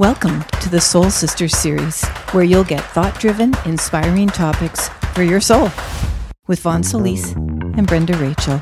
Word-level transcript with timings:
Welcome 0.00 0.42
to 0.60 0.68
the 0.68 0.80
Soul 0.80 1.08
Sisters 1.08 1.56
series, 1.56 2.04
where 2.32 2.42
you'll 2.42 2.64
get 2.64 2.82
thought 2.82 3.20
driven, 3.20 3.54
inspiring 3.64 4.26
topics 4.26 4.88
for 5.14 5.22
your 5.22 5.40
soul 5.40 5.70
with 6.48 6.58
Vaughn 6.58 6.82
Solis 6.82 7.30
and 7.34 7.86
Brenda 7.86 8.16
Rachel. 8.16 8.60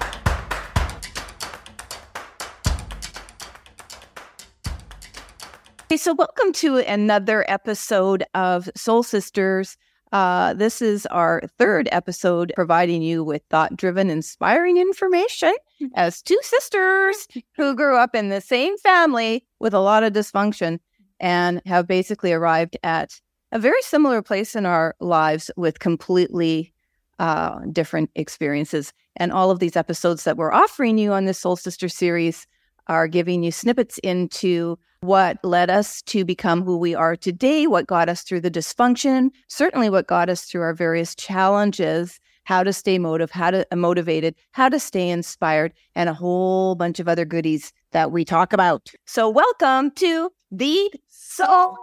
Okay, 5.85 5.97
so 5.97 6.13
welcome 6.13 6.53
to 6.53 6.77
another 6.81 7.47
episode 7.49 8.25
of 8.35 8.69
Soul 8.77 9.03
Sisters. 9.03 9.79
Uh, 10.13 10.53
this 10.53 10.83
is 10.83 11.07
our 11.07 11.41
third 11.59 11.89
episode 11.93 12.53
providing 12.55 13.01
you 13.01 13.25
with 13.25 13.41
thought 13.49 13.75
driven, 13.75 14.11
inspiring 14.11 14.77
information 14.77 15.55
as 15.95 16.21
two 16.21 16.39
sisters 16.43 17.27
who 17.57 17.75
grew 17.75 17.97
up 17.97 18.15
in 18.15 18.29
the 18.29 18.43
same 18.43 18.77
family 18.77 19.47
with 19.61 19.73
a 19.73 19.81
lot 19.81 20.03
of 20.03 20.13
dysfunction 20.13 20.79
and 21.23 21.63
have 21.65 21.87
basically 21.87 22.33
arrived 22.33 22.77
at 22.83 23.19
a 23.53 23.59
very 23.59 23.81
similar 23.83 24.21
place 24.21 24.55
in 24.55 24.67
our 24.67 24.95
lives 25.01 25.51
with 25.57 25.79
completely 25.79 26.75
uh, 27.19 27.61
different 27.71 28.11
experiences. 28.15 28.93
And 29.17 29.33
all 29.33 29.51
of 29.51 29.61
these 29.61 29.77
episodes 29.77 30.25
that 30.25 30.37
we're 30.37 30.53
offering 30.53 30.99
you 30.99 31.13
on 31.13 31.25
this 31.25 31.39
Soul 31.39 31.57
Sister 31.57 31.89
series 31.89 32.47
are 32.89 33.07
giving 33.07 33.43
you 33.43 33.53
snippets 33.53 33.99
into 33.99 34.79
what 35.01 35.39
led 35.45 35.71
us 35.71 36.03
to 36.03 36.25
become 36.25 36.63
who 36.63 36.77
we 36.77 36.95
are 36.95 37.17
today, 37.17 37.67
what 37.67 37.87
got 37.87 38.09
us 38.09 38.23
through 38.23 38.41
the 38.41 38.51
dysfunction, 38.51 39.31
certainly 39.49 39.91
what 39.91 40.07
got 40.07 40.29
us 40.29 40.43
through 40.45 40.63
our 40.63 40.75
various 40.75 41.15
challenges, 41.15 42.19
how 42.45 42.63
to 42.63 42.73
stay 42.73 42.99
motive, 42.99 43.31
how 43.31 43.51
to 43.51 43.67
uh, 43.71 43.77
motivated, 43.77 44.35
how 44.53 44.69
to 44.69 44.81
stay 44.81 45.09
inspired, 45.09 45.73
and 45.95 46.09
a 46.09 46.15
whole 46.15 46.75
bunch 46.75 46.99
of 46.99 47.09
other 47.09 47.25
goodies 47.25 47.73
that 47.93 48.11
we 48.11 48.25
talk 48.25 48.53
about. 48.53 48.91
So 49.07 49.29
welcome 49.29 49.91
to 49.93 50.31
the 50.51 50.91
Soul 51.35 51.77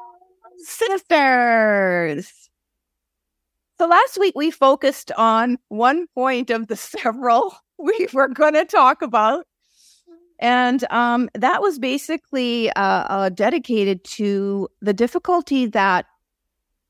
Sisters. 0.60 2.50
So 3.80 3.88
last 3.88 4.20
week 4.20 4.36
we 4.36 4.52
focused 4.52 5.12
on 5.18 5.58
one 5.70 6.06
point 6.14 6.52
of 6.52 6.68
the 6.68 6.76
several 6.76 7.56
we 7.80 8.08
were 8.14 8.28
going 8.28 8.54
to 8.54 8.66
talk 8.66 9.02
about. 9.02 9.48
And 10.40 10.90
um, 10.92 11.30
that 11.34 11.62
was 11.62 11.80
basically 11.80 12.70
uh, 12.74 12.82
uh, 12.82 13.30
dedicated 13.30 14.04
to 14.06 14.70
the 14.82 14.94
difficulty 14.94 15.66
that, 15.66 16.06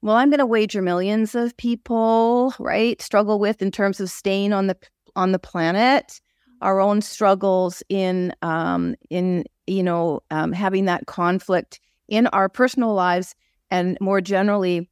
well, 0.02 0.17
I'm 0.17 0.30
going 0.30 0.39
to 0.39 0.45
wager 0.45 0.81
millions 0.81 1.35
of 1.35 1.55
people, 1.55 2.53
right, 2.59 3.02
struggle 3.02 3.39
with 3.39 3.61
in 3.61 3.71
terms 3.71 3.99
of 3.99 4.09
staying 4.09 4.52
on 4.52 4.67
the 4.67 4.77
on 5.15 5.31
the 5.31 5.39
planet, 5.39 6.19
our 6.61 6.80
own 6.80 7.02
struggles 7.02 7.81
in 7.89 8.33
um, 8.41 8.95
in 9.09 9.45
you 9.65 9.81
know 9.81 10.19
um, 10.30 10.52
having 10.52 10.85
that 10.85 11.07
conflict 11.07 11.80
in 12.09 12.27
our 12.27 12.49
personal 12.49 12.93
lives 12.93 13.35
and 13.71 13.97
more 14.02 14.19
generally 14.19 14.89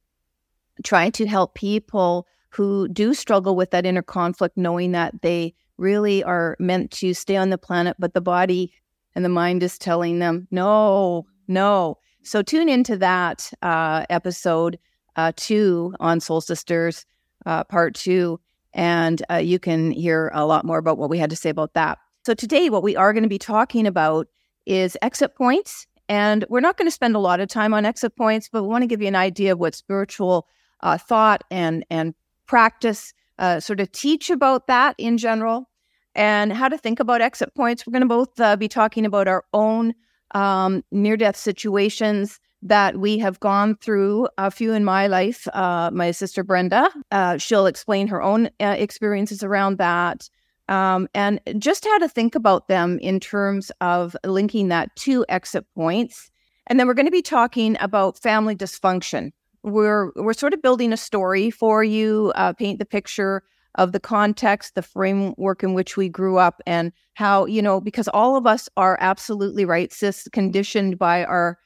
trying 0.84 1.12
to 1.12 1.26
help 1.26 1.54
people 1.54 2.26
who 2.50 2.88
do 2.88 3.12
struggle 3.12 3.56
with 3.56 3.70
that 3.72 3.84
inner 3.84 4.02
conflict, 4.02 4.56
knowing 4.56 4.92
that 4.92 5.20
they 5.22 5.54
really 5.76 6.24
are 6.24 6.56
meant 6.58 6.90
to 6.90 7.12
stay 7.12 7.36
on 7.36 7.50
the 7.50 7.58
planet, 7.58 7.96
but 7.98 8.14
the 8.14 8.20
body 8.20 8.72
and 9.14 9.24
the 9.24 9.28
mind 9.28 9.62
is 9.62 9.78
telling 9.78 10.18
them, 10.18 10.46
no, 10.50 11.26
no. 11.46 11.98
So 12.22 12.42
tune 12.42 12.68
into 12.68 12.96
that 12.96 13.50
uh, 13.62 14.06
episode 14.10 14.78
uh, 15.16 15.32
two 15.36 15.94
on 16.00 16.20
Soul 16.20 16.40
Sisters, 16.40 17.04
uh, 17.46 17.64
part 17.64 17.94
two, 17.94 18.40
and 18.72 19.22
uh, 19.30 19.36
you 19.36 19.58
can 19.58 19.90
hear 19.90 20.30
a 20.32 20.46
lot 20.46 20.64
more 20.64 20.78
about 20.78 20.98
what 20.98 21.10
we 21.10 21.18
had 21.18 21.30
to 21.30 21.36
say 21.36 21.50
about 21.50 21.74
that. 21.74 21.98
So 22.24 22.34
today, 22.34 22.70
what 22.70 22.82
we 22.82 22.94
are 22.94 23.12
going 23.12 23.22
to 23.22 23.28
be 23.28 23.38
talking 23.38 23.86
about 23.86 24.28
is 24.66 24.96
exit 25.02 25.34
points 25.34 25.86
and 26.08 26.44
we're 26.48 26.60
not 26.60 26.76
going 26.76 26.86
to 26.86 26.92
spend 26.92 27.14
a 27.14 27.20
lot 27.20 27.40
of 27.40 27.48
time 27.48 27.74
on 27.74 27.84
exit 27.84 28.16
points, 28.16 28.48
but 28.50 28.62
we 28.62 28.68
want 28.68 28.82
to 28.82 28.86
give 28.86 29.02
you 29.02 29.08
an 29.08 29.16
idea 29.16 29.52
of 29.52 29.58
what 29.58 29.74
spiritual 29.74 30.46
uh, 30.80 30.98
thought 30.98 31.42
and 31.50 31.84
and 31.90 32.14
practice 32.46 33.12
uh, 33.38 33.60
sort 33.60 33.80
of 33.80 33.92
teach 33.92 34.30
about 34.30 34.66
that 34.66 34.94
in 34.98 35.18
general, 35.18 35.68
and 36.14 36.52
how 36.52 36.68
to 36.68 36.78
think 36.78 37.00
about 37.00 37.20
exit 37.20 37.54
points. 37.54 37.86
We're 37.86 37.92
going 37.92 38.02
to 38.02 38.08
both 38.08 38.40
uh, 38.40 38.56
be 38.56 38.68
talking 38.68 39.06
about 39.06 39.28
our 39.28 39.44
own 39.52 39.94
um, 40.32 40.84
near 40.90 41.16
death 41.16 41.36
situations 41.36 42.40
that 42.62 42.98
we 42.98 43.18
have 43.18 43.38
gone 43.38 43.76
through. 43.76 44.28
A 44.38 44.50
few 44.50 44.72
in 44.72 44.84
my 44.84 45.06
life. 45.06 45.46
Uh, 45.52 45.90
my 45.92 46.10
sister 46.10 46.42
Brenda, 46.42 46.90
uh, 47.12 47.36
she'll 47.38 47.66
explain 47.66 48.08
her 48.08 48.20
own 48.20 48.50
uh, 48.60 48.74
experiences 48.78 49.44
around 49.44 49.78
that 49.78 50.28
um, 50.68 51.08
and 51.14 51.40
just 51.58 51.84
how 51.84 51.98
to 51.98 52.08
think 52.08 52.34
about 52.34 52.68
them 52.68 52.98
in 53.00 53.20
terms 53.20 53.72
of 53.80 54.16
linking 54.24 54.68
that 54.68 54.94
to 54.96 55.24
exit 55.28 55.64
points. 55.74 56.30
And 56.66 56.78
then 56.78 56.86
we're 56.86 56.94
going 56.94 57.06
to 57.06 57.12
be 57.12 57.22
talking 57.22 57.76
about 57.80 58.18
family 58.18 58.54
dysfunction. 58.54 59.32
We're 59.62 60.12
we're 60.16 60.34
sort 60.34 60.54
of 60.54 60.62
building 60.62 60.92
a 60.92 60.96
story 60.96 61.50
for 61.50 61.82
you, 61.82 62.32
uh, 62.36 62.52
paint 62.52 62.78
the 62.78 62.84
picture 62.84 63.42
of 63.74 63.92
the 63.92 64.00
context, 64.00 64.74
the 64.74 64.82
framework 64.82 65.62
in 65.62 65.74
which 65.74 65.96
we 65.96 66.08
grew 66.08 66.38
up, 66.38 66.60
and 66.66 66.92
how 67.14 67.46
you 67.46 67.62
know 67.62 67.80
because 67.80 68.08
all 68.08 68.36
of 68.36 68.46
us 68.46 68.68
are 68.76 68.98
absolutely 69.00 69.64
right, 69.64 69.92
cis, 69.92 70.28
conditioned 70.32 70.98
by 70.98 71.24
our 71.24 71.58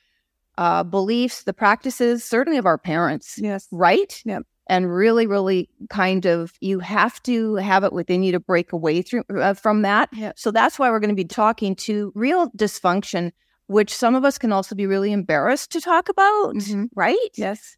uh, 0.59 0.83
beliefs, 0.85 1.43
the 1.43 1.53
practices, 1.53 2.25
certainly 2.25 2.59
of 2.59 2.67
our 2.67 2.79
parents. 2.79 3.39
Yes. 3.39 3.67
Right. 3.73 4.23
Yep 4.25 4.47
and 4.67 4.93
really 4.93 5.27
really 5.27 5.69
kind 5.91 6.27
of 6.27 6.53
you 6.61 6.79
have 6.79 7.23
to 7.23 7.57
have 7.57 7.85
it 7.85 7.93
within 7.93 8.23
you 8.23 8.33
to 8.33 8.41
break 8.41 8.73
away 8.73 9.03
through 9.03 9.25
uh, 9.37 9.55
from 9.55 9.83
that 9.83 10.09
yeah. 10.13 10.33
so 10.37 10.51
that's 10.51 10.79
why 10.79 10.91
we're 10.91 11.01
going 11.01 11.09
to 11.09 11.15
be 11.15 11.25
talking 11.25 11.75
to 11.75 12.13
real 12.15 12.51
dysfunction 12.51 13.33
which 13.67 13.95
some 13.95 14.15
of 14.15 14.25
us 14.25 14.39
can 14.39 14.53
also 14.53 14.75
be 14.75 14.87
really 14.87 15.13
embarrassed 15.13 15.71
to 15.73 15.81
talk 15.81 16.09
about 16.09 16.55
mm-hmm. 16.55 16.85
right 16.95 17.31
yes 17.35 17.77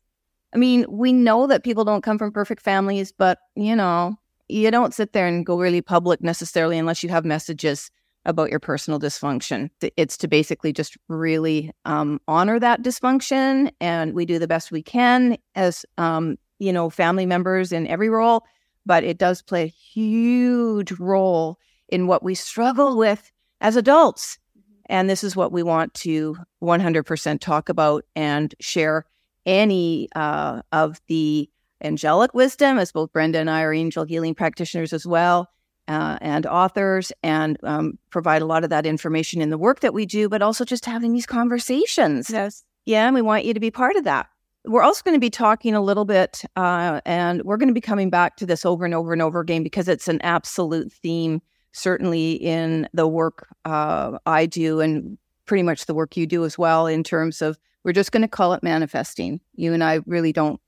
i 0.55 0.59
mean 0.59 0.85
we 0.89 1.13
know 1.13 1.47
that 1.47 1.65
people 1.65 1.85
don't 1.85 2.03
come 2.03 2.19
from 2.19 2.33
perfect 2.33 2.63
families 2.63 3.13
but 3.13 3.39
you 3.55 3.75
know 3.75 4.15
you 4.49 4.71
don't 4.71 4.95
sit 4.95 5.13
there 5.13 5.27
and 5.27 5.47
go 5.47 5.59
really 5.59 5.81
public 5.81 6.23
necessarily 6.23 6.79
unless 6.79 7.03
you 7.03 7.09
have 7.09 7.25
messages 7.25 7.91
about 8.27 8.51
your 8.51 8.61
personal 8.61 8.99
dysfunction. 8.99 9.71
It's 9.97 10.17
to 10.19 10.29
basically 10.29 10.73
just 10.73 10.97
really 11.09 11.71
um, 11.85 12.21
honor 12.27 12.59
that 12.59 12.83
dysfunction, 12.83 13.71
and 13.81 14.15
we 14.15 14.25
do 14.25 14.39
the 14.39 14.49
best 14.49 14.73
we 14.73 14.83
can 14.83 15.37
as 15.55 15.85
um, 15.99 16.39
you 16.59 16.73
know, 16.73 16.91
family 16.91 17.27
members 17.27 17.73
in 17.73 17.87
every 17.87 18.09
role, 18.09 18.45
but 18.87 19.05
it 19.05 19.19
does 19.19 19.43
play 19.43 19.65
a 19.65 19.67
huge 19.67 20.93
role 20.93 21.59
in 21.89 22.07
what 22.07 22.23
we 22.23 22.35
struggle 22.35 22.97
with 22.97 23.31
as 23.61 23.77
adults. 23.77 24.39
Mm-hmm. 24.59 24.81
And 24.87 25.11
this 25.11 25.25
is 25.25 25.37
what 25.37 25.53
we 25.53 25.63
want 25.63 25.95
to 25.95 26.37
100% 26.63 27.41
talk 27.41 27.69
about 27.69 28.05
and 28.15 28.55
share 28.61 29.07
any 29.47 30.09
uh, 30.15 30.63
of 30.73 31.01
the 31.09 31.51
angelic 31.83 32.33
wisdom, 32.35 32.79
as 32.79 32.93
both 32.93 33.13
Brenda 33.13 33.39
and 33.39 33.51
I 33.51 33.63
are 33.63 33.73
angel 33.73 34.05
healing 34.05 34.35
practitioners 34.35 34.93
as 34.93 35.07
well, 35.07 35.51
uh, 35.87 36.19
and 36.21 36.47
authors, 36.47 37.13
and 37.23 37.59
um, 37.63 37.99
provide 38.11 38.43
a 38.43 38.47
lot 38.47 38.65
of 38.65 38.71
that 38.71 38.87
information 38.87 39.43
in 39.43 39.51
the 39.51 39.59
work 39.59 39.81
that 39.81 39.93
we 39.93 40.07
do, 40.07 40.29
but 40.29 40.43
also 40.43 40.65
just 40.65 40.87
having 40.87 41.13
these 41.13 41.27
conversations. 41.27 42.31
Yes. 42.31 42.65
Yeah, 42.87 43.07
and 43.07 43.15
we 43.15 43.23
want 43.23 43.45
you 43.45 43.55
to 43.55 43.61
be 43.61 43.71
part 43.71 43.97
of 43.97 44.05
that. 44.05 44.29
We're 44.67 44.83
also 44.83 45.03
going 45.05 45.15
to 45.15 45.21
be 45.21 45.31
talking 45.31 45.75
a 45.75 45.81
little 45.83 46.07
bit, 46.07 46.43
uh, 46.57 47.01
and 47.05 47.43
we're 47.43 47.59
going 47.59 47.69
to 47.69 47.75
be 47.75 47.83
coming 47.83 48.09
back 48.09 48.37
to 48.37 48.47
this 48.47 48.65
over 48.65 48.85
and 48.85 48.95
over 48.95 49.13
and 49.13 49.21
over 49.21 49.41
again 49.41 49.63
because 49.63 49.89
it's 49.89 50.09
an 50.09 50.23
absolute 50.23 50.91
theme, 50.91 51.43
certainly 51.73 52.33
in 52.33 52.89
the 52.95 53.07
work 53.07 53.49
uh, 53.67 54.19
I 54.25 54.47
do 54.47 54.81
and 54.81 55.19
pretty 55.45 55.63
much 55.63 55.85
the 55.85 55.93
work 55.93 56.17
you 56.17 56.27
do 56.27 56.47
as 56.47 56.57
well, 56.57 56.87
in 56.87 57.05
terms 57.05 57.43
of 57.43 57.59
we're 57.85 57.93
just 57.93 58.11
going 58.11 58.23
to 58.23 58.29
call 58.29 58.55
it 58.55 58.63
manifesting. 58.63 59.39
You 59.55 59.75
and 59.75 59.85
I 59.85 60.01
really 60.07 60.33
don't 60.33 60.59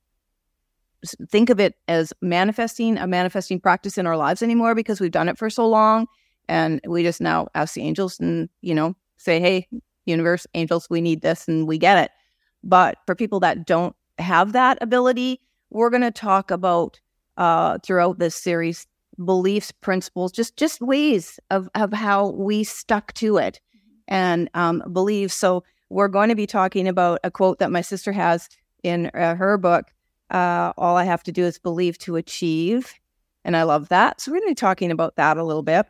think 1.29 1.49
of 1.49 1.59
it 1.59 1.73
as 1.87 2.13
manifesting, 2.21 2.99
a 2.99 3.07
manifesting 3.07 3.59
practice 3.59 3.97
in 3.97 4.05
our 4.05 4.17
lives 4.17 4.43
anymore 4.43 4.75
because 4.75 5.01
we've 5.01 5.09
done 5.09 5.29
it 5.29 5.39
for 5.39 5.49
so 5.49 5.67
long. 5.67 6.05
And 6.47 6.79
we 6.87 7.01
just 7.01 7.19
now 7.19 7.47
ask 7.55 7.73
the 7.73 7.81
angels 7.81 8.19
and, 8.19 8.47
you 8.61 8.75
know, 8.75 8.95
say, 9.17 9.39
hey, 9.39 9.67
universe, 10.05 10.45
angels, 10.53 10.87
we 10.89 11.01
need 11.01 11.21
this 11.21 11.47
and 11.47 11.67
we 11.67 11.79
get 11.79 11.97
it. 11.97 12.11
But 12.63 12.97
for 13.05 13.15
people 13.15 13.39
that 13.41 13.65
don't 13.65 13.95
have 14.19 14.53
that 14.53 14.77
ability, 14.81 15.41
we're 15.69 15.89
going 15.89 16.01
to 16.01 16.11
talk 16.11 16.51
about 16.51 16.99
uh, 17.37 17.77
throughout 17.83 18.19
this 18.19 18.35
series 18.35 18.87
beliefs, 19.23 19.71
principles, 19.71 20.31
just 20.31 20.57
just 20.57 20.81
ways 20.81 21.39
of 21.49 21.69
of 21.75 21.93
how 21.93 22.29
we 22.29 22.63
stuck 22.63 23.13
to 23.13 23.37
it 23.37 23.59
and 24.07 24.49
um, 24.53 24.83
believe. 24.93 25.31
So 25.31 25.63
we're 25.89 26.07
going 26.07 26.29
to 26.29 26.35
be 26.35 26.47
talking 26.47 26.87
about 26.87 27.19
a 27.23 27.31
quote 27.31 27.59
that 27.59 27.71
my 27.71 27.81
sister 27.81 28.11
has 28.11 28.49
in 28.83 29.07
uh, 29.13 29.35
her 29.35 29.57
book. 29.57 29.85
Uh, 30.29 30.73
All 30.77 30.97
I 30.97 31.03
have 31.05 31.23
to 31.23 31.31
do 31.31 31.43
is 31.43 31.57
believe 31.57 31.97
to 31.99 32.15
achieve, 32.15 32.93
and 33.43 33.55
I 33.55 33.63
love 33.63 33.89
that. 33.89 34.21
So 34.21 34.31
we're 34.31 34.39
going 34.39 34.49
to 34.49 34.51
be 34.51 34.55
talking 34.55 34.91
about 34.91 35.15
that 35.15 35.37
a 35.37 35.43
little 35.43 35.63
bit. 35.63 35.85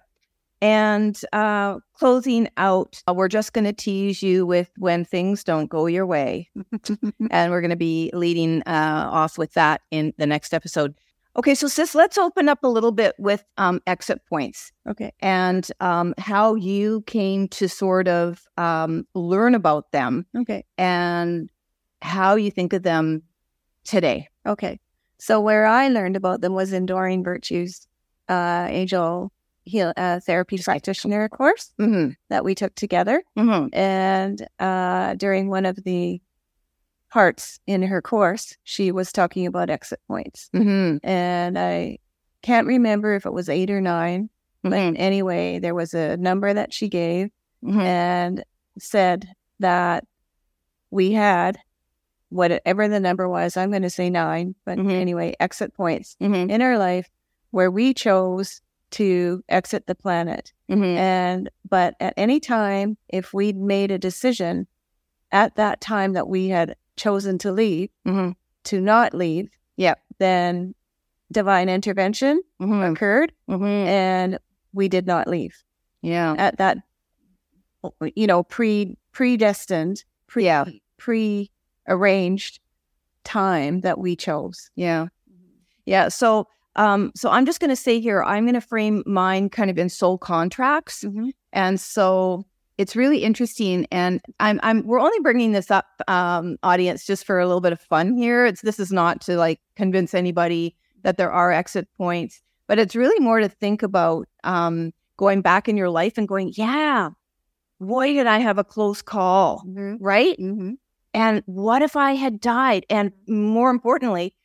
And 0.61 1.19
uh, 1.33 1.77
closing 1.93 2.49
out, 2.57 3.01
uh, 3.07 3.13
we're 3.13 3.27
just 3.27 3.53
going 3.53 3.65
to 3.65 3.73
tease 3.73 4.23
you 4.23 4.45
with 4.45 4.71
when 4.77 5.05
things 5.05 5.43
don't 5.43 5.69
go 5.69 5.85
your 5.85 6.05
way. 6.05 6.49
and 7.29 7.51
we're 7.51 7.61
going 7.61 7.69
to 7.69 7.75
be 7.75 8.09
leading 8.13 8.61
uh, 8.63 9.09
off 9.11 9.37
with 9.37 9.53
that 9.53 9.81
in 9.91 10.13
the 10.17 10.25
next 10.25 10.53
episode. 10.53 10.95
Okay, 11.35 11.53
so 11.53 11.67
sis, 11.67 11.93
let's 11.93 12.17
open 12.17 12.49
up 12.49 12.63
a 12.63 12.67
little 12.67 12.91
bit 12.91 13.13
with 13.19 13.45
um, 13.57 13.79
exit 13.85 14.21
points. 14.27 14.71
Okay. 14.89 15.13
And 15.19 15.69
um, 15.79 16.15
how 16.17 16.55
you 16.55 17.03
came 17.05 17.47
to 17.49 17.69
sort 17.69 18.07
of 18.07 18.41
um, 18.57 19.05
learn 19.13 19.53
about 19.53 19.91
them. 19.91 20.25
Okay. 20.35 20.65
And 20.79 21.49
how 22.01 22.35
you 22.35 22.49
think 22.49 22.73
of 22.73 22.81
them 22.81 23.21
today. 23.83 24.29
Okay. 24.47 24.79
So 25.19 25.39
where 25.39 25.67
I 25.67 25.89
learned 25.89 26.15
about 26.15 26.41
them 26.41 26.53
was 26.53 26.73
in 26.73 26.87
Doreen 26.87 27.23
Virtue's 27.23 27.87
uh, 28.29 28.67
angel 28.69 29.31
heal 29.67 29.93
uh, 29.97 30.19
therapy 30.19 30.57
practitioner 30.57 31.27
course 31.29 31.73
Mm-hmm. 31.79 32.11
that 32.29 32.43
we 32.45 32.55
took 32.55 32.73
together, 32.75 33.21
Mm-hmm. 33.37 33.67
and 33.77 34.47
uh, 34.59 35.15
during 35.15 35.49
one 35.49 35.65
of 35.65 35.75
the 35.83 36.21
parts 37.11 37.59
in 37.67 37.81
her 37.83 38.01
course, 38.01 38.55
she 38.63 38.91
was 38.91 39.11
talking 39.11 39.45
about 39.47 39.69
exit 39.69 39.99
points, 40.07 40.49
Mm-hmm. 40.55 41.05
and 41.07 41.57
I 41.57 41.99
can't 42.41 42.67
remember 42.67 43.15
if 43.15 43.25
it 43.25 43.33
was 43.33 43.49
eight 43.49 43.69
or 43.69 43.81
9 43.81 44.29
but 44.63 44.71
Mm-hmm. 44.73 44.95
anyway, 44.97 45.59
there 45.59 45.75
was 45.75 45.93
a 45.93 46.17
number 46.17 46.53
that 46.53 46.73
she 46.73 46.89
gave 46.89 47.29
Mm-hmm. 47.63 47.79
and 47.81 48.43
said 48.79 49.27
that 49.59 50.03
we 50.91 51.11
had 51.11 51.57
whatever 52.29 52.87
the 52.87 52.99
number 52.99 53.27
was. 53.29 53.55
I'm 53.57 53.69
going 53.71 53.81
to 53.83 53.89
say 53.89 54.09
nine, 54.09 54.53
but 54.65 54.77
Mhm. 54.77 54.91
anyway, 54.91 55.33
exit 55.39 55.73
points 55.73 56.15
Mm-hmm. 56.21 56.49
in 56.51 56.61
our 56.61 56.77
life 56.77 57.09
where 57.51 57.71
we 57.71 57.93
chose 57.93 58.61
to 58.91 59.43
exit 59.49 59.87
the 59.87 59.95
planet. 59.95 60.53
Mm-hmm. 60.69 60.83
And, 60.83 61.49
but 61.69 61.95
at 61.99 62.13
any 62.17 62.39
time, 62.39 62.97
if 63.09 63.33
we'd 63.33 63.57
made 63.57 63.91
a 63.91 63.97
decision 63.97 64.67
at 65.31 65.55
that 65.55 65.81
time 65.81 66.13
that 66.13 66.27
we 66.29 66.47
had 66.47 66.75
chosen 66.95 67.37
to 67.39 67.51
leave, 67.51 67.89
Mm-hmm. 68.05 68.31
to 68.65 68.81
not 68.81 69.13
leave, 69.13 69.49
Yep. 69.77 69.99
then 70.19 70.73
divine 71.31 71.69
intervention 71.69 72.41
Mm-hmm. 72.61 72.93
occurred 72.93 73.33
Mm-hmm. 73.49 73.63
and 73.65 74.39
we 74.73 74.87
did 74.87 75.05
not 75.05 75.27
leave 75.27 75.63
Yeah. 76.01 76.35
at 76.37 76.57
that, 76.57 76.77
you 78.15 78.27
know, 78.27 78.43
pre 78.43 78.97
predestined, 79.11 80.03
pre 80.27 80.45
Yeah. 80.45 80.65
pre 80.97 81.51
arranged 81.87 82.59
time 83.23 83.81
that 83.81 83.97
we 83.99 84.15
chose. 84.15 84.69
Yeah. 84.75 85.07
Yeah. 85.85 86.07
So, 86.09 86.47
um, 86.77 87.11
so 87.15 87.29
I'm 87.29 87.45
just 87.45 87.59
going 87.59 87.69
to 87.69 87.75
say 87.75 87.99
here, 87.99 88.23
I'm 88.23 88.45
going 88.45 88.53
to 88.53 88.61
frame 88.61 89.03
mine 89.05 89.49
kind 89.49 89.69
of 89.69 89.77
in 89.77 89.89
soul 89.89 90.17
contracts. 90.17 91.03
And 91.51 91.79
so 91.79 92.45
it's 92.77 92.95
really 92.95 93.23
interesting. 93.23 93.87
And 93.91 94.21
I'm, 94.39 94.59
I'm, 94.63 94.85
we're 94.85 94.99
only 94.99 95.19
bringing 95.21 95.51
this 95.51 95.71
up, 95.71 95.87
um, 96.07 96.57
audience, 96.63 97.05
just 97.05 97.25
for 97.25 97.39
a 97.39 97.47
little 97.47 97.61
bit 97.61 97.73
of 97.73 97.81
fun 97.81 98.15
here. 98.15 98.45
It's, 98.45 98.61
this 98.61 98.79
is 98.79 98.91
not 98.91 99.21
to 99.21 99.35
like 99.35 99.59
convince 99.75 100.13
anybody 100.13 100.75
that 101.03 101.17
there 101.17 101.31
are 101.31 101.51
exit 101.51 101.87
points, 101.97 102.41
but 102.67 102.79
it's 102.79 102.95
really 102.95 103.19
more 103.19 103.39
to 103.39 103.49
think 103.49 103.83
about, 103.83 104.27
um, 104.43 104.93
going 105.17 105.41
back 105.41 105.67
in 105.67 105.75
your 105.75 105.89
life 105.89 106.17
and 106.17 106.27
going, 106.27 106.53
yeah, 106.55 107.09
why 107.79 108.13
did 108.13 108.27
I 108.27 108.37
have 108.37 108.59
a 108.59 108.63
close 108.63 109.01
call, 109.01 109.63
right? 109.99 110.37
Mm-hmm. 110.39 110.73
And 111.15 111.41
what 111.47 111.81
if 111.81 111.95
I 111.95 112.13
had 112.13 112.39
died? 112.39 112.85
And 112.89 113.11
more 113.27 113.71
importantly, 113.71 114.35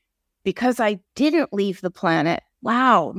because 0.44 0.80
I 0.80 1.00
didn't 1.14 1.52
leave 1.52 1.80
the 1.80 1.90
planet, 1.90 2.42
wow, 2.62 3.14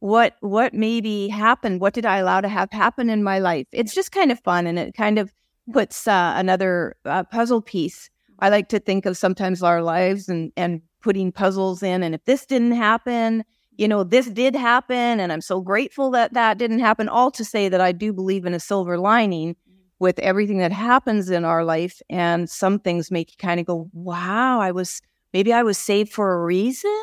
what 0.00 0.36
what 0.40 0.74
maybe 0.74 1.28
happened? 1.28 1.80
What 1.80 1.94
did 1.94 2.06
I 2.06 2.18
allow 2.18 2.40
to 2.40 2.48
have 2.48 2.70
happen 2.72 3.10
in 3.10 3.22
my 3.22 3.38
life? 3.38 3.66
It's 3.72 3.94
just 3.94 4.12
kind 4.12 4.32
of 4.32 4.40
fun, 4.40 4.66
and 4.66 4.78
it 4.78 4.94
kind 4.94 5.18
of 5.18 5.32
puts 5.72 6.08
uh, 6.08 6.32
another 6.36 6.96
uh, 7.04 7.24
puzzle 7.24 7.62
piece. 7.62 8.10
I 8.38 8.48
like 8.48 8.68
to 8.70 8.80
think 8.80 9.06
of 9.06 9.16
sometimes 9.16 9.62
our 9.62 9.82
lives 9.82 10.28
and 10.28 10.52
and 10.56 10.80
putting 11.02 11.32
puzzles 11.32 11.82
in. 11.82 12.02
And 12.02 12.14
if 12.14 12.24
this 12.24 12.46
didn't 12.46 12.72
happen, 12.72 13.44
you 13.76 13.88
know, 13.88 14.04
this 14.04 14.28
did 14.28 14.54
happen, 14.54 15.20
and 15.20 15.32
I'm 15.32 15.40
so 15.40 15.60
grateful 15.60 16.10
that 16.12 16.32
that 16.34 16.58
didn't 16.58 16.80
happen. 16.80 17.08
All 17.08 17.30
to 17.32 17.44
say 17.44 17.68
that 17.68 17.80
I 17.80 17.92
do 17.92 18.12
believe 18.12 18.46
in 18.46 18.54
a 18.54 18.60
silver 18.60 18.98
lining 18.98 19.56
with 20.00 20.18
everything 20.20 20.58
that 20.58 20.72
happens 20.72 21.30
in 21.30 21.44
our 21.44 21.62
life. 21.62 22.00
And 22.08 22.50
some 22.50 22.80
things 22.80 23.10
make 23.10 23.30
you 23.30 23.36
kind 23.38 23.60
of 23.60 23.66
go, 23.66 23.88
wow, 23.92 24.58
I 24.58 24.72
was, 24.72 25.00
maybe 25.32 25.52
I 25.52 25.62
was 25.62 25.78
saved 25.78 26.12
for 26.12 26.34
a 26.34 26.44
reason, 26.44 26.96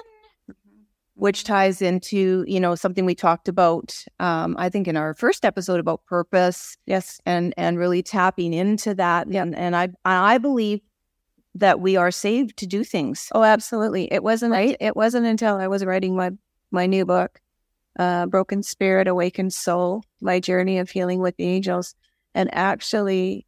which 1.15 1.43
ties 1.43 1.81
into, 1.81 2.45
you 2.47 2.59
know, 2.59 2.75
something 2.75 3.05
we 3.05 3.15
talked 3.15 3.47
about, 3.47 4.05
um, 4.19 4.55
I 4.59 4.69
think 4.69 4.87
in 4.87 4.95
our 4.95 5.13
first 5.15 5.45
episode 5.45 5.79
about 5.79 6.05
purpose 6.05 6.77
Yes. 6.85 7.19
and, 7.25 7.53
and 7.57 7.77
really 7.77 8.03
tapping 8.03 8.53
into 8.53 8.93
that. 8.95 9.27
And, 9.27 9.55
and 9.55 9.75
I, 9.75 9.89
I 10.05 10.37
believe 10.37 10.81
that 11.55 11.79
we 11.79 11.97
are 11.97 12.11
saved 12.11 12.55
to 12.57 12.67
do 12.67 12.83
things. 12.83 13.29
Oh, 13.33 13.43
absolutely. 13.43 14.11
It 14.13 14.23
wasn't. 14.23 14.51
Right? 14.51 14.77
It 14.79 14.95
wasn't 14.95 15.25
until 15.25 15.55
I 15.55 15.67
was 15.67 15.83
writing 15.83 16.15
my 16.15 16.31
my 16.69 16.85
new 16.85 17.03
book, 17.05 17.39
uh, 17.97 18.27
"Broken 18.27 18.61
Spirit, 18.61 19.07
Awakened 19.07 19.53
Soul: 19.53 20.03
My 20.21 20.39
Journey 20.39 20.77
of 20.77 20.91
Healing 20.91 21.19
with 21.19 21.35
the 21.37 21.45
Angels," 21.45 21.95
and 22.35 22.53
actually 22.53 23.47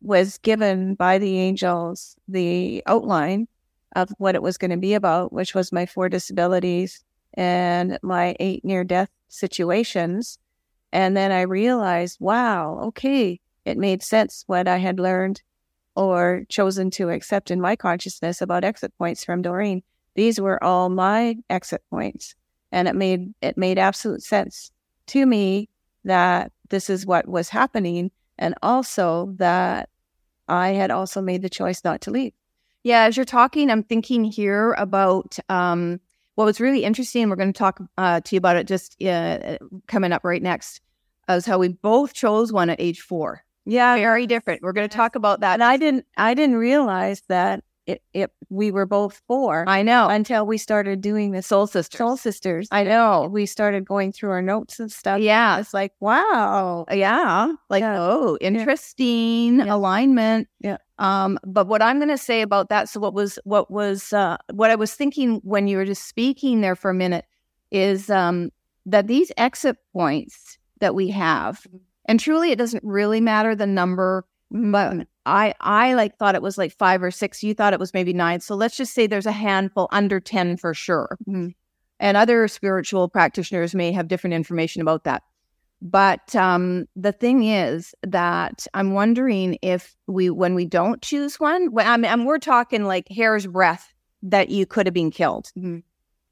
was 0.00 0.38
given 0.38 0.94
by 0.94 1.18
the 1.18 1.38
angels 1.38 2.16
the 2.28 2.82
outline 2.86 3.46
of 3.96 4.10
what 4.18 4.34
it 4.34 4.42
was 4.42 4.58
going 4.58 4.70
to 4.70 4.76
be 4.76 4.94
about, 4.94 5.32
which 5.32 5.54
was 5.54 5.72
my 5.72 5.86
four 5.86 6.08
disabilities 6.08 7.02
and 7.34 7.98
my 8.02 8.36
eight 8.38 8.64
near 8.64 8.84
death 8.84 9.10
situations. 9.28 10.38
And 10.92 11.16
then 11.16 11.32
I 11.32 11.40
realized, 11.40 12.18
wow, 12.20 12.78
okay, 12.88 13.40
it 13.64 13.78
made 13.78 14.02
sense 14.02 14.44
what 14.46 14.68
I 14.68 14.76
had 14.76 15.00
learned 15.00 15.42
or 15.96 16.44
chosen 16.50 16.90
to 16.90 17.08
accept 17.08 17.50
in 17.50 17.60
my 17.60 17.74
consciousness 17.74 18.42
about 18.42 18.64
exit 18.64 18.92
points 18.98 19.24
from 19.24 19.40
Doreen. 19.40 19.82
These 20.14 20.38
were 20.40 20.62
all 20.62 20.90
my 20.90 21.36
exit 21.48 21.82
points. 21.90 22.34
And 22.70 22.88
it 22.88 22.94
made 22.94 23.32
it 23.40 23.56
made 23.56 23.78
absolute 23.78 24.22
sense 24.22 24.70
to 25.06 25.24
me 25.24 25.70
that 26.04 26.52
this 26.68 26.90
is 26.90 27.06
what 27.06 27.26
was 27.26 27.48
happening 27.48 28.10
and 28.38 28.54
also 28.62 29.32
that 29.36 29.88
I 30.48 30.70
had 30.70 30.90
also 30.90 31.22
made 31.22 31.40
the 31.40 31.48
choice 31.48 31.82
not 31.82 32.02
to 32.02 32.10
leave. 32.10 32.34
Yeah, 32.86 33.02
as 33.02 33.16
you're 33.16 33.26
talking, 33.26 33.68
I'm 33.68 33.82
thinking 33.82 34.22
here 34.22 34.72
about 34.78 35.36
um, 35.48 35.98
what 36.36 36.44
was 36.44 36.60
really 36.60 36.84
interesting. 36.84 37.28
We're 37.28 37.34
going 37.34 37.52
to 37.52 37.58
talk 37.58 37.80
uh, 37.98 38.20
to 38.20 38.34
you 38.36 38.38
about 38.38 38.54
it 38.56 38.68
just 38.68 39.02
uh, 39.02 39.58
coming 39.88 40.12
up 40.12 40.22
right 40.22 40.40
next, 40.40 40.80
is 41.28 41.44
how 41.46 41.58
we 41.58 41.68
both 41.68 42.12
chose 42.12 42.52
one 42.52 42.70
at 42.70 42.80
age 42.80 43.00
four. 43.00 43.42
Yeah, 43.64 43.96
Very 43.96 44.28
different. 44.28 44.62
We're 44.62 44.72
going 44.72 44.88
to 44.88 44.96
talk 44.96 45.16
about 45.16 45.40
that. 45.40 45.54
and 45.54 45.64
I 45.64 45.76
didn't 45.78 46.06
I 46.16 46.34
didn't 46.34 46.54
realize 46.58 47.22
that 47.28 47.64
it, 47.86 48.02
it 48.12 48.30
we 48.50 48.70
were 48.70 48.86
both 48.86 49.20
four 49.26 49.64
I 49.68 49.82
know. 49.82 50.08
until 50.08 50.46
we 50.46 50.56
started 50.56 51.00
doing 51.00 51.32
the 51.32 51.42
Soul 51.42 51.66
Sisters. 51.66 51.98
Soul 51.98 52.16
Sisters. 52.16 52.68
I 52.70 52.84
know. 52.84 53.28
We 53.28 53.46
started 53.46 53.84
going 53.84 54.12
through 54.12 54.30
our 54.30 54.42
notes 54.42 54.78
and 54.78 54.92
stuff. 54.92 55.18
Yeah. 55.20 55.58
It's 55.58 55.74
like, 55.74 55.92
wow. 55.98 56.84
Yeah. 56.92 57.52
Like, 57.68 57.80
Yeah. 57.80 57.96
oh, 57.98 58.38
interesting 58.40 59.58
Yeah. 59.58 59.74
alignment. 59.74 60.46
Yeah. 60.60 60.76
Um, 60.98 61.38
but 61.44 61.66
what 61.66 61.82
I'm 61.82 61.98
going 61.98 62.08
to 62.08 62.18
say 62.18 62.40
about 62.40 62.68
that, 62.70 62.88
so 62.88 63.00
what 63.00 63.14
was, 63.14 63.38
what 63.44 63.70
was, 63.70 64.12
uh, 64.12 64.38
what 64.52 64.70
I 64.70 64.76
was 64.76 64.94
thinking 64.94 65.40
when 65.44 65.68
you 65.68 65.76
were 65.76 65.84
just 65.84 66.08
speaking 66.08 66.60
there 66.60 66.76
for 66.76 66.90
a 66.90 66.94
minute 66.94 67.26
is 67.70 68.08
um, 68.08 68.50
that 68.86 69.06
these 69.06 69.30
exit 69.36 69.76
points 69.92 70.58
that 70.80 70.94
we 70.94 71.08
have, 71.08 71.66
and 72.06 72.18
truly 72.18 72.50
it 72.50 72.58
doesn't 72.58 72.84
really 72.84 73.20
matter 73.20 73.54
the 73.54 73.66
number, 73.66 74.24
but 74.50 75.06
I, 75.26 75.54
I 75.60 75.94
like 75.94 76.16
thought 76.16 76.36
it 76.36 76.42
was 76.42 76.56
like 76.56 76.72
five 76.72 77.02
or 77.02 77.10
six. 77.10 77.42
You 77.42 77.52
thought 77.52 77.72
it 77.72 77.80
was 77.80 77.92
maybe 77.92 78.12
nine. 78.12 78.40
So 78.40 78.54
let's 78.54 78.76
just 78.76 78.94
say 78.94 79.06
there's 79.06 79.26
a 79.26 79.32
handful 79.32 79.88
under 79.90 80.20
10 80.20 80.56
for 80.56 80.72
sure. 80.72 81.18
Mhm. 81.28 81.54
And 81.98 82.16
other 82.16 82.46
spiritual 82.46 83.08
practitioners 83.08 83.74
may 83.74 83.90
have 83.92 84.08
different 84.08 84.34
information 84.34 84.82
about 84.82 85.04
that. 85.04 85.22
But 85.82 86.34
um, 86.34 86.86
the 86.96 87.12
thing 87.12 87.44
is 87.44 87.94
that 88.02 88.66
I'm 88.74 88.92
wondering 88.94 89.58
if 89.62 89.94
we, 90.06 90.30
when 90.30 90.54
we 90.54 90.64
don't 90.64 91.02
choose 91.02 91.38
one, 91.38 91.68
I 91.78 91.96
mean, 91.96 92.06
and 92.10 92.26
we're 92.26 92.38
talking 92.38 92.84
like 92.84 93.08
hair's 93.08 93.46
breadth 93.46 93.92
that 94.22 94.48
you 94.48 94.64
could 94.66 94.86
have 94.86 94.94
been 94.94 95.10
killed, 95.10 95.52
Mhm. 95.56 95.82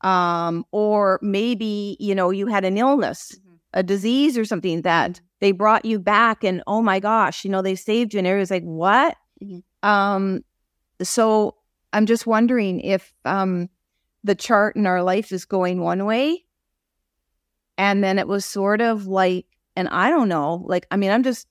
um, 0.01 0.65
or 0.73 1.19
maybe 1.23 1.97
you 2.01 2.15
know 2.15 2.31
you 2.31 2.47
had 2.47 2.65
an 2.65 2.79
illness, 2.79 3.33
Mhm. 3.39 3.59
a 3.75 3.83
disease, 3.83 4.39
or 4.39 4.45
something 4.47 4.83
that 4.83 5.21
they 5.41 5.53
brought 5.53 5.85
you 5.85 5.99
back, 6.01 6.43
and 6.43 6.63
oh 6.67 6.81
my 6.81 6.99
gosh, 6.99 7.45
you 7.45 7.51
know 7.51 7.61
they 7.63 7.75
saved 7.77 8.15
you, 8.15 8.19
and 8.19 8.27
everybody's 8.27 8.51
like, 8.51 8.65
what? 8.65 9.17
Mhm. 9.43 9.63
Um, 9.83 10.45
so 11.03 11.57
I'm 11.93 12.07
just 12.07 12.27
wondering 12.27 12.81
if 12.81 13.13
um, 13.25 13.69
the 14.25 14.35
chart 14.35 14.77
in 14.77 14.87
our 14.87 15.03
life 15.03 15.33
is 15.33 15.45
going 15.45 15.81
one 15.81 16.07
way 16.07 16.45
and 17.79 18.03
then 18.05 18.19
it 18.19 18.29
was 18.29 18.45
sort 18.45 18.81
of 18.81 19.07
like, 19.07 19.47
and 19.77 19.89
I 19.89 20.11
don't 20.11 20.29
know, 20.29 20.63
like, 20.67 20.87
I 20.91 20.97
mean, 20.97 21.11
I'm 21.11 21.23
just 21.23 21.47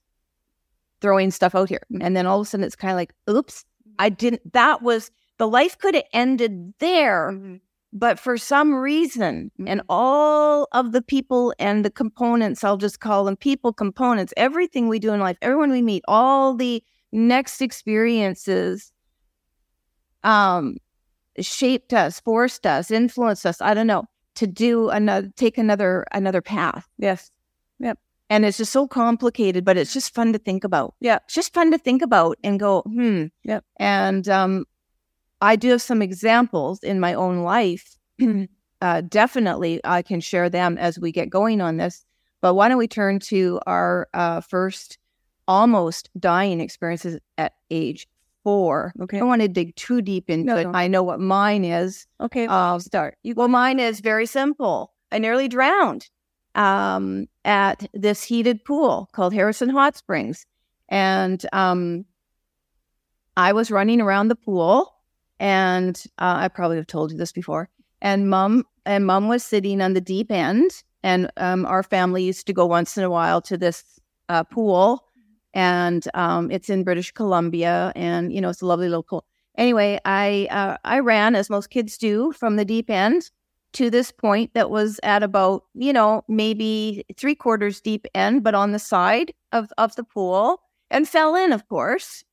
throwing 1.01 1.31
stuff 1.31 1.53
out 1.53 1.67
here. 1.69 1.81
And 1.99 2.15
then 2.15 2.25
all 2.25 2.39
of 2.39 2.47
a 2.47 2.49
sudden 2.49 2.63
it's 2.63 2.75
kind 2.75 2.91
of 2.91 2.95
like, 2.95 3.13
oops, 3.29 3.65
I 3.99 4.09
didn't, 4.09 4.53
that 4.53 4.81
was, 4.81 5.11
the 5.37 5.47
life 5.47 5.77
could 5.77 5.95
have 5.95 6.05
ended 6.13 6.73
there, 6.79 7.31
Mhm. 7.33 7.59
but 7.91 8.17
for 8.17 8.37
some 8.37 8.73
reason, 8.73 9.51
and 9.67 9.81
all 9.89 10.67
of 10.71 10.93
the 10.93 11.01
people 11.01 11.53
and 11.59 11.83
the 11.83 11.91
components, 11.91 12.63
I'll 12.63 12.77
just 12.77 13.01
call 13.01 13.25
them 13.25 13.35
people 13.35 13.73
components, 13.73 14.33
everything 14.37 14.87
we 14.87 14.99
do 14.99 15.11
in 15.11 15.19
life, 15.19 15.37
everyone 15.41 15.71
we 15.71 15.81
meet, 15.81 16.03
all 16.07 16.55
the 16.55 16.81
next 17.11 17.61
experiences, 17.61 18.93
um, 20.23 20.77
shaped 21.39 21.93
us, 21.93 22.21
forced 22.21 22.65
us, 22.65 22.91
influenced 22.91 23.45
us. 23.45 23.59
I 23.59 23.73
don't 23.73 23.87
know 23.87 24.05
to 24.35 24.47
do 24.47 24.89
another, 24.89 25.29
take 25.35 25.57
another, 25.57 26.05
another 26.11 26.41
path. 26.41 26.87
Yes. 26.97 27.31
Yep. 27.79 27.99
And 28.29 28.45
it's 28.45 28.57
just 28.57 28.71
so 28.71 28.87
complicated, 28.87 29.63
but 29.63 29.77
it's 29.77 29.93
just 29.93 30.13
fun 30.13 30.33
to 30.33 30.39
think 30.39 30.63
about. 30.63 30.95
Yeah. 30.99 31.19
It's 31.25 31.35
just 31.35 31.53
fun 31.53 31.71
to 31.71 31.77
think 31.77 32.01
about 32.01 32.37
and 32.43 32.59
go, 32.59 32.81
hmm. 32.81 33.25
Yep. 33.43 33.63
And 33.77 34.27
um, 34.29 34.65
I 35.41 35.55
do 35.55 35.69
have 35.69 35.81
some 35.81 36.01
examples 36.01 36.81
in 36.83 36.99
my 36.99 37.13
own 37.13 37.39
life. 37.39 37.97
uh, 38.81 39.01
definitely, 39.01 39.81
I 39.83 40.01
can 40.01 40.21
share 40.21 40.49
them 40.49 40.77
as 40.77 40.99
we 40.99 41.11
get 41.11 41.29
going 41.29 41.61
on 41.61 41.77
this. 41.77 42.05
But 42.41 42.55
why 42.55 42.67
don't 42.67 42.77
we 42.77 42.87
turn 42.87 43.19
to 43.19 43.59
our 43.67 44.07
uh, 44.13 44.41
first 44.41 44.97
almost 45.47 46.09
dying 46.19 46.59
experiences 46.59 47.19
at 47.37 47.53
age 47.69 48.07
four? 48.43 48.93
Okay. 49.01 49.17
I 49.17 49.19
don't 49.19 49.29
want 49.29 49.41
to 49.41 49.47
dig 49.47 49.75
too 49.75 50.01
deep 50.01 50.29
into 50.29 50.45
No, 50.45 50.57
it. 50.57 50.63
no. 50.65 50.71
I 50.73 50.87
know 50.87 51.03
what 51.03 51.19
mine 51.19 51.63
is. 51.65 52.05
Okay. 52.19 52.47
Um, 52.47 52.79
start. 52.79 53.17
You 53.23 53.35
well, 53.35 53.47
mine 53.47 53.79
is 53.79 53.99
very 53.99 54.25
simple. 54.25 54.93
I 55.11 55.19
nearly 55.19 55.47
drowned 55.47 56.09
um, 56.55 57.27
at 57.45 57.87
this 57.93 58.23
heated 58.23 58.63
pool 58.65 59.09
called 59.13 59.33
Harrison 59.33 59.69
Hot 59.69 59.95
Springs. 59.95 60.45
And 60.89 61.43
um, 61.53 62.05
I 63.37 63.53
was 63.53 63.71
running 63.71 64.01
around 64.01 64.27
the 64.27 64.35
pool, 64.35 64.93
and 65.39 66.01
uh, 66.19 66.35
I 66.37 66.47
probably 66.49 66.77
have 66.77 66.87
told 66.87 67.11
you 67.11 67.17
this 67.17 67.31
before. 67.31 67.69
And 68.01 68.29
mom 68.29 68.65
and 68.85 69.05
mom 69.05 69.27
was 69.27 69.43
sitting 69.43 69.81
on 69.81 69.93
the 69.93 70.01
deep 70.01 70.31
end, 70.31 70.69
and 71.03 71.31
um, 71.37 71.65
our 71.65 71.83
family 71.83 72.23
used 72.23 72.45
to 72.47 72.53
go 72.53 72.65
once 72.65 72.97
in 72.97 73.03
a 73.03 73.09
while 73.09 73.41
to 73.43 73.57
this 73.57 73.83
uh, 74.29 74.43
pool, 74.43 75.02
and 75.53 76.07
um, 76.13 76.51
it's 76.51 76.69
in 76.69 76.83
British 76.83 77.11
Columbia, 77.11 77.91
and 77.95 78.33
you 78.33 78.41
know 78.41 78.49
it's 78.49 78.61
a 78.61 78.65
lovely 78.65 78.89
little 78.89 79.03
pool. 79.03 79.25
Anyway, 79.57 79.99
I 80.05 80.47
uh, 80.51 80.77
I 80.83 80.99
ran 80.99 81.35
as 81.35 81.49
most 81.49 81.69
kids 81.69 81.97
do 81.97 82.31
from 82.33 82.55
the 82.55 82.65
deep 82.65 82.89
end 82.89 83.29
to 83.73 83.89
this 83.89 84.11
point 84.11 84.53
that 84.53 84.69
was 84.69 84.99
at 85.03 85.23
about 85.23 85.63
you 85.75 85.93
know 85.93 86.23
maybe 86.27 87.05
three 87.17 87.35
quarters 87.35 87.81
deep 87.81 88.07
end, 88.15 88.43
but 88.43 88.55
on 88.55 88.71
the 88.71 88.79
side 88.79 89.33
of 89.51 89.71
of 89.77 89.95
the 89.95 90.03
pool, 90.03 90.61
and 90.89 91.07
fell 91.07 91.35
in, 91.35 91.51
of 91.53 91.67
course. 91.67 92.23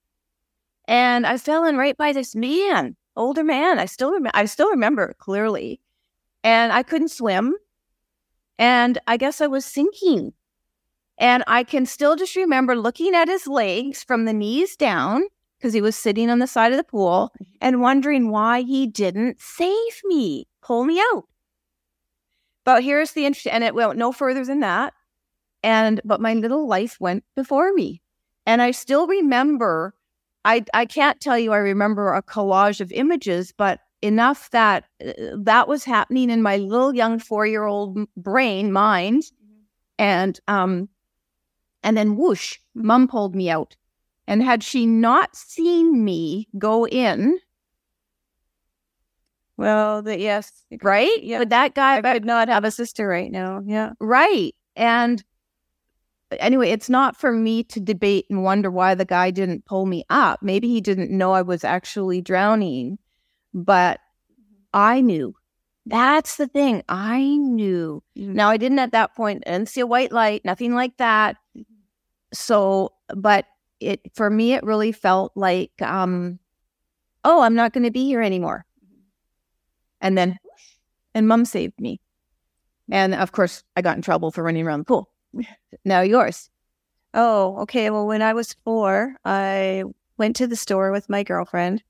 And 0.89 1.27
I 1.27 1.37
fell 1.39 1.65
in 1.65 1.77
right 1.77 1.97
by 1.97 2.13
this 2.13 2.35
man, 2.35 2.97
older 3.17 3.45
man. 3.45 3.79
I 3.79 3.87
still 3.87 4.11
remember. 4.11 4.31
I 4.35 4.47
still 4.47 4.71
remember 4.71 5.15
clearly, 5.19 5.81
and 6.45 6.73
I 6.73 6.83
couldn't 6.83 7.11
swim, 7.11 7.55
and 8.59 8.99
I 9.07 9.17
guess 9.17 9.41
I 9.41 9.47
was 9.47 9.65
sinking. 9.65 10.33
And 11.21 11.45
I 11.47 11.65
can 11.65 11.85
still 11.85 12.17
just 12.17 12.35
remember 12.35 12.75
looking 12.75 13.15
at 13.15 13.29
his 13.29 13.47
legs 13.47 14.03
from 14.03 14.25
the 14.25 14.33
knees 14.33 14.75
down 14.75 15.25
because 15.59 15.75
he 15.75 15.83
was 15.83 15.95
sitting 15.95 16.31
on 16.31 16.39
the 16.39 16.47
side 16.47 16.73
of 16.73 16.79
the 16.79 16.85
pool 16.85 17.31
and 17.61 17.83
wondering 17.83 18.31
why 18.31 18.63
he 18.63 18.87
didn't 18.87 19.39
save 19.39 20.01
me, 20.05 20.49
pull 20.63 20.85
me 20.85 20.99
out. 21.13 21.25
But 22.65 22.83
here's 22.83 23.13
the 23.13 23.27
interesting, 23.27 23.53
and 23.53 23.63
it 23.63 23.75
went 23.75 23.99
no 23.99 24.13
further 24.13 24.47
than 24.47 24.61
that. 24.61 24.95
And 25.63 26.01
but 26.07 26.23
my 26.23 26.33
little 26.33 26.67
life 26.67 26.97
went 27.01 27.23
before 27.37 27.73
me, 27.75 28.01
and 28.47 28.63
I 28.63 28.71
still 28.71 29.07
remember. 29.07 29.95
I 30.47 30.65
I 30.73 30.87
can't 30.87 31.21
tell 31.21 31.39
you 31.39 31.53
I 31.53 31.59
remember 31.59 32.15
a 32.15 32.23
collage 32.23 32.81
of 32.81 32.91
images, 32.93 33.53
but 33.53 33.81
enough 34.01 34.49
that 34.51 34.85
uh, 35.07 35.13
that 35.43 35.69
was 35.69 35.85
happening 35.85 36.31
in 36.31 36.41
my 36.41 36.57
little 36.57 36.95
young 36.95 37.19
four 37.19 37.47
year 37.47 37.65
old 37.65 37.99
brain 38.17 38.73
mind, 38.73 39.25
and 39.99 40.41
um, 40.49 40.89
and 41.83 41.97
then 41.97 42.17
whoosh, 42.17 42.59
mom 42.75 43.09
pulled 43.09 43.35
me 43.35 43.51
out. 43.51 43.77
And 44.27 44.43
had 44.43 44.63
she 44.63 44.87
not 44.87 45.35
seen 45.35 46.05
me 46.05 46.49
go 46.57 46.87
in, 46.87 47.39
Well, 49.57 50.03
the, 50.03 50.19
yes. 50.19 50.53
right? 50.83 51.23
Yeah. 51.23 51.39
But 51.39 51.51
that 51.51 51.75
guy, 51.75 51.99
I 51.99 52.13
could 52.15 52.25
not 52.25 52.49
have 52.49 52.65
a 52.65 52.71
sister 52.71 53.07
right 53.07 53.31
now. 53.31 53.61
Yeah. 53.65 53.93
right. 54.01 54.55
And 54.77 55.23
anyway, 56.39 56.71
it's 56.71 56.89
not 56.89 57.17
for 57.17 57.33
me 57.33 57.65
to 57.65 57.81
debate 57.81 58.27
and 58.31 58.43
wonder 58.43 58.71
why 58.71 58.95
the 58.95 59.05
guy 59.05 59.31
didn't 59.31 59.67
pull 59.67 59.85
me 59.87 60.05
up. 60.09 60.43
Maybe 60.43 60.69
he 60.69 60.81
didn't 60.81 61.11
know 61.11 61.33
I 61.33 61.43
was 61.43 61.65
actually 61.65 62.21
drowning, 62.23 62.99
but 63.53 63.99
mm-hmm. 63.99 64.55
I 64.73 65.01
knew. 65.01 65.35
That's 65.87 66.37
the 66.37 66.47
thing. 66.47 66.83
I 66.89 67.37
knew. 67.37 68.03
Mm-hmm. 68.17 68.33
Now, 68.33 68.51
I 68.51 68.57
didn't 68.57 68.79
at 68.79 68.93
that 68.93 69.15
point, 69.15 69.43
I 69.47 69.51
didn't 69.51 69.69
see 69.69 69.81
a 69.81 69.87
white 69.87 70.13
light, 70.13 70.45
nothing 70.45 70.75
like 70.75 70.97
that. 70.99 71.37
So, 72.33 72.93
but 73.15 73.47
it, 73.81 74.01
for 74.15 74.31
me, 74.31 74.55
it 74.55 74.63
really 74.63 74.93
felt 74.93 75.33
like, 75.35 75.73
um, 75.83 76.39
oh, 77.25 77.43
I'm 77.43 77.55
not 77.55 77.73
going 77.73 77.85
to 77.85 77.91
be 77.91 78.05
here 78.05 78.23
anymore. 78.23 78.65
And 80.01 80.17
then, 80.17 80.39
and 81.15 81.27
mom 81.27 81.45
saved 81.45 81.81
me. 81.81 82.01
And 82.91 83.15
of 83.15 83.33
course, 83.33 83.63
I 83.77 83.83
got 83.83 83.97
in 83.97 84.03
trouble 84.03 84.31
for 84.31 84.43
running 84.43 84.67
around 84.67 84.81
the 84.81 84.85
pool. 84.85 85.11
Now 85.85 86.01
yours. 86.01 86.51
Oh, 87.15 87.57
okay. 87.61 87.91
Well, 87.91 88.07
when 88.07 88.23
I 88.23 88.35
was 88.35 88.55
four, 88.65 89.15
I 89.25 89.85
went 90.19 90.37
to 90.37 90.47
the 90.47 90.57
store 90.57 90.93
with 90.93 91.09
my 91.09 91.23
girlfriend 91.23 91.83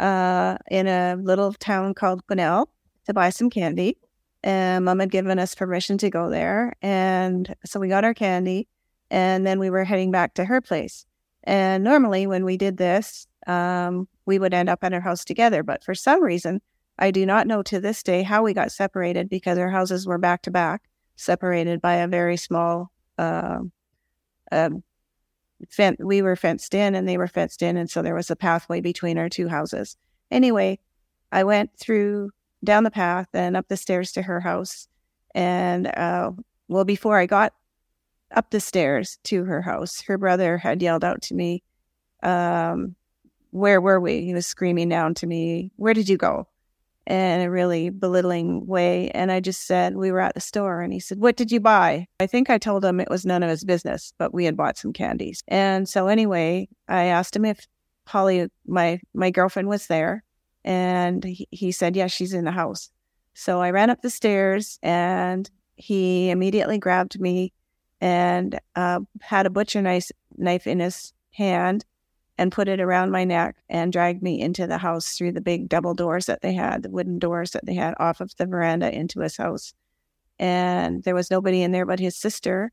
uh, 0.00 0.56
in 0.70 0.86
a 0.86 1.16
little 1.16 1.52
town 1.52 1.94
called 1.94 2.26
Quesnel 2.26 2.66
to 3.04 3.14
buy 3.14 3.30
some 3.30 3.50
candy. 3.50 3.98
And 4.42 4.84
mom 4.84 5.00
had 5.00 5.10
given 5.10 5.38
us 5.38 5.54
permission 5.54 5.98
to 5.98 6.10
go 6.10 6.30
there. 6.30 6.74
And 6.82 7.54
so 7.64 7.78
we 7.78 7.88
got 7.88 8.04
our 8.04 8.14
candy 8.14 8.68
and 9.10 9.46
then 9.46 9.58
we 9.58 9.70
were 9.70 9.84
heading 9.84 10.10
back 10.10 10.34
to 10.34 10.44
her 10.44 10.60
place. 10.60 11.06
And 11.44 11.84
normally, 11.84 12.26
when 12.26 12.44
we 12.44 12.56
did 12.56 12.76
this, 12.76 13.26
um, 13.46 14.08
we 14.26 14.38
would 14.38 14.54
end 14.54 14.68
up 14.68 14.82
at 14.82 14.92
her 14.92 15.00
house 15.00 15.24
together. 15.24 15.62
But 15.62 15.84
for 15.84 15.94
some 15.94 16.22
reason, 16.22 16.60
I 16.98 17.10
do 17.10 17.24
not 17.24 17.46
know 17.46 17.62
to 17.62 17.80
this 17.80 18.02
day 18.02 18.22
how 18.22 18.42
we 18.42 18.54
got 18.54 18.72
separated 18.72 19.28
because 19.28 19.58
our 19.58 19.70
houses 19.70 20.06
were 20.06 20.18
back 20.18 20.42
to 20.42 20.50
back, 20.50 20.82
separated 21.16 21.80
by 21.80 21.96
a 21.96 22.08
very 22.08 22.36
small 22.36 22.90
um 23.18 23.72
um, 24.52 24.82
fen- 25.70 25.96
we 25.98 26.22
were 26.22 26.36
fenced 26.36 26.74
in 26.74 26.94
and 26.94 27.08
they 27.08 27.18
were 27.18 27.28
fenced 27.28 27.62
in. 27.62 27.76
And 27.76 27.90
so 27.90 28.02
there 28.02 28.14
was 28.14 28.30
a 28.30 28.36
pathway 28.36 28.80
between 28.80 29.18
our 29.18 29.28
two 29.28 29.48
houses. 29.48 29.96
Anyway, 30.30 30.78
I 31.32 31.44
went 31.44 31.70
through 31.78 32.30
down 32.64 32.84
the 32.84 32.90
path 32.90 33.28
and 33.32 33.56
up 33.56 33.68
the 33.68 33.76
stairs 33.76 34.12
to 34.12 34.22
her 34.22 34.40
house. 34.40 34.88
And 35.34 35.86
uh, 35.86 36.32
well, 36.68 36.84
before 36.84 37.18
I 37.18 37.26
got 37.26 37.52
up 38.34 38.50
the 38.50 38.60
stairs 38.60 39.18
to 39.24 39.44
her 39.44 39.62
house, 39.62 40.02
her 40.02 40.18
brother 40.18 40.58
had 40.58 40.82
yelled 40.82 41.04
out 41.04 41.22
to 41.22 41.34
me, 41.34 41.62
um, 42.22 42.96
Where 43.50 43.80
were 43.80 44.00
we? 44.00 44.22
He 44.22 44.34
was 44.34 44.46
screaming 44.46 44.88
down 44.88 45.14
to 45.14 45.26
me, 45.26 45.70
Where 45.76 45.94
did 45.94 46.08
you 46.08 46.16
go? 46.16 46.48
in 47.06 47.40
a 47.40 47.50
really 47.50 47.90
belittling 47.90 48.66
way. 48.66 49.10
And 49.10 49.30
I 49.30 49.40
just 49.40 49.66
said, 49.66 49.96
We 49.96 50.10
were 50.10 50.20
at 50.20 50.34
the 50.34 50.40
store. 50.40 50.80
And 50.80 50.92
he 50.92 51.00
said, 51.00 51.18
What 51.18 51.36
did 51.36 51.52
you 51.52 51.60
buy? 51.60 52.08
I 52.18 52.26
think 52.26 52.50
I 52.50 52.58
told 52.58 52.84
him 52.84 53.00
it 53.00 53.10
was 53.10 53.24
none 53.24 53.42
of 53.42 53.50
his 53.50 53.64
business, 53.64 54.12
but 54.18 54.34
we 54.34 54.44
had 54.44 54.56
bought 54.56 54.76
some 54.76 54.92
candies. 54.92 55.42
And 55.46 55.88
so, 55.88 56.08
anyway, 56.08 56.68
I 56.88 57.04
asked 57.04 57.36
him 57.36 57.44
if 57.44 57.66
Holly, 58.06 58.48
my, 58.66 59.00
my 59.14 59.30
girlfriend, 59.30 59.68
was 59.68 59.86
there. 59.86 60.24
And 60.64 61.22
he, 61.22 61.46
he 61.50 61.72
said, 61.72 61.94
Yes, 61.94 62.12
she's 62.12 62.32
in 62.32 62.44
the 62.44 62.50
house. 62.50 62.90
So 63.34 63.60
I 63.60 63.70
ran 63.70 63.90
up 63.90 64.02
the 64.02 64.10
stairs 64.10 64.78
and 64.82 65.48
he 65.76 66.30
immediately 66.30 66.78
grabbed 66.78 67.20
me 67.20 67.52
and 68.00 68.58
uh, 68.74 69.00
had 69.20 69.46
a 69.46 69.50
butcher 69.50 69.82
knife, 69.82 70.10
knife 70.36 70.66
in 70.66 70.80
his 70.80 71.12
hand 71.32 71.84
and 72.38 72.52
put 72.52 72.68
it 72.68 72.80
around 72.80 73.10
my 73.10 73.24
neck 73.24 73.56
and 73.68 73.92
dragged 73.92 74.22
me 74.22 74.40
into 74.40 74.66
the 74.66 74.78
house 74.78 75.16
through 75.16 75.32
the 75.32 75.40
big 75.40 75.68
double 75.68 75.94
doors 75.94 76.26
that 76.26 76.42
they 76.42 76.52
had, 76.52 76.82
the 76.82 76.90
wooden 76.90 77.18
doors 77.18 77.52
that 77.52 77.64
they 77.64 77.74
had 77.74 77.94
off 77.98 78.20
of 78.20 78.36
the 78.36 78.46
veranda 78.46 78.94
into 78.94 79.20
his 79.20 79.36
house. 79.36 79.72
And 80.38 81.02
there 81.04 81.14
was 81.14 81.30
nobody 81.30 81.62
in 81.62 81.72
there 81.72 81.86
but 81.86 81.98
his 81.98 82.16
sister. 82.16 82.72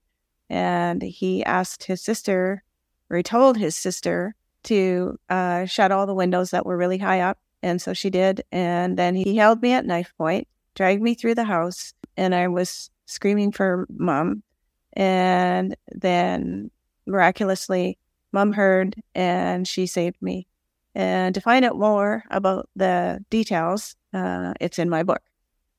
And 0.49 1.01
he 1.01 1.43
asked 1.45 1.85
his 1.85 2.01
sister, 2.01 2.63
or 3.09 3.17
he 3.17 3.23
told 3.23 3.57
his 3.57 3.75
sister 3.75 4.35
to 4.63 5.17
uh, 5.29 5.65
shut 5.65 5.91
all 5.91 6.05
the 6.05 6.13
windows 6.13 6.51
that 6.51 6.65
were 6.65 6.77
really 6.77 6.97
high 6.97 7.21
up. 7.21 7.37
And 7.61 7.81
so 7.81 7.93
she 7.93 8.09
did. 8.09 8.43
And 8.51 8.97
then 8.97 9.15
he 9.15 9.37
held 9.37 9.61
me 9.61 9.71
at 9.71 9.85
knife 9.85 10.13
point, 10.17 10.47
dragged 10.75 11.01
me 11.01 11.13
through 11.15 11.35
the 11.35 11.45
house, 11.45 11.93
and 12.17 12.35
I 12.35 12.49
was 12.49 12.89
screaming 13.05 13.51
for 13.53 13.87
mom. 13.89 14.43
And 14.93 15.75
then 15.91 16.71
miraculously, 17.05 17.97
mom 18.31 18.53
heard 18.53 18.95
and 19.15 19.67
she 19.67 19.85
saved 19.85 20.21
me. 20.21 20.47
And 20.95 21.33
to 21.35 21.41
find 21.41 21.65
out 21.65 21.77
more 21.77 22.23
about 22.29 22.69
the 22.75 23.23
details, 23.29 23.95
uh, 24.13 24.53
it's 24.61 24.77
in 24.79 24.89
my 24.89 25.03
book. 25.03 25.21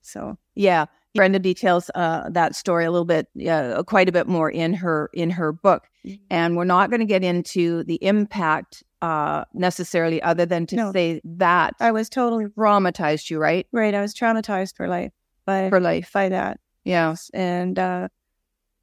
So 0.02 0.36
Yeah, 0.54 0.86
Brenda 1.14 1.38
details 1.38 1.90
uh, 1.94 2.28
that 2.30 2.56
story 2.56 2.84
a 2.84 2.90
little 2.90 3.04
bit, 3.04 3.28
uh, 3.48 3.82
quite 3.84 4.08
a 4.08 4.12
bit 4.12 4.26
more 4.26 4.50
in 4.50 4.74
her 4.74 5.08
in 5.14 5.30
her 5.30 5.52
book, 5.52 5.88
and 6.30 6.56
we're 6.56 6.64
not 6.64 6.90
going 6.90 7.00
to 7.00 7.06
get 7.06 7.22
into 7.22 7.84
the 7.84 8.02
impact 8.04 8.82
uh, 9.00 9.44
necessarily, 9.54 10.20
other 10.22 10.44
than 10.46 10.66
to 10.66 10.76
No. 10.76 10.92
say 10.92 11.20
that 11.24 11.74
I 11.78 11.92
was 11.92 12.08
totally 12.08 12.46
traumatized 12.46 13.30
you, 13.30 13.38
right, 13.38 13.66
right. 13.70 13.94
I 13.94 14.00
was 14.00 14.14
traumatized 14.14 14.76
for 14.76 14.88
life 14.88 15.12
by 15.46 15.68
for 15.70 15.78
life. 15.78 16.10
by 16.12 16.28
that. 16.30 16.58
Yes, 16.84 17.30
And 17.32 17.78
uh, 17.78 18.08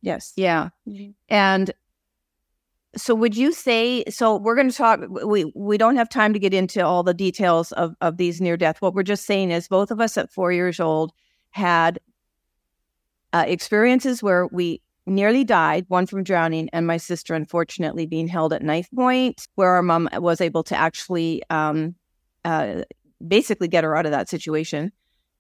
yes, 0.02 0.34
yeah, 0.36 0.70
and 1.30 1.72
so 2.96 3.16
would 3.16 3.38
you 3.38 3.54
say? 3.54 4.04
So 4.10 4.36
we're 4.36 4.56
going 4.56 4.70
to 4.70 4.76
talk. 4.76 5.00
We 5.10 5.52
we 5.56 5.78
don't 5.78 5.96
have 5.96 6.10
time 6.10 6.34
to 6.34 6.40
get 6.40 6.54
into 6.54 6.86
all 6.86 7.04
the 7.04 7.14
details 7.14 7.72
of 7.74 7.96
of 8.02 8.18
these 8.18 8.42
near 8.42 8.58
death. 8.58 8.82
What 8.82 8.94
we're 8.94 9.04
just 9.04 9.26
saying 9.26 9.52
is, 9.52 9.68
both 9.68 9.92
of 9.92 10.02
us 10.02 10.18
at 10.18 10.32
four 10.32 10.52
years 10.52 10.80
old 10.80 11.14
had 11.52 12.00
uh, 13.34 13.46
experiences 13.48 14.22
where 14.22 14.48
we 14.48 14.82
nearly 15.06 15.44
died, 15.44 15.86
one 15.88 16.06
from 16.06 16.24
drowning, 16.24 16.70
and 16.74 16.86
my 16.86 16.98
sister, 16.98 17.34
unfortunately, 17.34 18.06
being 18.06 18.28
held 18.28 18.54
at 18.54 18.62
knife 18.62 18.90
point, 18.94 19.48
where 19.56 19.70
our 19.70 19.82
mom 19.82 20.10
was 20.14 20.42
able 20.42 20.64
to 20.64 20.76
actually 20.76 21.42
um, 21.50 21.96
uh, 22.46 22.84
basically 23.26 23.68
get 23.68 23.84
her 23.84 23.96
out 23.96 24.06
of 24.06 24.12
that 24.12 24.30
situation. 24.30 24.92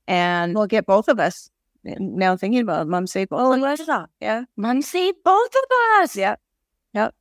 And 0.08 0.56
We'll 0.56 0.68
get 0.68 0.86
both 0.86 1.08
of 1.08 1.20
us. 1.20 1.50
And 1.83 2.15
Now 2.15 2.35
thinking 2.35 2.61
about 2.61 2.83
it, 2.83 2.89
mom 2.89 3.07
saved 3.07 3.29
both 3.29 3.57
of 3.57 3.63
us. 3.63 4.07
Yeah. 4.19 4.43
mom 4.55 4.81
saved 4.81 5.17
both 5.23 5.50
of 5.55 6.01
us. 6.01 6.15
Yeah. 6.15 6.35
Yep. 6.93 7.15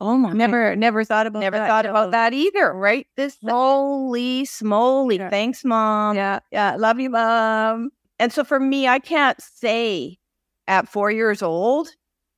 Oh 0.00 0.16
my 0.16 0.32
Never, 0.32 0.74
never 0.74 1.04
thought 1.04 1.26
about 1.26 1.40
never 1.40 1.56
that 1.56 1.68
thought 1.68 1.86
about 1.86 2.10
that 2.10 2.32
either, 2.32 2.74
right? 2.74 3.06
This 3.16 3.38
holy 3.42 4.44
smoly. 4.44 5.18
Yeah. 5.18 5.30
Thanks, 5.30 5.64
mom. 5.64 6.16
Yeah. 6.16 6.40
Yeah. 6.50 6.76
Love 6.76 6.98
you, 6.98 7.10
mom. 7.10 7.90
And 8.18 8.32
so 8.32 8.44
for 8.44 8.58
me, 8.58 8.88
I 8.88 8.98
can't 8.98 9.40
say 9.40 10.18
at 10.66 10.88
four 10.88 11.10
years 11.10 11.42
old 11.42 11.88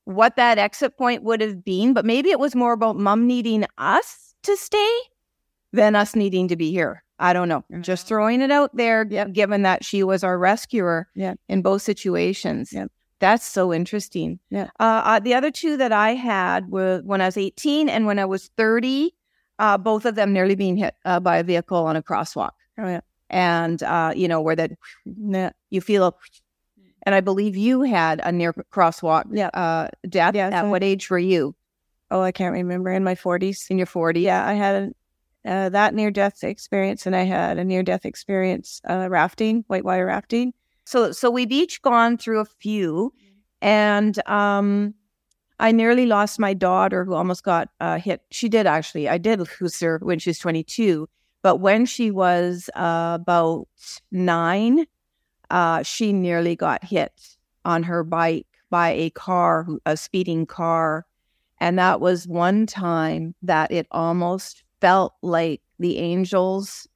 what 0.04 0.36
that 0.36 0.58
exit 0.58 0.96
point 0.96 1.22
would 1.22 1.40
have 1.40 1.64
been, 1.64 1.94
but 1.94 2.04
maybe 2.04 2.30
it 2.30 2.38
was 2.38 2.54
more 2.54 2.72
about 2.72 2.96
mom 2.96 3.26
needing 3.26 3.64
us 3.78 4.34
to 4.42 4.56
stay 4.56 4.98
than 5.72 5.96
us 5.96 6.14
needing 6.14 6.48
to 6.48 6.56
be 6.56 6.70
here. 6.70 7.02
I 7.18 7.32
don't 7.32 7.48
know. 7.48 7.64
Just 7.80 8.04
Mhm. 8.04 8.08
throwing 8.08 8.40
it 8.42 8.50
out 8.50 8.76
there, 8.76 9.06
Yep. 9.08 9.32
given 9.32 9.62
that 9.62 9.84
she 9.84 10.02
was 10.02 10.22
our 10.22 10.38
rescuer 10.38 11.08
Yeah. 11.14 11.34
in 11.48 11.62
both 11.62 11.82
situations. 11.82 12.72
Yep. 12.72 12.90
That's 13.20 13.44
so 13.46 13.72
interesting. 13.72 14.38
Yeah. 14.50 14.68
Uh, 14.78 15.00
uh, 15.04 15.18
the 15.20 15.32
other 15.34 15.50
two 15.50 15.76
that 15.78 15.92
I 15.92 16.14
had 16.14 16.70
were 16.70 17.00
when 17.04 17.22
I 17.22 17.26
was 17.26 17.38
18 17.38 17.88
and 17.88 18.04
when 18.06 18.18
I 18.18 18.26
was 18.26 18.50
30, 18.58 19.14
uh, 19.58 19.78
both 19.78 20.04
of 20.04 20.14
them 20.16 20.34
nearly 20.34 20.54
being 20.54 20.76
hit 20.76 20.94
uh, 21.06 21.18
by 21.20 21.38
a 21.38 21.42
vehicle 21.42 21.78
on 21.86 21.96
a 21.96 22.02
crosswalk. 22.02 22.50
Oh, 22.78 22.86
yeah. 22.86 23.00
And, 23.30 23.82
uh, 23.82 24.12
you 24.14 24.28
know, 24.28 24.42
where 24.42 24.54
that 24.56 24.72
Yeah. 25.06 25.50
you 25.70 25.80
feel 25.80 26.04
a, 26.08 26.12
and 27.04 27.14
I 27.14 27.22
believe 27.22 27.56
you 27.56 27.80
had 27.82 28.20
a 28.22 28.30
near 28.30 28.52
crosswalk 28.52 29.24
Yeah. 29.32 29.48
uh, 29.54 29.88
death. 30.06 30.34
Yeah, 30.34 30.48
At 30.48 30.64
so- 30.64 30.68
what 30.70 30.82
age 30.84 31.08
were 31.08 31.18
you? 31.18 31.54
Oh, 32.10 32.20
I 32.20 32.32
can't 32.32 32.52
remember. 32.52 32.90
In 32.92 33.02
my 33.02 33.14
40s. 33.14 33.66
In 33.70 33.78
your 33.78 33.86
40s? 33.86 34.22
Yeah. 34.24 34.46
I 34.46 34.52
had 34.52 34.92
uh, 35.46 35.68
that 35.70 35.94
near 35.94 36.10
death 36.10 36.42
experience, 36.42 37.06
and 37.06 37.14
I 37.14 37.22
had 37.22 37.58
a 37.58 37.64
near 37.64 37.82
death 37.82 38.04
experience 38.04 38.80
uh, 38.88 39.08
rafting, 39.08 39.64
whitewater 39.68 40.06
rafting. 40.06 40.52
So, 40.84 41.12
so 41.12 41.30
we've 41.30 41.52
each 41.52 41.82
gone 41.82 42.16
through 42.16 42.40
a 42.40 42.44
few, 42.44 43.12
and 43.60 44.26
um, 44.28 44.94
I 45.58 45.72
nearly 45.72 46.06
lost 46.06 46.38
my 46.38 46.54
daughter 46.54 47.04
who 47.04 47.14
almost 47.14 47.42
got 47.42 47.68
uh, 47.80 47.98
hit. 47.98 48.22
She 48.30 48.48
did 48.48 48.66
actually. 48.66 49.08
I 49.08 49.18
did 49.18 49.40
lose 49.60 49.80
her 49.80 49.98
when 50.02 50.18
she 50.18 50.30
was 50.30 50.38
22, 50.38 51.08
but 51.42 51.56
when 51.56 51.86
she 51.86 52.10
was 52.10 52.68
uh, 52.74 53.18
about 53.20 53.68
nine, 54.10 54.86
uh, 55.50 55.82
she 55.82 56.12
nearly 56.12 56.56
got 56.56 56.84
hit 56.84 57.36
on 57.64 57.84
her 57.84 58.04
bike 58.04 58.46
by 58.70 58.90
a 58.90 59.10
car, 59.10 59.66
a 59.86 59.96
speeding 59.96 60.44
car, 60.44 61.06
and 61.58 61.78
that 61.78 62.00
was 62.00 62.28
one 62.28 62.66
time 62.66 63.34
that 63.42 63.70
it 63.70 63.86
almost 63.90 64.64
felt 64.80 65.14
like 65.22 65.62
the 65.78 65.98
angels 65.98 66.88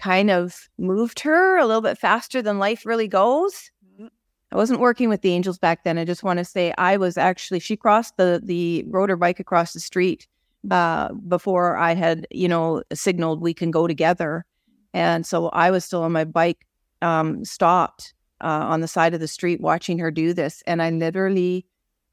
kind 0.00 0.30
of 0.30 0.68
moved 0.78 1.20
her 1.20 1.56
a 1.58 1.66
little 1.66 1.80
bit 1.80 1.98
faster 1.98 2.42
than 2.42 2.58
life 2.58 2.84
really 2.84 3.08
goes. 3.08 3.70
Mhm. 3.98 4.10
I 4.52 4.56
wasn't 4.56 4.80
working 4.80 5.08
with 5.08 5.22
the 5.22 5.32
angels 5.32 5.58
back 5.58 5.84
then. 5.84 5.98
I 5.98 6.04
just 6.04 6.22
want 6.22 6.38
to 6.38 6.44
say 6.44 6.72
I 6.78 6.96
was 6.96 7.16
actually 7.16 7.60
she 7.60 7.76
crossed 7.76 8.16
the 8.16 8.40
the 8.44 8.84
rode 8.88 9.08
her 9.08 9.16
bike 9.16 9.40
across 9.40 9.72
the 9.72 9.80
street 9.80 10.26
uh, 10.70 11.12
before 11.28 11.76
I 11.76 11.94
had 11.94 12.26
you 12.30 12.48
know 12.48 12.82
signaled 12.92 13.40
we 13.40 13.54
can 13.54 13.70
go 13.70 13.86
together, 13.86 14.44
and 14.92 15.24
so 15.26 15.48
I 15.50 15.70
was 15.70 15.84
still 15.84 16.02
on 16.02 16.12
my 16.12 16.24
bike, 16.24 16.66
um, 17.02 17.44
stopped 17.44 18.14
uh, 18.42 18.46
on 18.68 18.80
the 18.82 18.88
side 18.88 19.14
of 19.14 19.20
the 19.20 19.28
street 19.28 19.60
watching 19.60 19.98
her 19.98 20.10
do 20.10 20.34
this, 20.34 20.62
and 20.66 20.82
I 20.82 20.90
literally, 20.90 21.66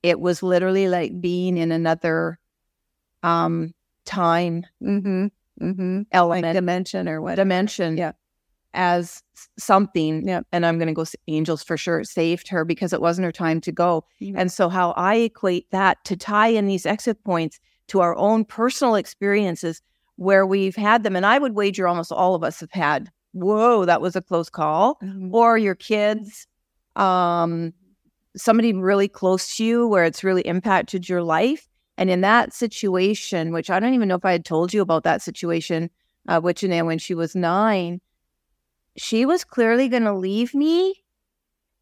it 0.03 0.19
was 0.21 0.41
literally 0.43 0.87
like 0.87 1.19
being 1.21 1.57
in 1.57 1.71
another 1.71 2.39
um 3.23 3.73
time 4.05 4.65
Mm-hmm. 4.81 5.27
Mm-hmm. 5.61 5.97
Like 5.97 6.07
element 6.11 6.53
dimension 6.55 7.07
or 7.07 7.21
what? 7.21 7.35
dimension 7.35 7.97
Yeah. 7.97 8.13
as 8.73 9.21
something 9.57 10.27
Yeah. 10.27 10.41
and 10.51 10.65
i'm 10.65 10.77
going 10.79 10.87
to 10.87 10.93
go 10.93 11.05
angels 11.27 11.63
for 11.63 11.77
sure 11.77 12.03
saved 12.03 12.47
her 12.47 12.65
because 12.65 12.91
it 12.93 13.01
wasn't 13.01 13.25
her 13.25 13.31
time 13.31 13.61
to 13.61 13.71
go 13.71 14.03
Mhm. 14.21 14.33
and 14.35 14.51
so 14.51 14.67
how 14.69 14.91
i 14.97 15.15
equate 15.15 15.69
that 15.71 16.03
to 16.05 16.15
tie 16.17 16.47
in 16.47 16.65
these 16.67 16.85
exit 16.85 17.23
points 17.23 17.59
to 17.89 17.99
our 17.99 18.15
own 18.15 18.45
personal 18.45 18.95
experiences 18.95 19.81
where 20.15 20.45
we've 20.45 20.75
had 20.75 21.03
them 21.03 21.15
and 21.15 21.25
i 21.25 21.37
would 21.37 21.53
wager 21.53 21.87
almost 21.87 22.11
all 22.11 22.33
of 22.35 22.43
us 22.43 22.59
have 22.59 22.71
had 22.71 23.09
whoa 23.33 23.85
that 23.85 24.01
was 24.01 24.15
a 24.15 24.21
close 24.21 24.49
call 24.49 24.97
Mhm. 25.03 25.31
or 25.33 25.57
your 25.57 25.75
kids 25.75 26.47
um 26.95 27.73
somebody 28.35 28.73
really 28.73 29.07
close 29.07 29.55
to 29.57 29.63
you 29.65 29.87
where 29.87 30.03
it's 30.03 30.23
really 30.23 30.41
impacted 30.43 31.07
your 31.07 31.21
life 31.21 31.67
and 31.97 32.09
in 32.09 32.21
that 32.21 32.53
situation 32.53 33.51
which 33.51 33.69
i 33.69 33.79
don't 33.79 33.93
even 33.93 34.07
know 34.07 34.15
if 34.15 34.25
i 34.25 34.31
had 34.31 34.45
told 34.45 34.73
you 34.73 34.81
about 34.81 35.03
that 35.03 35.21
situation 35.21 35.89
uh, 36.27 36.39
with 36.41 36.57
Janae 36.57 36.85
when 36.85 36.97
she 36.99 37.13
was 37.13 37.35
nine 37.35 37.99
she 38.97 39.25
was 39.25 39.43
clearly 39.43 39.87
going 39.89 40.03
to 40.03 40.13
leave 40.13 40.53
me 40.53 41.03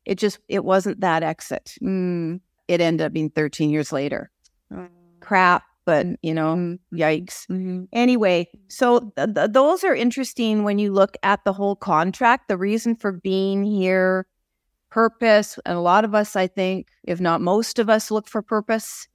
it 0.05 0.15
just 0.17 0.39
it 0.47 0.63
wasn't 0.63 0.99
that 1.01 1.23
exit 1.23 1.75
Mm. 1.81 2.39
it 2.67 2.81
ended 2.81 3.05
up 3.05 3.13
being 3.13 3.29
13 3.29 3.69
years 3.69 3.91
later 3.91 4.29
Mm. 4.71 4.89
crap 5.19 5.63
but 5.85 6.05
you 6.21 6.33
know 6.33 6.55
Mhm. 6.55 6.79
yikes 6.93 7.45
Mhm. 7.47 7.87
Anyway, 7.91 8.47
so 8.67 9.11
th- 9.17 9.33
th- 9.35 9.51
those 9.51 9.83
are 9.83 9.95
interesting 9.95 10.63
when 10.63 10.77
you 10.79 10.93
look 10.93 11.17
at 11.23 11.43
the 11.43 11.53
whole 11.53 11.75
contract, 11.75 12.47
the 12.47 12.57
reason 12.57 12.95
for 12.95 13.11
being 13.11 13.63
here, 13.63 14.27
purpose. 14.91 15.57
And 15.65 15.75
a 15.77 15.81
lot 15.81 16.05
of 16.05 16.13
us, 16.13 16.35
I 16.35 16.47
think, 16.47 16.89
if 17.03 17.19
not 17.19 17.41
most 17.41 17.79
of 17.79 17.89
us, 17.89 18.11
look 18.11 18.27
for 18.27 18.41
purpose. 18.43 19.07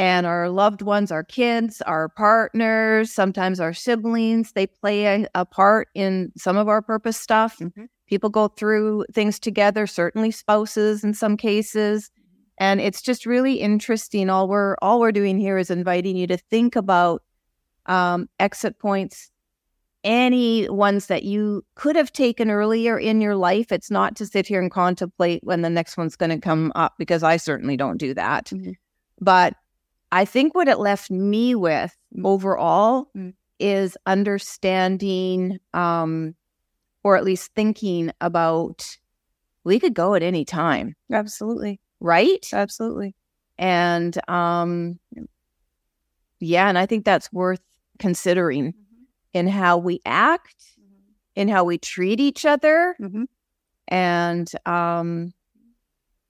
And 0.00 0.26
our 0.26 0.48
loved 0.48 0.80
ones, 0.80 1.12
our 1.12 1.22
kids, 1.22 1.82
our 1.82 2.08
partners, 2.08 3.12
sometimes 3.12 3.60
our 3.60 3.74
siblings, 3.74 4.52
they 4.52 4.66
play 4.66 5.04
a, 5.04 5.26
a 5.34 5.44
part 5.44 5.88
in 5.94 6.32
some 6.38 6.56
of 6.56 6.68
our 6.68 6.80
purpose 6.80 7.18
stuff. 7.18 7.58
Mhm. 7.58 7.86
People 8.06 8.30
go 8.30 8.48
through 8.48 9.04
things 9.12 9.38
together, 9.38 9.86
certainly 9.86 10.30
spouses 10.30 11.04
in 11.04 11.12
some 11.12 11.36
cases. 11.36 12.10
And 12.56 12.80
it's 12.80 13.02
just 13.02 13.26
really 13.26 13.56
interesting. 13.60 14.30
All 14.30 14.48
we're 14.48 14.74
all 14.80 15.00
we're 15.00 15.12
doing 15.12 15.38
here 15.38 15.58
is 15.58 15.70
inviting 15.70 16.16
you 16.16 16.26
to 16.28 16.38
think 16.38 16.76
about 16.76 17.22
um, 17.84 18.26
exit 18.38 18.78
points, 18.78 19.30
any 20.02 20.66
ones 20.70 21.08
that 21.08 21.24
you 21.24 21.62
could 21.74 21.96
have 21.96 22.10
taken 22.10 22.50
earlier 22.50 22.98
in 22.98 23.20
your 23.20 23.36
life. 23.36 23.70
It's 23.70 23.90
not 23.90 24.16
to 24.16 24.24
sit 24.24 24.46
here 24.46 24.62
and 24.62 24.70
contemplate 24.70 25.44
when 25.44 25.60
the 25.60 25.68
next 25.68 25.98
one's 25.98 26.16
going 26.16 26.30
to 26.30 26.38
come 26.38 26.72
up 26.74 26.94
because 26.98 27.22
I 27.22 27.36
certainly 27.36 27.76
don't 27.76 27.98
do 27.98 28.14
that. 28.14 28.46
Mhm. 28.46 28.76
But 29.20 29.56
I 30.12 30.24
think 30.24 30.54
what 30.54 30.68
it 30.68 30.78
left 30.78 31.10
me 31.10 31.54
with 31.54 31.96
overall 32.24 33.08
Mm. 33.16 33.34
is 33.58 33.96
understanding, 34.06 35.58
um, 35.74 36.34
or 37.04 37.16
at 37.16 37.24
least 37.24 37.52
thinking 37.54 38.10
about 38.20 38.84
we 39.64 39.78
could 39.78 39.94
go 39.94 40.14
at 40.14 40.22
any 40.22 40.44
time, 40.44 40.94
Absolutely. 41.12 41.80
right? 42.00 42.44
Absolutely. 42.52 43.14
And 43.58 44.18
um, 44.28 44.98
yeah, 46.40 46.68
and 46.68 46.78
I 46.78 46.86
think 46.86 47.04
that's 47.04 47.32
worth 47.32 47.60
considering 47.98 48.74
in 49.34 49.46
how 49.46 49.76
we 49.78 50.00
act, 50.06 50.56
in 51.36 51.48
how 51.48 51.64
we 51.64 51.78
treat 51.78 52.20
each 52.20 52.44
other, 52.44 52.96
Mhm. 53.00 53.26
and 53.88 54.50
um, 54.66 55.32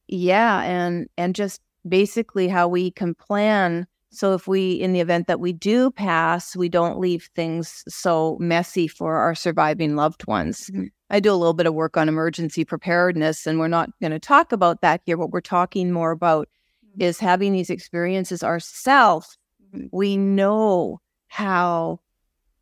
yeah, 0.08 0.60
and 0.62 1.08
and 1.16 1.34
just 1.34 1.60
basically 1.88 2.48
how 2.48 2.68
we 2.68 2.90
can 2.90 3.14
plan. 3.14 3.86
So 4.10 4.34
if 4.34 4.48
we, 4.48 4.72
in 4.72 4.92
the 4.92 5.00
event 5.00 5.26
that 5.28 5.40
we 5.40 5.52
do 5.52 5.90
pass, 5.90 6.56
we 6.56 6.68
don't 6.68 6.98
leave 6.98 7.28
things 7.36 7.84
so 7.88 8.36
messy 8.40 8.88
for 8.88 9.16
our 9.16 9.34
surviving 9.34 9.94
loved 9.96 10.26
ones. 10.26 10.68
Mhm. 10.72 10.90
I 11.10 11.20
do 11.20 11.32
a 11.32 11.34
little 11.34 11.54
bit 11.54 11.66
of 11.66 11.74
work 11.74 11.96
on 11.96 12.08
emergency 12.08 12.64
preparedness, 12.64 13.46
and 13.46 13.58
we're 13.58 13.68
not 13.68 13.90
going 14.00 14.12
to 14.12 14.18
talk 14.18 14.52
about 14.52 14.80
that 14.82 15.00
here. 15.06 15.16
What 15.16 15.30
we're 15.30 15.40
talking 15.40 15.92
more 15.92 16.10
about 16.10 16.48
Mhm. 16.96 17.02
is 17.02 17.20
having 17.20 17.52
these 17.52 17.70
experiences 17.70 18.42
ourselves. 18.42 19.38
Mhm. 19.74 19.88
We 19.92 20.16
know 20.16 21.00
how 21.28 22.00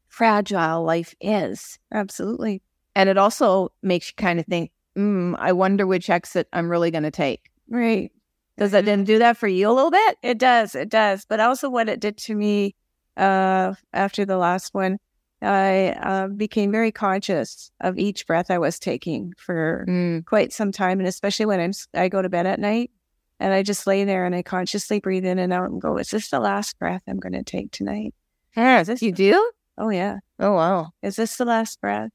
fragile 0.09 0.85
life 0.85 1.14
is. 1.20 1.78
Absolutely. 1.92 2.62
And 2.94 3.09
it 3.09 3.18
also 3.18 3.70
makes 3.83 4.09
you 4.09 4.14
kind 4.16 4.40
of 4.40 4.46
think, 4.46 4.70
mm, 4.96 5.35
I 5.38 5.52
wonder 5.52 5.87
which 5.87 6.11
exit 6.11 6.48
I'm 6.52 6.68
really 6.70 6.90
going 6.90 7.04
to 7.04 7.11
take. 7.11 7.50
Right. 7.68 8.11
Does 8.58 8.72
that 8.72 8.84
didn't 8.84 9.06
do 9.06 9.18
that 9.20 9.36
for 9.36 9.48
you 9.48 9.70
a 9.70 9.72
little 9.72 9.90
bit? 9.90 10.18
It 10.22 10.38
does. 10.38 10.74
It 10.74 10.88
does. 10.88 11.24
But 11.28 11.40
also, 11.40 11.70
what 11.70 11.88
it 11.88 12.00
did 12.00 12.16
to 12.18 12.34
me 12.34 12.74
uh, 13.16 13.74
after 13.92 14.24
the 14.24 14.36
last 14.36 14.74
one, 14.74 14.98
I 15.40 15.90
uh, 16.02 16.26
became 16.28 16.72
very 16.72 16.90
conscious 16.90 17.70
of 17.80 17.96
each 17.98 18.26
breath 18.26 18.50
I 18.50 18.58
was 18.58 18.78
taking 18.78 19.32
for 19.38 19.84
Mm. 19.88 20.24
quite 20.26 20.52
some 20.52 20.72
time, 20.72 20.98
and 20.98 21.06
especially 21.08 21.46
when 21.46 21.60
I'm, 21.60 21.72
I 21.94 22.08
go 22.08 22.20
to 22.20 22.28
bed 22.28 22.46
at 22.46 22.58
night 22.58 22.90
and 23.38 23.54
I 23.54 23.62
just 23.62 23.86
lay 23.86 24.02
there 24.04 24.26
and 24.26 24.34
I 24.34 24.42
consciously 24.42 24.98
breathe 24.98 25.24
in 25.24 25.38
and 25.38 25.52
out 25.52 25.70
and 25.70 25.80
go, 25.80 25.96
"Is 25.96 26.10
this 26.10 26.28
the 26.30 26.40
last 26.40 26.76
breath 26.80 27.02
I'm 27.06 27.20
going 27.20 27.34
to 27.34 27.44
take 27.44 27.70
tonight?" 27.70 28.14
Yeah, 28.56 28.80
is 28.80 28.88
this 28.88 29.02
you 29.02 29.12
do? 29.12 29.52
Oh 29.76 29.90
yeah. 29.90 30.18
Oh 30.40 30.54
wow. 30.54 30.90
Is 31.02 31.14
this 31.14 31.36
the 31.36 31.44
last 31.44 31.80
breath? 31.80 32.10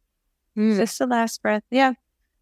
Is 0.58 0.76
Mm. 0.76 0.78
this 0.78 0.98
the 0.98 1.08
last 1.08 1.42
breath? 1.42 1.64
Yeah. 1.72 1.94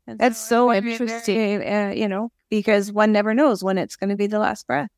And 0.07 0.17
That's 0.17 0.39
so 0.39 0.71
I'm 0.71 0.87
interesting. 0.87 1.61
uh, 1.61 1.93
you 1.95 2.07
know, 2.07 2.31
because 2.51 2.91
one 2.91 3.11
never 3.11 3.33
knows 3.33 3.63
when 3.63 3.79
it's 3.79 3.95
going 3.95 4.11
to 4.11 4.15
be 4.15 4.27
the 4.27 4.37
last 4.37 4.67
breath. 4.67 4.91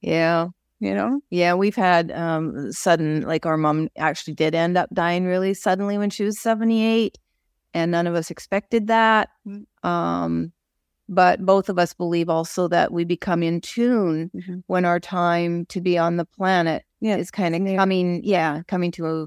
Yeah. 0.00 0.48
You 0.78 0.94
know? 0.94 1.20
Yeah, 1.30 1.54
we've 1.54 1.74
had 1.74 2.12
um 2.12 2.70
sudden 2.70 3.22
like 3.22 3.46
our 3.46 3.56
mom 3.56 3.88
actually 3.96 4.34
did 4.34 4.54
end 4.54 4.76
up 4.76 4.90
dying 4.92 5.24
really 5.24 5.54
suddenly 5.54 5.96
when 5.98 6.10
she 6.10 6.22
was 6.22 6.38
78 6.38 7.18
and 7.74 7.90
none 7.90 8.06
of 8.06 8.14
us 8.14 8.30
expected 8.30 8.86
that. 8.88 9.30
Mm. 9.48 9.64
Um 9.82 10.52
but 11.08 11.40
both 11.46 11.68
of 11.68 11.78
us 11.78 11.94
believe 11.94 12.28
also 12.28 12.68
that 12.68 12.92
we 12.92 13.04
become 13.04 13.42
in 13.42 13.60
tune 13.60 14.30
Mhm. 14.34 14.62
when 14.66 14.84
our 14.84 15.00
time 15.00 15.64
to 15.66 15.80
be 15.80 15.96
on 15.96 16.16
the 16.16 16.24
planet 16.26 16.84
Yeah. 17.00 17.16
is 17.16 17.30
kind 17.30 17.54
of 17.56 17.62
Yeah. 17.66 17.76
coming, 17.76 18.22
yeah, 18.24 18.62
coming 18.68 18.90
to 18.92 19.06
a 19.06 19.26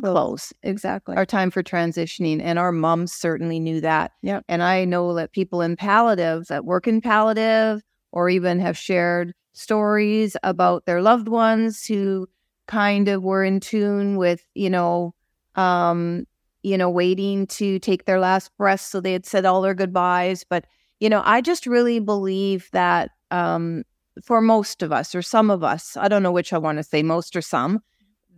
close. 0.00 0.52
Exactly. 0.62 1.16
Our 1.16 1.26
time 1.26 1.50
for 1.50 1.62
transitioning. 1.62 2.40
And 2.42 2.58
our 2.58 2.72
moms 2.72 3.12
certainly 3.12 3.58
knew 3.58 3.80
that. 3.80 4.12
Yep. 4.22 4.44
And 4.48 4.62
I 4.62 4.84
know 4.84 5.14
that 5.14 5.32
people 5.32 5.60
in 5.62 5.76
palliative 5.76 6.46
that 6.48 6.64
work 6.64 6.86
in 6.86 7.00
palliative 7.00 7.82
or 8.12 8.28
even 8.28 8.60
have 8.60 8.76
shared 8.76 9.34
stories 9.52 10.36
about 10.42 10.86
their 10.86 11.02
loved 11.02 11.28
ones 11.28 11.84
who 11.84 12.28
kind 12.68 13.08
of 13.08 13.22
were 13.22 13.44
in 13.44 13.60
tune 13.60 14.16
with, 14.16 14.46
you 14.54 14.70
know, 14.70 15.14
um, 15.56 16.26
you 16.62 16.78
know, 16.78 16.88
waiting 16.88 17.46
to 17.48 17.78
take 17.80 18.04
their 18.04 18.20
last 18.20 18.56
breath 18.56 18.80
so 18.80 19.00
they 19.00 19.12
had 19.12 19.26
said 19.26 19.44
all 19.44 19.62
their 19.62 19.74
goodbyes. 19.74 20.44
But, 20.44 20.64
you 21.00 21.08
know, 21.08 21.22
I 21.24 21.40
just 21.40 21.66
really 21.66 21.98
believe 21.98 22.68
that 22.72 23.10
um 23.30 23.82
for 24.22 24.40
most 24.42 24.82
of 24.82 24.92
us 24.92 25.14
or 25.14 25.22
some 25.22 25.50
of 25.50 25.64
us, 25.64 25.96
I 25.96 26.06
don't 26.08 26.22
know 26.22 26.32
which 26.32 26.52
I 26.52 26.58
want 26.58 26.78
to 26.78 26.84
say, 26.84 27.02
most 27.02 27.34
or 27.34 27.40
some, 27.42 27.80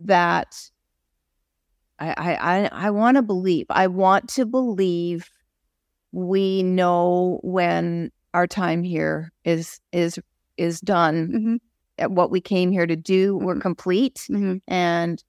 that 0.01 0.55
I 1.99 2.13
I 2.17 2.69
I, 2.87 2.89
want 2.89 3.15
to 3.17 3.21
believe. 3.23 3.65
I 3.69 3.87
want 3.87 4.29
to 4.29 4.45
believe 4.45 5.29
we 6.11 6.63
know 6.63 7.39
when 7.43 8.11
our 8.33 8.47
time 8.47 8.83
here 8.83 9.31
is 9.45 9.79
is 9.91 10.19
is 10.57 10.81
done 10.81 11.29
Mhm. 11.29 11.59
at 11.99 12.11
what 12.11 12.31
we 12.31 12.41
came 12.41 12.71
here 12.71 12.87
to 12.87 12.95
do. 12.95 13.37
We're 13.37 13.55
Mhm. 13.55 13.61
complete 13.61 14.15
Mhm. 14.29 14.61
and 14.67 15.23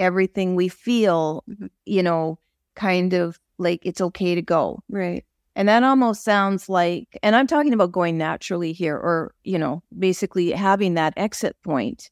everything 0.00 0.56
we 0.56 0.68
feel, 0.68 1.44
Mhm. 1.48 1.70
you 1.86 2.02
know, 2.02 2.38
kind 2.76 3.14
of 3.14 3.38
like 3.58 3.80
it's 3.86 4.00
okay 4.00 4.34
to 4.34 4.42
go. 4.42 4.80
Right. 4.90 5.24
And 5.56 5.68
that 5.68 5.82
almost 5.84 6.24
sounds 6.24 6.68
like, 6.68 7.18
and 7.22 7.36
I'm 7.36 7.46
talking 7.46 7.72
about 7.74 7.92
going 7.92 8.18
naturally 8.18 8.72
here, 8.74 8.96
or, 8.96 9.32
you 9.44 9.58
know, 9.58 9.82
basically 9.98 10.52
having 10.52 10.94
that 10.94 11.14
exit 11.16 11.56
point. 11.64 12.10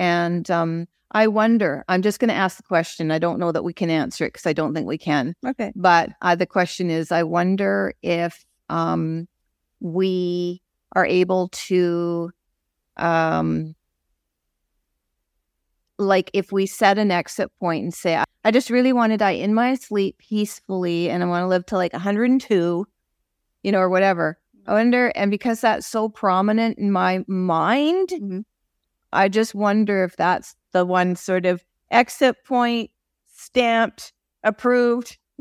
And 0.00 0.50
um, 0.50 0.88
I 1.12 1.26
wonder, 1.26 1.84
I'm 1.86 2.00
just 2.00 2.20
going 2.20 2.30
to 2.30 2.34
ask 2.34 2.56
the 2.56 2.62
question. 2.62 3.10
I 3.10 3.18
don't 3.18 3.38
know 3.38 3.52
that 3.52 3.62
we 3.64 3.74
can 3.74 3.90
answer 3.90 4.24
it 4.24 4.32
because 4.32 4.46
I 4.46 4.54
don't 4.54 4.72
think 4.72 4.86
we 4.86 4.96
can. 4.96 5.34
Okay. 5.46 5.72
But 5.76 6.08
uh, 6.22 6.34
the 6.36 6.46
question 6.46 6.88
is 6.88 7.12
I 7.12 7.22
wonder 7.22 7.92
if 8.02 8.42
um, 8.70 9.28
we 9.80 10.62
are 10.96 11.04
able 11.04 11.48
to, 11.50 12.30
um, 12.96 13.74
like, 15.98 16.30
if 16.32 16.50
we 16.50 16.64
set 16.64 16.96
an 16.96 17.10
exit 17.10 17.50
point 17.60 17.84
and 17.84 17.92
say, 17.92 18.24
I 18.42 18.50
just 18.50 18.70
really 18.70 18.94
want 18.94 19.12
to 19.12 19.18
die 19.18 19.32
in 19.32 19.52
my 19.52 19.74
sleep 19.74 20.16
peacefully 20.16 21.10
and 21.10 21.22
I 21.22 21.26
want 21.26 21.42
to 21.42 21.46
live 21.48 21.66
to 21.66 21.76
like 21.76 21.92
102, 21.92 22.86
you 23.62 23.72
know, 23.72 23.78
or 23.80 23.90
whatever. 23.90 24.38
I 24.66 24.72
wonder, 24.74 25.08
and 25.08 25.30
because 25.30 25.60
that's 25.60 25.86
so 25.86 26.08
prominent 26.08 26.78
in 26.78 26.90
my 26.90 27.22
mind, 27.26 28.10
Mhm. 28.10 28.44
I 29.12 29.28
just 29.28 29.54
wonder 29.54 30.04
if 30.04 30.16
that's 30.16 30.54
the 30.72 30.84
one 30.84 31.16
sort 31.16 31.46
of 31.46 31.64
exit 31.90 32.36
point 32.44 32.90
stamped, 33.32 34.12
approved 34.44 35.18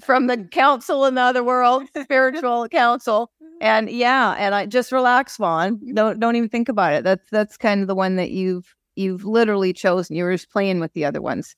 from 0.00 0.26
the 0.26 0.48
council 0.50 1.04
in 1.06 1.14
the 1.14 1.22
other 1.22 1.42
world, 1.42 1.84
spiritual 2.02 2.68
council. 2.70 3.30
And 3.60 3.90
yeah, 3.90 4.34
and 4.38 4.54
I 4.54 4.66
just 4.66 4.92
relax, 4.92 5.36
Vaughn. 5.36 5.76
Mm-hmm. 5.76 5.94
Don't 5.94 6.20
don't 6.20 6.36
even 6.36 6.48
think 6.48 6.68
about 6.68 6.94
it. 6.94 7.04
That's 7.04 7.28
that's 7.30 7.56
kind 7.56 7.82
of 7.82 7.88
the 7.88 7.94
one 7.94 8.16
that 8.16 8.30
you've 8.30 8.74
you've 8.96 9.24
literally 9.24 9.72
chosen. 9.72 10.16
You 10.16 10.24
were 10.24 10.32
just 10.32 10.50
playing 10.50 10.80
with 10.80 10.92
the 10.94 11.04
other 11.04 11.20
ones. 11.20 11.56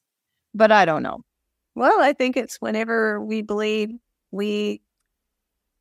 But 0.55 0.73
I 0.73 0.85
don't 0.85 1.03
know. 1.03 1.21
Well, 1.75 2.01
I 2.01 2.13
think 2.13 2.37
it's 2.37 2.57
whenever 2.61 3.21
we 3.21 3.43
believe 3.43 3.91
we 4.31 4.82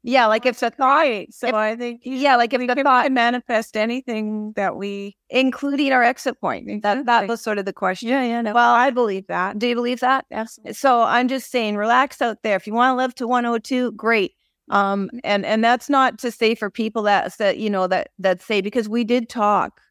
Yeah, 0.04 0.26
like 0.26 0.46
if 0.48 0.60
the 0.60 0.72
thought. 0.72 1.26
So 1.30 1.48
If- 1.48 1.54
I 1.54 1.76
think 1.76 2.02
yeah, 2.04 2.36
like 2.36 2.54
if 2.54 2.60
we 2.60 2.66
the 2.68 2.76
can 2.76 2.84
thought 2.84 3.12
manifest 3.12 3.78
anything 3.78 4.54
that 4.56 4.76
we. 4.76 5.16
including 5.30 5.92
our 5.94 6.04
exit 6.04 6.40
point. 6.42 6.82
That 6.82 7.06
that 7.06 7.28
was 7.28 7.42
sort 7.42 7.60
of 7.60 7.66
the 7.66 7.74
question. 7.74 8.10
Yeah, 8.10 8.24
yeah, 8.24 8.42
no. 8.42 8.54
Well, 8.54 8.74
I 8.74 8.90
believe 8.90 9.28
that. 9.28 9.60
Do 9.60 9.68
you 9.68 9.76
believe 9.76 10.00
that? 10.00 10.26
Absolutely. 10.32 10.74
So 10.74 11.04
I'm 11.04 11.28
just 11.28 11.52
saying, 11.52 11.76
relax 11.78 12.22
out 12.22 12.42
there. 12.44 12.56
If 12.56 12.66
you 12.66 12.74
want 12.74 12.94
to 12.94 12.98
live 12.98 13.14
to 13.16 13.28
102, 13.28 13.92
great. 13.92 14.34
Um, 14.70 15.10
and 15.24 15.46
and 15.46 15.64
that's 15.64 15.90
not 15.90 16.18
to 16.20 16.32
say 16.32 16.56
for 16.56 16.70
people 16.70 17.04
that 17.04 17.38
that 17.38 17.58
you 17.58 17.70
know 17.70 17.88
that 17.88 18.10
that 18.20 18.42
say 18.42 18.62
because 18.62 18.88
we 18.90 19.04
did 19.04 19.30
talk 19.30 19.82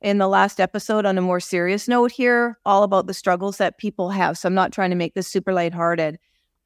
in 0.00 0.18
the 0.18 0.28
last 0.28 0.60
episode 0.60 1.04
on 1.04 1.18
a 1.18 1.20
more 1.20 1.40
serious 1.40 1.88
note 1.88 2.12
here, 2.12 2.56
all 2.64 2.84
about 2.84 3.06
the 3.08 3.14
struggles 3.14 3.56
that 3.58 3.78
people 3.78 4.10
have. 4.10 4.38
So 4.38 4.46
I'm 4.46 4.54
not 4.54 4.72
trying 4.72 4.90
to 4.90 4.96
make 4.96 5.14
this 5.14 5.26
super 5.26 5.52
lighthearted. 5.52 6.18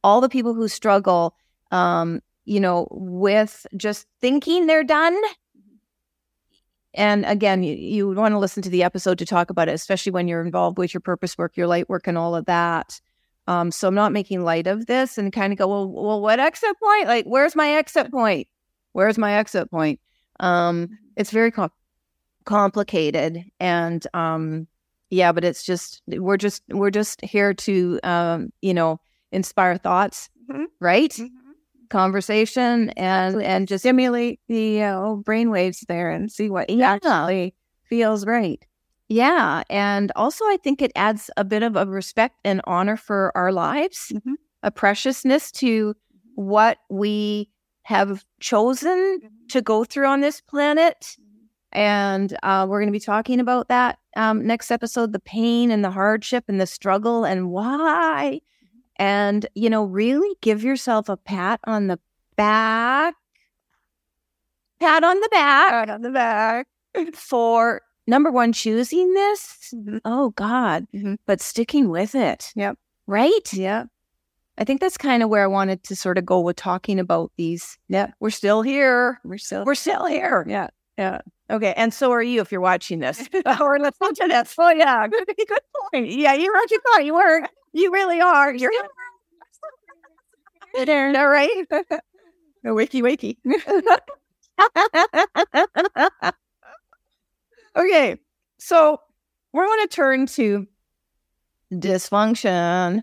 All 0.04 0.20
the 0.20 0.28
people 0.28 0.52
who 0.52 0.68
struggle, 0.68 1.34
um, 1.70 2.20
you 2.44 2.60
know, 2.60 2.88
with 2.90 3.66
just 3.76 4.06
thinking 4.20 4.66
they're 4.66 4.84
done. 4.84 5.16
And 6.94 7.24
again, 7.24 7.62
you, 7.62 7.74
you 7.74 8.10
want 8.10 8.32
to 8.32 8.38
listen 8.38 8.62
to 8.64 8.70
the 8.70 8.82
episode 8.82 9.18
to 9.18 9.26
talk 9.26 9.48
about 9.50 9.68
it, 9.68 9.72
especially 9.72 10.12
when 10.12 10.28
you're 10.28 10.44
involved 10.44 10.76
with 10.78 10.92
your 10.92 11.00
purpose 11.00 11.38
work, 11.38 11.56
your 11.56 11.66
light 11.66 11.88
work, 11.88 12.06
and 12.06 12.18
all 12.18 12.34
of 12.34 12.44
that. 12.46 13.00
Um, 13.46 13.70
so 13.70 13.88
I'm 13.88 13.94
not 13.94 14.12
making 14.12 14.42
light 14.44 14.66
of 14.66 14.86
this 14.86 15.16
and 15.18 15.32
kind 15.32 15.52
of 15.52 15.58
go, 15.58 15.66
well, 15.68 15.88
well, 15.88 16.20
what 16.20 16.38
exit 16.38 16.78
point? 16.78 17.06
Like, 17.08 17.24
where's 17.24 17.56
my 17.56 17.70
exit 17.70 18.10
point? 18.10 18.46
Where's 18.92 19.16
my 19.18 19.32
exit 19.34 19.70
point? 19.70 20.00
Um, 20.38 20.98
it's 21.16 21.30
very 21.30 21.50
com- 21.50 21.72
complicated, 22.44 23.42
and 23.58 24.06
um, 24.14 24.66
yeah, 25.10 25.32
but 25.32 25.44
it's 25.44 25.62
just 25.64 26.02
we're 26.08 26.36
just 26.36 26.62
we're 26.68 26.90
just 26.90 27.20
here 27.24 27.54
to 27.54 27.98
um, 28.02 28.52
you 28.60 28.74
know 28.74 29.00
inspire 29.32 29.76
thoughts, 29.78 30.28
Mhm. 30.50 30.66
right? 30.80 31.18
Conversation 31.92 32.88
and 32.90 33.42
and 33.42 33.68
just 33.68 33.82
Stimulate 33.82 34.40
the 34.48 34.82
uh, 34.82 35.14
brain 35.16 35.50
waves 35.50 35.84
there 35.88 36.10
and 36.10 36.32
see 36.32 36.48
what 36.50 36.68
Yeah. 36.70 36.92
actually 36.92 37.54
feels 37.84 38.24
right. 38.26 38.64
Yeah. 39.08 39.62
And 39.68 40.10
also, 40.16 40.44
I 40.46 40.56
think 40.64 40.80
it 40.80 40.90
adds 40.96 41.30
a 41.36 41.44
bit 41.44 41.62
of 41.62 41.76
a 41.76 41.84
respect 41.86 42.36
and 42.44 42.62
honor 42.64 42.96
for 42.96 43.30
our 43.36 43.52
lives, 43.52 44.10
Mhm. 44.14 44.34
a 44.62 44.70
preciousness 44.70 45.52
to 45.52 45.94
what 46.34 46.78
we 46.88 47.50
have 47.82 48.24
chosen 48.40 49.20
to 49.48 49.60
go 49.60 49.84
through 49.84 50.06
on 50.06 50.20
this 50.22 50.40
planet. 50.40 51.16
And 51.72 52.36
uh, 52.42 52.66
we're 52.68 52.80
going 52.80 52.92
to 52.92 52.98
be 52.98 53.00
talking 53.00 53.38
about 53.40 53.68
that 53.68 53.98
um, 54.16 54.46
next 54.46 54.70
episode 54.70 55.12
the 55.12 55.20
pain 55.20 55.70
and 55.70 55.84
the 55.84 55.90
hardship 55.90 56.44
and 56.48 56.60
the 56.60 56.66
struggle 56.66 57.24
and 57.24 57.50
why. 57.50 58.40
And, 59.02 59.46
you 59.56 59.68
know, 59.68 59.82
really 59.82 60.36
give 60.42 60.62
yourself 60.62 61.08
a 61.08 61.16
pat 61.16 61.58
on 61.64 61.88
the 61.88 61.98
back. 62.36 63.14
Pat 64.78 65.02
on 65.02 65.18
the 65.18 65.28
back 65.28 65.72
Out 65.72 65.90
on 65.90 66.02
the 66.02 66.10
back. 66.10 66.68
for 67.14 67.82
number 68.06 68.30
one, 68.30 68.52
choosing 68.52 69.12
this. 69.14 69.74
Mhm. 69.74 70.00
Oh 70.04 70.30
God, 70.30 70.86
Mhm. 70.94 71.18
but 71.26 71.40
sticking 71.40 71.88
with 71.88 72.14
it. 72.14 72.52
Yep. 72.54 72.78
Right. 73.08 73.52
Yeah. 73.52 73.86
I 74.56 74.62
think 74.62 74.80
that's 74.80 74.96
kind 74.98 75.22
of 75.24 75.28
where 75.28 75.42
I 75.42 75.48
wanted 75.48 75.82
to 75.84 75.96
sort 75.96 76.16
of 76.16 76.24
go 76.24 76.38
with 76.38 76.54
talking 76.56 77.00
about 77.00 77.32
these. 77.36 77.78
Yeah. 77.88 78.12
We're 78.20 78.30
still 78.30 78.62
here. 78.62 79.18
We're 79.24 79.38
still. 79.38 79.64
We're 79.64 79.74
still 79.74 80.06
here. 80.06 80.44
yeah. 80.48 80.68
Yeah. 80.96 81.22
Okay. 81.50 81.74
And 81.76 81.92
so 81.92 82.12
are 82.12 82.22
you 82.22 82.40
if 82.40 82.52
you're 82.52 82.60
watching 82.60 83.00
this. 83.00 83.28
or 83.60 83.80
let's 83.80 83.98
at 84.20 84.28
this. 84.28 84.54
Oh 84.56 84.70
yeah. 84.70 85.08
Good, 85.08 85.26
good 85.48 85.58
point. 85.92 86.08
Yeah, 86.08 86.34
you're 86.34 86.52
right. 86.52 86.70
You 86.70 86.80
thought 86.92 87.04
you 87.04 87.14
were. 87.14 87.48
You 87.72 87.92
really 87.92 88.20
are. 88.20 88.54
You're. 88.54 88.72
All 90.76 91.28
right. 91.28 91.66
A 92.64 92.72
wiki 92.74 93.02
wiki. 93.02 93.38
okay. 97.76 98.18
So 98.58 99.00
we're 99.52 99.66
going 99.66 99.82
to 99.82 99.88
turn 99.88 100.26
to 100.26 100.66
dysfunction. 101.72 103.02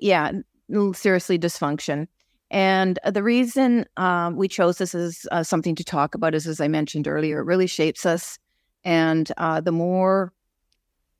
yeah, 0.00 0.32
seriously, 0.92 1.38
dysfunction. 1.38 2.06
And 2.50 2.98
uh, 3.02 3.10
the 3.10 3.22
reason 3.22 3.86
um, 3.96 4.36
we 4.36 4.46
chose 4.46 4.78
this 4.78 4.94
as 4.94 5.26
uh, 5.32 5.42
something 5.42 5.74
to 5.74 5.84
talk 5.84 6.14
about 6.14 6.34
is, 6.34 6.46
as 6.46 6.60
I 6.60 6.68
mentioned 6.68 7.08
earlier, 7.08 7.40
it 7.40 7.44
really 7.44 7.66
shapes 7.66 8.06
us. 8.06 8.38
And 8.84 9.30
uh, 9.36 9.60
the 9.60 9.72
more 9.72 10.32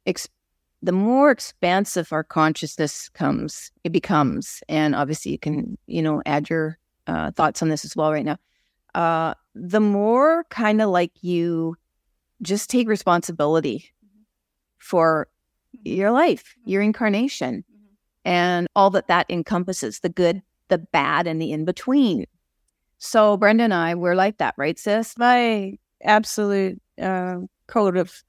ex- 0.07 0.29
the 0.87 0.93
more 0.93 1.33
expansive 1.33 2.13
our 2.13 2.23
consciousness 2.23 3.09
comes, 3.09 3.73
it 3.83 3.91
becomes. 3.91 4.63
And 4.69 4.95
obviously, 4.95 5.33
you 5.33 5.39
can 5.39 5.77
you 5.87 6.01
know 6.01 6.23
add 6.25 6.49
your 6.49 6.79
uh, 7.07 7.33
thoughts 7.33 7.61
on 7.61 7.69
this 7.69 7.85
as 7.85 7.97
well 7.97 8.13
right 8.13 8.25
now. 8.25 8.39
Uh, 8.95 9.35
the 9.55 9.81
more 9.81 10.45
kind 10.49 10.81
of 10.81 10.89
like 10.91 11.13
you 11.23 11.77
just 12.41 12.71
take 12.71 12.89
responsibility 12.89 13.91
for 14.79 15.29
your 15.83 16.13
life, 16.13 16.55
your 16.65 16.83
incarnation, 16.83 17.65
and 18.25 18.69
all 18.77 18.91
that 18.91 19.09
that 19.09 19.27
encompasses 19.29 20.01
the 20.01 20.09
good, 20.09 20.41
the 20.69 20.79
bad, 20.79 21.27
and 21.27 21.43
the 21.43 21.51
in 21.51 21.65
between. 21.65 22.27
So 22.99 23.37
Brenda 23.37 23.65
and 23.65 23.75
I, 23.75 23.95
we're 23.97 24.15
like 24.15 24.39
that, 24.39 24.55
right, 24.57 24.79
sis? 24.79 25.19
My 25.19 25.75
absolute 26.03 26.81
uh, 27.01 27.39
code 27.67 27.97
of 27.97 28.23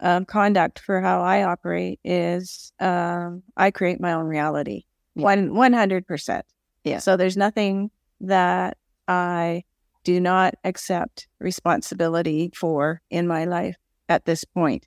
uh, 0.00 0.24
conduct 0.24 0.78
for 0.78 1.00
how 1.00 1.22
I 1.22 1.42
operate 1.44 2.00
is 2.04 2.72
um, 2.80 3.42
I 3.56 3.70
create 3.70 4.00
my 4.00 4.12
own 4.12 4.26
reality. 4.26 4.84
One 5.14 5.54
one 5.54 5.72
hundred 5.72 6.06
percent. 6.06 6.44
Yeah. 6.84 6.98
So 6.98 7.16
there's 7.16 7.36
nothing 7.36 7.90
that 8.20 8.76
I 9.08 9.64
do 10.04 10.20
not 10.20 10.54
accept 10.62 11.26
responsibility 11.40 12.50
for 12.54 13.00
in 13.10 13.26
my 13.26 13.44
life 13.46 13.76
at 14.08 14.24
this 14.26 14.44
point. 14.44 14.86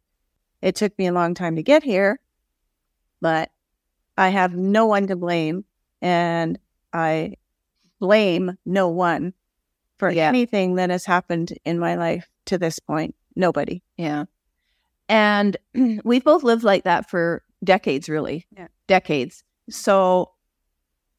It 0.62 0.76
took 0.76 0.98
me 1.00 1.08
a 1.08 1.12
long 1.14 1.34
time 1.34 1.56
to 1.56 1.64
get 1.64 1.84
here, 1.84 2.20
but 3.22 3.50
I 4.18 4.30
have 4.30 4.54
no 4.54 4.86
one 4.86 5.08
to 5.08 5.16
blame 5.16 5.66
and 6.02 6.60
I 6.94 7.34
blame 8.00 8.58
no 8.66 8.90
one 8.90 9.34
for 9.98 10.10
Yeah. 10.12 10.30
anything 10.30 10.76
that 10.76 10.90
has 10.90 11.06
happened 11.06 11.58
in 11.66 11.80
my 11.80 11.96
life 11.96 12.30
to 12.46 12.58
this 12.58 12.80
point. 12.80 13.16
Nobody. 13.36 13.82
Yeah. 13.98 14.26
And 15.10 15.58
we've 16.04 16.24
both 16.24 16.44
lived 16.44 16.64
like 16.64 16.84
that 16.86 17.10
for 17.10 17.44
decades, 17.64 18.08
really. 18.08 18.46
Yeah. 18.56 18.68
Decades. 18.88 19.44
So 19.70 20.32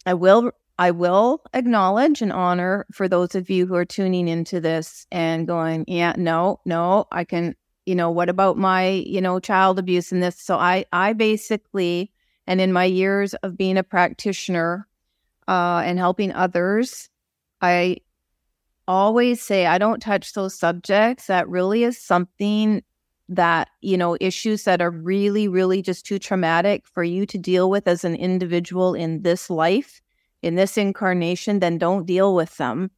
I 0.06 0.14
will 0.14 0.52
I 0.78 0.92
will 0.92 1.42
acknowledge 1.52 2.22
and 2.22 2.32
honor 2.32 2.86
for 2.90 3.06
those 3.06 3.34
of 3.34 3.50
you 3.50 3.66
who 3.66 3.74
are 3.74 3.84
tuning 3.84 4.28
into 4.28 4.60
this 4.60 5.06
and 5.12 5.46
going, 5.46 5.84
yeah, 5.86 6.14
no, 6.16 6.58
no, 6.64 7.06
I 7.12 7.24
can, 7.24 7.54
you 7.84 7.94
know, 7.94 8.10
what 8.10 8.30
about 8.30 8.56
my, 8.56 8.88
you 8.88 9.20
know, 9.20 9.40
child 9.40 9.78
abuse 9.78 10.10
and 10.10 10.22
this? 10.22 10.40
So 10.40 10.56
I 10.56 10.86
I 10.92 11.12
basically 11.12 12.10
and 12.46 12.60
in 12.60 12.72
my 12.72 12.84
years 12.84 13.34
of 13.34 13.58
being 13.58 13.76
a 13.76 13.82
practitioner 13.82 14.88
uh 15.48 15.82
and 15.84 15.98
helping 15.98 16.32
others, 16.32 17.10
I 17.60 17.98
always 18.88 19.42
say 19.42 19.66
I 19.66 19.78
don't 19.78 20.00
touch 20.00 20.32
those 20.32 20.54
subjects. 20.54 21.26
That 21.26 21.48
really 21.48 21.84
is 21.84 22.00
something 22.00 22.82
that, 23.30 23.70
you 23.80 23.96
know, 23.96 24.16
issues 24.20 24.64
that 24.64 24.82
are 24.82 24.90
really, 24.90 25.46
really 25.48 25.80
just 25.82 26.04
too 26.04 26.18
traumatic 26.18 26.84
for 26.86 27.04
you 27.04 27.24
to 27.26 27.38
deal 27.38 27.70
with 27.70 27.86
as 27.86 28.04
an 28.04 28.16
individual 28.16 28.92
in 28.92 29.22
this 29.22 29.48
life, 29.48 30.02
in 30.42 30.56
this 30.56 30.76
incarnation, 30.76 31.60
then 31.60 31.78
don't 31.78 32.06
deal 32.06 32.34
with 32.34 32.56
them. 32.56 32.90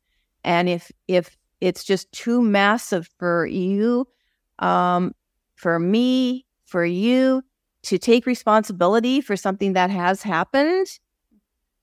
And 0.42 0.68
if 0.68 0.90
if 1.07 1.37
it's 1.61 1.85
just 1.85 2.11
too 2.12 2.42
massive 2.42 3.09
for 3.18 3.47
you, 3.47 4.09
um, 4.59 5.14
for 5.55 5.79
me, 5.79 6.47
for 6.64 6.85
you 6.85 7.42
to 7.83 7.99
take 7.99 8.27
responsibility 8.27 9.21
for 9.21 9.37
something 9.37 9.75
that 9.75 9.90
has 9.90 10.23
happened. 10.23 10.87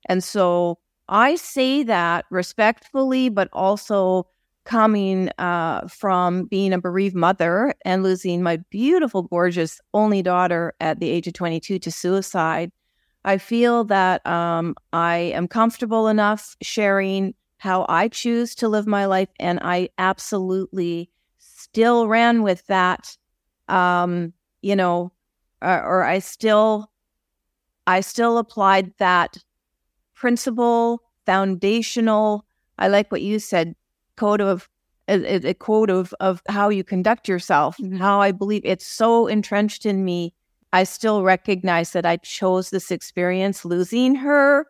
And 0.08 0.24
so 0.24 0.80
I 1.08 1.36
say 1.36 1.84
that 1.84 2.26
respectfully, 2.32 3.30
but 3.30 3.48
also 3.54 4.28
coming 4.70 5.32
uh, 5.40 5.88
from 5.88 6.46
being 6.46 6.74
a 6.74 6.80
bereaved 6.80 7.16
mother 7.16 7.74
and 7.86 8.04
losing 8.04 8.44
my 8.44 8.58
beautiful, 8.70 9.24
gorgeous 9.24 9.82
only 9.96 10.22
daughter 10.22 10.76
at 10.80 11.00
the 11.00 11.10
age 11.10 11.26
of 11.26 11.34
22 11.34 11.80
to 11.80 11.92
suicide. 11.92 12.72
I 13.26 13.40
feel 13.40 13.84
that 13.86 14.24
um, 14.28 14.76
I 14.94 15.34
am 15.34 15.48
comfortable 15.48 16.08
enough 16.08 16.56
sharing 16.62 17.34
how 17.58 17.88
I 17.90 18.10
choose 18.10 18.54
to 18.56 18.70
live 18.70 18.86
my 18.86 19.08
life, 19.08 19.30
and 19.40 19.60
I 19.64 19.90
absolutely 19.98 21.10
still 21.40 22.08
ran 22.08 22.44
with 22.44 22.64
that. 22.68 23.18
Um, 23.70 24.34
you 24.62 24.76
know, 24.76 25.12
or, 25.64 25.84
or 25.84 26.04
I 26.04 26.20
still, 26.20 26.92
I 27.88 28.02
still 28.02 28.38
applied 28.38 28.94
that 29.00 29.36
principle, 30.14 31.02
foundational. 31.26 32.46
I 32.78 32.88
like 32.88 33.12
what 33.12 33.24
you 33.24 33.40
said, 33.40 33.76
code 34.20 34.42
of 34.42 34.70
a, 35.08 35.50
a 35.50 35.54
code 35.54 35.90
of 35.90 36.14
of 36.20 36.42
how 36.48 36.70
you 36.70 36.84
conduct 36.84 37.28
yourself, 37.28 37.78
Mhm. 37.78 37.98
how 37.98 38.22
I 38.22 38.32
believe 38.32 38.62
it's 38.66 38.86
so 38.86 39.28
entrenched 39.28 39.86
in 39.86 40.06
me. 40.06 40.34
I 40.72 40.84
still 40.84 41.24
recognize 41.24 41.92
that 41.94 42.06
I 42.06 42.18
chose 42.18 42.70
this 42.70 42.92
experience, 42.92 43.66
losing 43.66 44.16
her, 44.16 44.68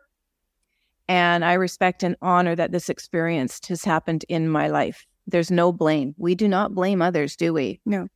and 1.08 1.44
I 1.44 1.54
respect 1.54 2.02
and 2.02 2.16
honor 2.22 2.54
that 2.56 2.72
this 2.72 2.88
experience 2.88 3.60
has 3.68 3.84
happened 3.84 4.24
in 4.28 4.48
my 4.48 4.68
life. 4.68 5.04
There's 5.26 5.50
no 5.50 5.72
blame. 5.72 6.14
We 6.16 6.34
do 6.34 6.48
not 6.48 6.74
blame 6.74 7.02
others, 7.02 7.36
do 7.36 7.52
we? 7.52 7.80
No. 7.84 8.06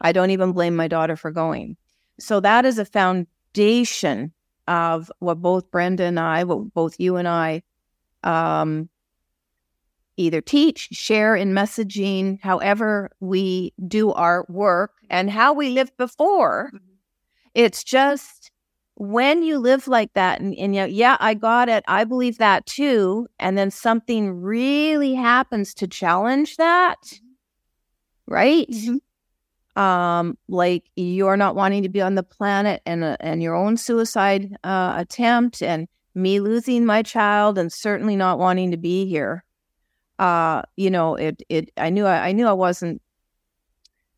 I 0.00 0.12
don't 0.12 0.30
even 0.30 0.52
blame 0.52 0.76
my 0.76 0.88
daughter 0.88 1.16
for 1.16 1.30
going. 1.30 1.76
So 2.20 2.40
that 2.40 2.64
is 2.64 2.78
a 2.78 2.84
foundation 2.84 4.32
of 4.66 5.10
what 5.18 5.42
both 5.42 5.70
Brenda 5.70 6.04
and 6.04 6.20
I, 6.20 6.44
what 6.44 6.72
both 6.72 6.94
you 6.98 7.16
and 7.16 7.26
I, 7.26 7.62
um, 8.22 8.88
either 10.18 10.40
teach, 10.40 10.88
share 10.92 11.34
in 11.34 11.52
messaging, 11.52 12.38
however 12.42 13.10
we 13.20 13.72
do 13.86 14.12
our 14.12 14.44
work 14.48 14.92
and 15.08 15.30
how 15.30 15.52
we 15.52 15.70
lived 15.70 15.96
before. 15.96 16.70
It's 17.54 17.82
just 17.82 18.50
when 18.96 19.42
you 19.42 19.58
live 19.58 19.88
like 19.88 20.12
that 20.14 20.40
and, 20.40 20.54
and 20.58 20.74
you 20.74 20.84
yeah, 20.86 21.16
I 21.20 21.34
got 21.34 21.68
it. 21.68 21.84
I 21.88 22.04
believe 22.04 22.38
that 22.38 22.66
too. 22.66 23.28
And 23.38 23.56
then 23.56 23.70
something 23.70 24.40
really 24.40 25.14
happens 25.14 25.72
to 25.74 25.86
challenge 25.86 26.56
that, 26.56 26.96
right? 28.26 28.68
um 29.76 30.36
like 30.48 30.90
you're 30.96 31.36
not 31.36 31.54
wanting 31.54 31.84
to 31.84 31.88
be 31.88 32.00
on 32.02 32.16
the 32.16 32.22
planet 32.22 32.82
and 32.84 33.04
uh, 33.04 33.16
and 33.20 33.42
your 33.42 33.54
own 33.54 33.76
suicide 33.76 34.56
uh 34.64 34.94
attempt 34.96 35.62
and 35.62 35.86
me 36.16 36.40
losing 36.40 36.84
my 36.84 37.00
child 37.00 37.56
and 37.56 37.72
certainly 37.72 38.16
not 38.16 38.40
wanting 38.40 38.72
to 38.72 38.76
be 38.76 39.06
here 39.06 39.44
uh 40.18 40.62
you 40.76 40.90
know 40.90 41.14
it 41.14 41.42
it 41.48 41.70
i 41.76 41.90
knew 41.90 42.06
I, 42.06 42.28
I 42.28 42.32
knew 42.32 42.46
i 42.46 42.52
wasn't 42.52 43.00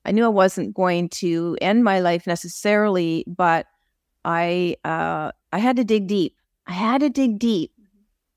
i 0.04 0.12
knew 0.12 0.24
i 0.24 0.28
wasn't 0.28 0.74
going 0.74 1.08
to 1.08 1.56
end 1.60 1.84
my 1.84 2.00
life 2.00 2.26
necessarily 2.26 3.24
but 3.26 3.66
i 4.24 4.76
uh 4.84 5.30
i 5.52 5.58
had 5.58 5.76
to 5.76 5.84
dig 5.84 6.06
deep 6.06 6.36
i 6.66 6.72
had 6.72 7.00
to 7.00 7.10
dig 7.10 7.38
deep 7.38 7.72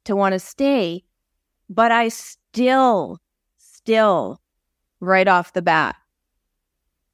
to 0.06 0.16
want 0.16 0.34
to 0.34 0.40
stay 0.40 1.04
but 1.70 1.92
i 1.92 2.10
still 2.10 3.20
still 3.58 4.40
right 5.00 5.28
off 5.28 5.54
the 5.54 5.62
bat 5.62 5.96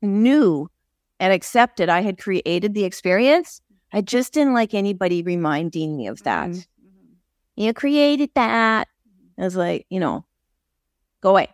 knew 0.02 0.70
and 1.20 1.34
accepted 1.34 1.90
I 1.90 2.02
had 2.02 2.18
created 2.18 2.74
the 2.74 2.86
experience. 2.86 3.62
I 3.92 4.02
just 4.02 4.34
didn't 4.34 4.54
like 4.54 4.74
anybody 4.74 5.22
reminding 5.22 5.98
me 5.98 6.08
of 6.08 6.24
that. 6.24 6.50
Mhm. 6.50 6.66
You 7.56 7.74
created 7.74 8.32
that. 8.36 8.88
I 9.38 9.44
was 9.44 9.56
like, 9.56 9.86
you 9.90 10.00
know, 10.00 10.26
go 11.22 11.32
away. 11.32 11.50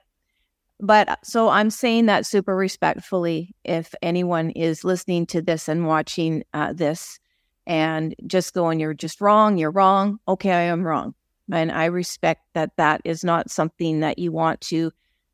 But 0.79 1.09
uh, 1.09 1.15
so 1.23 1.49
I'm 1.49 1.69
saying 1.69 2.07
that 2.07 2.25
super 2.25 2.55
respectfully 2.55 3.55
if 3.63 3.95
anyone 4.01 4.49
is 4.51 4.83
listening 4.83 5.25
to 5.27 5.41
this 5.41 5.69
and 5.69 5.87
watching 5.87 6.43
uh, 6.53 6.73
this 6.73 7.19
and 7.65 8.13
just 8.27 8.53
going, 8.53 8.79
you're 8.79 8.93
just 8.93 9.21
wrong, 9.21 9.57
you're 9.57 9.71
wrong. 9.71 10.19
Okay, 10.27 10.51
I 10.51 10.61
am 10.61 10.83
wrong. 10.83 11.15
And 11.51 11.71
I 11.71 11.85
respect 11.85 12.41
that 12.53 12.75
that 12.77 13.01
is 13.05 13.23
not 13.23 13.49
something 13.49 14.01
that 14.01 14.19
you 14.19 14.31
want 14.31 14.61
to, 14.61 14.91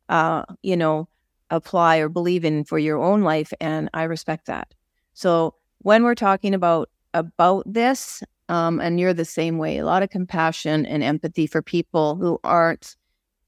uh, 0.08 0.44
you 0.62 0.76
know, 0.76 1.08
apply 1.52 1.98
or 1.98 2.08
believe 2.08 2.44
in 2.44 2.64
for 2.64 2.78
your 2.78 3.00
own 3.00 3.22
life 3.22 3.52
and 3.60 3.88
i 3.92 4.02
respect 4.02 4.46
that 4.46 4.74
so 5.12 5.54
when 5.80 6.02
we're 6.02 6.14
talking 6.14 6.54
about 6.54 6.88
about 7.14 7.62
this 7.70 8.22
um, 8.48 8.80
and 8.80 8.98
you're 8.98 9.14
the 9.14 9.24
same 9.24 9.58
way 9.58 9.78
a 9.78 9.84
lot 9.84 10.02
of 10.02 10.08
compassion 10.08 10.86
and 10.86 11.02
empathy 11.02 11.46
for 11.46 11.60
people 11.60 12.16
who 12.16 12.40
aren't 12.42 12.96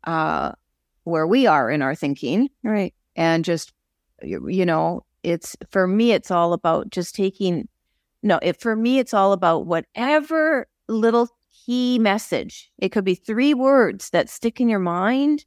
uh, 0.05 0.53
where 1.05 1.27
we 1.27 1.47
are 1.47 1.71
in 1.71 1.83
our 1.83 1.95
thinking 1.95 2.49
Right. 2.63 2.95
and 3.17 3.45
just 3.45 3.73
you, 4.23 4.65
know 4.67 5.05
it's 5.23 5.57
for 5.71 5.87
me 5.87 6.13
it's 6.13 6.31
all 6.31 6.53
about 6.53 6.91
just 6.91 7.15
taking 7.15 7.69
no 8.23 8.39
it 8.43 8.61
for 8.61 8.75
me 8.77 8.99
it's 8.99 9.15
all 9.15 9.33
about 9.33 9.67
whatever 9.67 10.67
little 10.89 11.29
key 11.65 11.99
message 11.99 12.71
it 12.79 12.91
could 12.91 13.05
be 13.05 13.15
three 13.15 13.55
words 13.55 14.11
that 14.11 14.29
stick 14.29 14.61
in 14.61 14.69
your 14.69 14.79
mind 14.81 15.45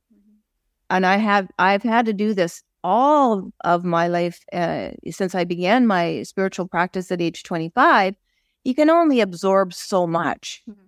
and 0.89 1.06
I 1.06 1.17
have 1.17 1.50
I've 1.60 1.84
had 1.84 2.06
to 2.06 2.13
do 2.13 2.34
this 2.34 2.63
all 2.84 3.52
of 3.65 3.84
my 3.84 4.08
life 4.08 4.39
uh, 4.54 4.91
since 5.12 5.36
I 5.36 5.43
began 5.43 5.86
my 5.86 6.24
spiritual 6.24 6.67
practice 6.67 7.12
at 7.12 7.22
age 7.22 7.43
25. 7.43 8.15
You 8.63 8.76
can 8.76 8.89
only 8.89 9.20
absorb 9.20 9.74
so 9.74 10.08
much. 10.08 10.63
Mhm. 10.70 10.87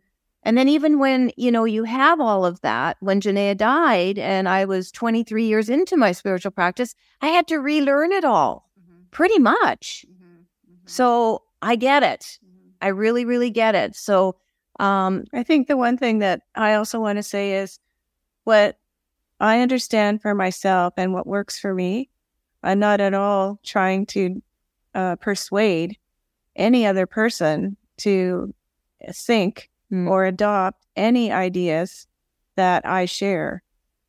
And 0.50 0.58
then 0.58 0.68
even 0.68 0.98
when, 0.98 1.32
you 1.38 1.52
know, 1.52 1.64
you 1.64 1.84
have 1.84 2.20
all 2.20 2.44
of 2.44 2.60
that, 2.62 2.98
when 3.02 3.22
Janaea 3.22 3.56
died 3.56 4.18
and 4.18 4.50
I 4.50 4.66
was 4.66 4.92
23 4.92 5.46
years 5.46 5.70
into 5.70 5.96
my 5.96 6.12
spiritual 6.12 6.50
practice, 6.50 6.96
I 7.22 7.28
had 7.28 7.48
to 7.50 7.58
relearn 7.58 8.12
it 8.12 8.26
all 8.26 8.68
mm-hmm. 8.82 9.04
pretty 9.12 9.38
much. 9.38 10.08
Mm-hmm. 10.10 10.26
Mm-hmm. 10.26 10.88
So 10.88 11.44
I 11.62 11.76
get 11.76 12.02
it. 12.02 12.40
I 12.82 12.88
really, 12.88 13.26
really 13.26 13.52
get 13.52 13.76
it. 13.76 13.96
So, 13.96 14.38
um, 14.80 15.26
I 15.34 15.44
think 15.44 15.68
the 15.68 15.78
one 15.78 15.98
thing 15.98 16.18
that 16.18 16.42
I 16.56 16.74
also 16.74 17.00
want 17.00 17.18
to 17.18 17.24
say 17.24 17.54
is 17.54 17.78
what 18.44 18.80
I 19.40 19.62
understand 19.62 20.20
for 20.20 20.34
myself 20.34 20.96
and 20.98 21.14
what 21.14 21.28
works 21.28 21.60
for 21.60 21.76
me. 21.76 22.10
I'm 22.64 22.80
not 22.80 23.02
at 23.02 23.14
all 23.14 23.60
trying 23.62 24.08
to 24.08 24.42
uh, 24.96 25.16
persuade 25.18 26.00
any 26.56 26.88
other 26.88 27.06
person 27.06 27.78
to 27.98 28.52
uh, 29.08 29.12
think 29.14 29.70
Mm. 29.92 30.08
or 30.10 30.26
adopt 30.26 30.86
any 30.96 31.32
ideas 31.32 32.08
that 32.56 32.86
I 32.86 33.06
share. 33.06 33.64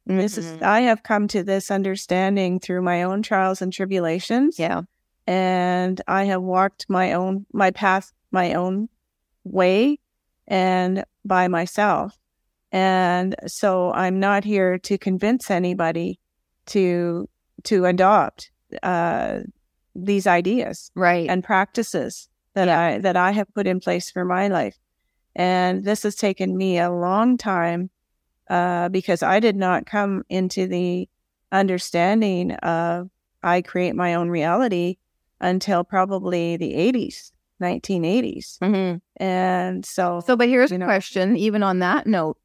This 0.07 0.37
is 0.37 0.47
Mhm. 0.53 0.63
I 0.63 0.81
have 0.83 1.03
come 1.03 1.27
to 1.29 1.43
this 1.43 1.71
understanding 1.71 2.59
through 2.61 2.83
my 2.83 3.03
own 3.03 3.23
trials 3.23 3.63
and 3.63 3.73
tribulations. 3.73 4.59
yeah. 4.59 4.83
And 5.27 6.01
I 6.09 6.25
have 6.25 6.43
walked 6.43 6.87
my 6.89 7.13
own 7.13 7.47
my 7.53 7.71
path 7.71 8.13
my 8.33 8.55
own 8.55 8.89
way 9.45 9.99
and 10.49 11.05
by 11.25 11.49
myself. 11.49 12.19
And 12.73 13.35
so 13.47 13.93
I'm 13.93 14.19
not 14.21 14.45
here 14.45 14.79
to 14.79 14.99
convince 14.99 15.51
anybody 15.51 16.19
to 16.67 17.29
to 17.65 17.85
adopt 17.87 18.51
uh, 18.83 19.41
these 19.95 20.27
ideas 20.27 20.91
Right. 20.95 21.29
and 21.29 21.43
practices 21.45 22.29
that 22.55 22.69
I 22.69 22.99
that 22.99 23.17
I 23.17 23.31
have 23.33 23.53
put 23.55 23.67
in 23.67 23.81
place 23.81 24.11
for 24.11 24.25
my 24.25 24.49
life. 24.49 24.79
And 25.37 25.85
this 25.85 26.03
has 26.03 26.15
taken 26.17 26.57
me 26.57 26.79
a 26.79 26.91
long 26.91 27.37
time 27.39 27.91
uh, 28.49 28.89
because 28.89 29.23
I 29.23 29.39
did 29.41 29.57
not 29.57 29.87
come 29.87 30.25
into 30.29 30.67
the 30.67 31.09
understanding 31.53 32.53
of 32.53 33.09
I 33.43 33.63
create 33.63 33.95
my 33.95 34.15
own 34.15 34.29
reality 34.29 34.97
until 35.41 35.85
probably 35.85 36.57
the 36.57 36.75
80s, 36.75 37.33
1980s. 37.63 38.59
Mhm. 38.61 39.01
And 39.17 39.87
so, 39.87 40.21
So, 40.27 40.37
but 40.37 40.49
here's 40.49 40.73
a 40.73 40.79
know- 40.79 40.87
question. 40.87 41.37
Even 41.37 41.63
on 41.63 41.79
that 41.79 42.07
note, 42.07 42.37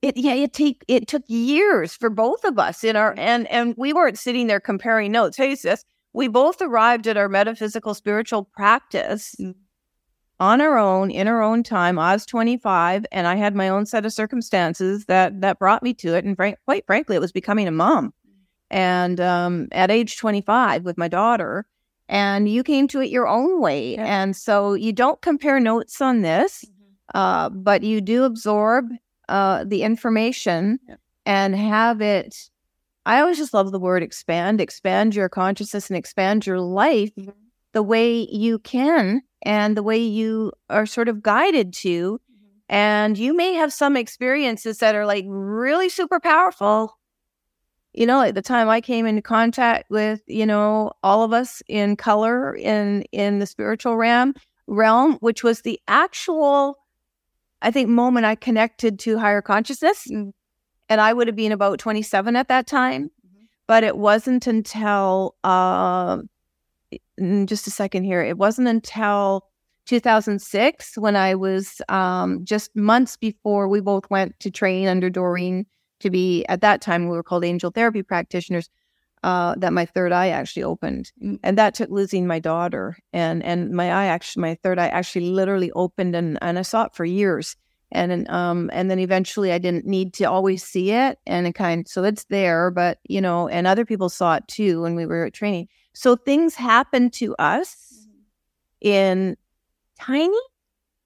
it 0.00 0.16
yeah, 0.16 0.34
it 0.34 0.52
take 0.52 0.84
it 0.88 1.06
took 1.06 1.22
years 1.28 1.94
for 1.94 2.10
both 2.10 2.44
of 2.44 2.58
us 2.58 2.82
in 2.82 2.96
our 2.96 3.14
and 3.16 3.46
and 3.48 3.74
we 3.76 3.92
weren't 3.92 4.18
sitting 4.18 4.48
there 4.48 4.58
comparing 4.58 5.12
notes. 5.12 5.36
Hey, 5.36 5.54
sis, 5.54 5.84
we 6.12 6.26
both 6.28 6.60
arrived 6.60 7.06
at 7.06 7.16
our 7.16 7.28
metaphysical 7.28 7.94
spiritual 7.94 8.44
practice 8.44 9.36
Mm. 9.40 9.54
On 10.42 10.60
our 10.60 10.76
own 10.76 11.10
in 11.10 11.28
our 11.28 11.40
own 11.42 11.62
time. 11.62 11.98
I 11.98 12.14
was 12.14 12.26
25, 12.26 13.06
and 13.12 13.26
I 13.26 13.36
had 13.36 13.54
my 13.54 13.68
own 13.68 13.86
set 13.86 14.04
of 14.04 14.12
circumstances 14.12 15.06
that 15.06 15.40
that 15.40 15.58
brought 15.58 15.82
me 15.82 15.94
to 15.94 16.14
it. 16.16 16.24
And 16.24 16.36
frank, 16.36 16.58
quite 16.64 16.84
frankly, 16.86 17.16
it 17.16 17.20
was 17.20 17.32
becoming 17.32 17.68
a 17.68 17.72
mom. 17.72 18.12
And 18.70 19.20
um, 19.20 19.68
at 19.72 19.90
age 19.90 20.16
25, 20.16 20.84
with 20.84 20.98
my 20.98 21.08
daughter, 21.08 21.66
and 22.08 22.48
you 22.48 22.62
came 22.64 22.88
to 22.88 23.00
it 23.02 23.10
your 23.10 23.28
own 23.28 23.60
way. 23.60 23.94
Yeah. 23.94 24.22
And 24.22 24.36
so 24.36 24.74
you 24.74 24.92
don't 24.92 25.20
compare 25.22 25.60
notes 25.60 26.00
on 26.00 26.22
this 26.22 26.64
uh, 27.14 27.48
but 27.50 27.82
you 27.82 28.00
do 28.00 28.24
absorb 28.24 28.86
uh, 29.28 29.64
the 29.64 29.82
information 29.82 30.78
Yeah. 30.88 30.96
and 31.26 31.54
have 31.54 32.00
it. 32.00 32.48
I 33.04 33.20
always 33.20 33.38
just 33.38 33.52
love 33.54 33.72
the 33.72 33.80
word 33.80 34.02
expand, 34.02 34.60
expand 34.60 35.14
your 35.14 35.28
consciousness 35.28 35.90
and 35.90 35.96
expand 35.96 36.46
your 36.46 36.60
life 36.60 37.14
Mhm. 37.16 37.34
the 37.72 37.82
way 37.82 38.26
you 38.30 38.58
can 38.60 39.22
and 39.42 39.76
the 39.76 39.82
way 39.82 39.98
you 39.98 40.52
are 40.70 40.86
sort 40.86 41.08
of 41.08 41.22
guided 41.22 41.72
to. 41.74 42.20
And 42.68 43.18
you 43.18 43.34
may 43.36 43.52
have 43.54 43.72
some 43.72 43.96
experiences 43.96 44.78
that 44.78 44.94
are 44.94 45.04
like 45.04 45.24
really 45.28 45.88
super 45.88 46.18
powerful. 46.20 46.98
You 47.92 48.06
know, 48.06 48.22
at 48.22 48.34
the 48.34 48.40
time 48.42 48.70
I 48.70 48.80
came 48.80 49.04
into 49.04 49.20
contact 49.20 49.90
with, 49.90 50.22
you 50.26 50.46
know, 50.46 50.92
all 51.02 51.22
of 51.24 51.32
us 51.34 51.62
in 51.68 51.96
color 51.96 52.54
in 52.56 53.02
in 53.12 53.38
the 53.40 53.46
spiritual 53.46 53.96
realm 53.96 54.34
realm, 54.66 55.14
which 55.20 55.44
was 55.44 55.60
the 55.62 55.78
actual 55.88 56.78
I 57.60 57.70
think 57.70 57.88
moment 57.88 58.26
I 58.26 58.34
connected 58.34 58.98
to 59.00 59.18
higher 59.18 59.42
consciousness. 59.42 60.06
Mm. 60.10 60.32
And 60.88 61.00
I 61.00 61.12
would 61.12 61.26
have 61.26 61.36
been 61.36 61.52
about 61.52 61.78
27 61.78 62.36
at 62.36 62.48
that 62.48 62.66
time. 62.66 63.04
Mhm. 63.04 63.48
But 63.66 63.84
it 63.84 63.96
wasn't 63.98 64.46
until 64.46 65.36
um 65.44 66.28
in 67.18 67.46
just 67.46 67.66
a 67.66 67.70
second 67.70 68.04
here. 68.04 68.22
It 68.22 68.38
wasn't 68.38 68.68
until 68.68 69.46
2006 69.86 70.98
when 70.98 71.16
I 71.16 71.34
was 71.34 71.82
um, 71.88 72.44
just 72.44 72.74
months 72.76 73.16
before 73.16 73.68
we 73.68 73.80
both 73.80 74.08
went 74.10 74.38
to 74.40 74.50
train 74.50 74.88
under 74.88 75.10
Doreen 75.10 75.66
to 76.00 76.10
be, 76.10 76.44
at 76.46 76.60
that 76.60 76.80
time, 76.80 77.08
we 77.08 77.16
were 77.16 77.22
called 77.22 77.44
angel 77.44 77.70
therapy 77.70 78.02
practitioners, 78.02 78.68
uh, 79.22 79.54
that 79.58 79.72
my 79.72 79.86
third 79.86 80.12
eye 80.12 80.28
actually 80.28 80.64
opened. 80.64 81.12
Mm. 81.22 81.38
And 81.42 81.58
that 81.58 81.74
took 81.74 81.90
losing 81.90 82.26
my 82.26 82.38
daughter. 82.38 82.96
And 83.12 83.42
and 83.44 83.70
my 83.70 83.90
eye 83.92 84.06
actually, 84.06 84.42
my 84.42 84.58
third 84.62 84.78
eye 84.78 84.88
actually 84.88 85.30
literally 85.30 85.70
opened 85.72 86.16
and, 86.16 86.38
and 86.42 86.58
I 86.58 86.62
saw 86.62 86.84
it 86.84 86.94
for 86.94 87.04
years. 87.04 87.56
And 87.94 88.10
then, 88.10 88.26
um, 88.30 88.70
and 88.72 88.90
then 88.90 88.98
eventually 88.98 89.52
I 89.52 89.58
didn't 89.58 89.84
need 89.84 90.14
to 90.14 90.24
always 90.24 90.64
see 90.64 90.92
it. 90.92 91.18
And 91.26 91.46
it 91.46 91.54
kind 91.54 91.86
so 91.86 92.02
it's 92.04 92.24
there, 92.24 92.70
but 92.70 92.98
you 93.08 93.20
know, 93.20 93.48
and 93.48 93.66
other 93.66 93.84
people 93.84 94.08
saw 94.08 94.36
it 94.36 94.48
too 94.48 94.82
when 94.82 94.94
we 94.94 95.06
were 95.06 95.26
at 95.26 95.34
training. 95.34 95.68
So 95.94 96.16
things 96.16 96.54
happen 96.54 97.10
to 97.10 97.34
us 97.36 97.76
mm-hmm. 97.94 98.88
in 98.88 99.36
tiny, 100.00 100.40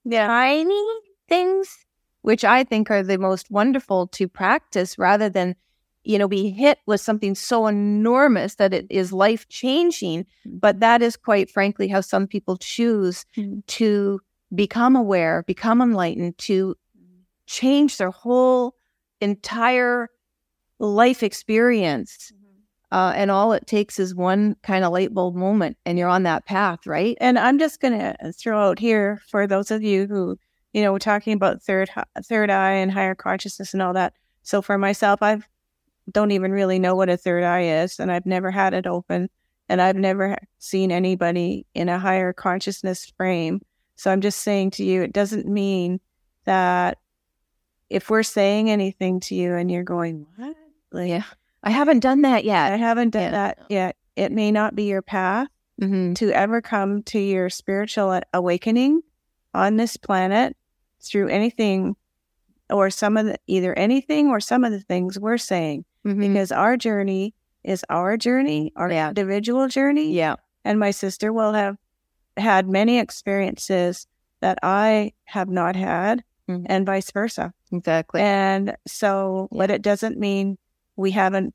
tiny 0.09 0.85
things, 1.27 1.85
which 2.21 2.43
I 2.43 2.63
think 2.63 2.89
are 2.89 3.03
the 3.03 3.17
most 3.17 3.51
wonderful 3.51 4.07
to 4.07 4.27
practice 4.27 4.97
rather 4.97 5.29
than, 5.29 5.55
you 6.03 6.17
know, 6.17 6.27
be 6.27 6.49
hit 6.49 6.79
with 6.85 7.01
something 7.01 7.35
so 7.35 7.67
enormous 7.67 8.55
that 8.55 8.73
it 8.73 8.87
is 8.89 9.11
life 9.11 9.47
changing. 9.49 10.23
Mm-hmm. 10.23 10.57
But 10.59 10.79
that 10.79 11.01
is 11.01 11.17
quite 11.17 11.49
frankly 11.49 11.87
how 11.87 12.01
some 12.01 12.27
people 12.27 12.57
choose 12.57 13.25
Mhm. 13.37 13.65
to 13.67 14.19
become 14.55 14.95
aware, 14.95 15.43
become 15.47 15.81
enlightened, 15.81 16.37
to 16.39 16.75
mm-hmm. 16.97 17.21
change 17.45 17.97
their 17.97 18.11
whole 18.11 18.75
entire 19.19 20.09
life 20.79 21.23
experience. 21.23 22.31
Uh, 22.91 23.11
and 23.15 23.29
all 23.29 23.51
it 23.51 23.67
takes 23.67 23.99
is 23.99 24.15
one 24.15 24.55
kind 24.63 24.85
of 24.85 24.93
light 24.93 25.13
bulb 25.13 25.35
moment, 25.35 25.77
and 25.85 25.97
you're 25.97 26.07
on 26.07 26.23
that 26.23 26.45
path, 26.45 26.87
right? 26.87 27.17
And 27.19 27.37
I'm 27.37 27.59
just 27.59 27.81
going 27.81 27.99
to 27.99 28.31
throw 28.31 28.69
out 28.69 28.79
here 28.79 29.21
for 29.29 29.45
those 29.45 29.71
of 29.71 29.83
you 29.83 30.07
who, 30.07 30.39
you 30.71 30.81
know, 30.81 30.93
we're 30.93 30.99
talking 30.99 31.33
about 31.33 31.61
third 31.61 31.89
third 32.23 32.49
eye 32.49 32.71
and 32.71 32.91
higher 32.91 33.15
consciousness 33.15 33.73
and 33.73 33.81
all 33.81 33.93
that. 33.93 34.13
So 34.43 34.61
for 34.61 34.77
myself, 34.77 35.21
I've 35.21 35.47
don't 36.13 36.31
even 36.31 36.53
really 36.53 36.79
know 36.79 36.95
what 36.95 37.09
a 37.09 37.17
third 37.17 37.43
eye 37.43 37.63
is, 37.81 37.99
and 37.99 38.09
I've 38.09 38.25
never 38.25 38.51
had 38.51 38.73
it 38.73 38.87
open, 38.87 39.29
and 39.67 39.81
I've 39.81 39.97
never 39.97 40.37
seen 40.59 40.89
anybody 40.89 41.65
in 41.73 41.89
a 41.89 41.99
higher 41.99 42.31
consciousness 42.31 43.11
frame. 43.17 43.61
So 43.97 44.11
I'm 44.11 44.21
just 44.21 44.39
saying 44.41 44.71
to 44.71 44.85
you, 44.85 45.01
it 45.01 45.11
doesn't 45.11 45.47
mean 45.47 45.99
that 46.45 46.99
if 47.89 48.09
we're 48.09 48.23
saying 48.23 48.69
anything 48.69 49.19
to 49.21 49.35
you 49.35 49.55
and 49.55 49.69
you're 49.69 49.83
going, 49.83 50.25
what? 50.37 50.55
Like, 50.91 51.09
Yeah. 51.09 51.23
I 51.63 51.69
haven't 51.71 51.99
done 51.99 52.21
that 52.21 52.43
yet. 52.45 52.73
I 52.73 52.77
haven't 52.77 53.11
done 53.11 53.23
Yeah. 53.23 53.31
that 53.31 53.57
yet. 53.69 53.95
It 54.15 54.31
may 54.31 54.51
not 54.51 54.75
be 54.75 54.83
your 54.83 55.01
path 55.01 55.47
hmm 55.79 56.13
to 56.15 56.31
ever 56.31 56.59
come 56.61 57.03
to 57.03 57.19
your 57.19 57.49
spiritual 57.51 58.19
awakening 58.33 59.01
on 59.53 59.75
this 59.77 59.95
planet 59.95 60.55
through 61.03 61.27
anything 61.27 61.95
or 62.71 62.89
some 62.89 63.15
of 63.15 63.25
the 63.27 63.37
either 63.47 63.77
anything 63.77 64.27
or 64.29 64.39
some 64.39 64.63
of 64.63 64.71
the 64.71 64.79
things 64.79 65.19
we're 65.19 65.37
saying 65.37 65.85
hmm 66.03 66.19
because 66.19 66.51
our 66.51 66.77
journey 66.77 67.33
is 67.63 67.85
our 67.89 68.17
journey 68.17 68.71
our 68.75 68.89
Yeah. 68.91 69.09
individual 69.09 69.67
journey 69.67 70.13
Yeah. 70.13 70.35
and 70.65 70.79
my 70.79 70.89
sister 70.91 71.31
will 71.31 71.53
have 71.53 71.77
had 72.37 72.67
many 72.67 72.97
experiences 72.99 74.07
that 74.41 74.57
i 74.63 75.11
have 75.25 75.49
not 75.49 75.75
had 75.75 76.23
Mhm. 76.49 76.65
and 76.67 76.85
vice 76.87 77.11
versa 77.11 77.53
Exactly. 77.71 78.21
and 78.21 78.75
so 78.87 79.47
but 79.51 79.69
it 79.69 79.81
doesn't 79.83 80.17
mean 80.17 80.57
we 80.97 81.11
haven't 81.11 81.53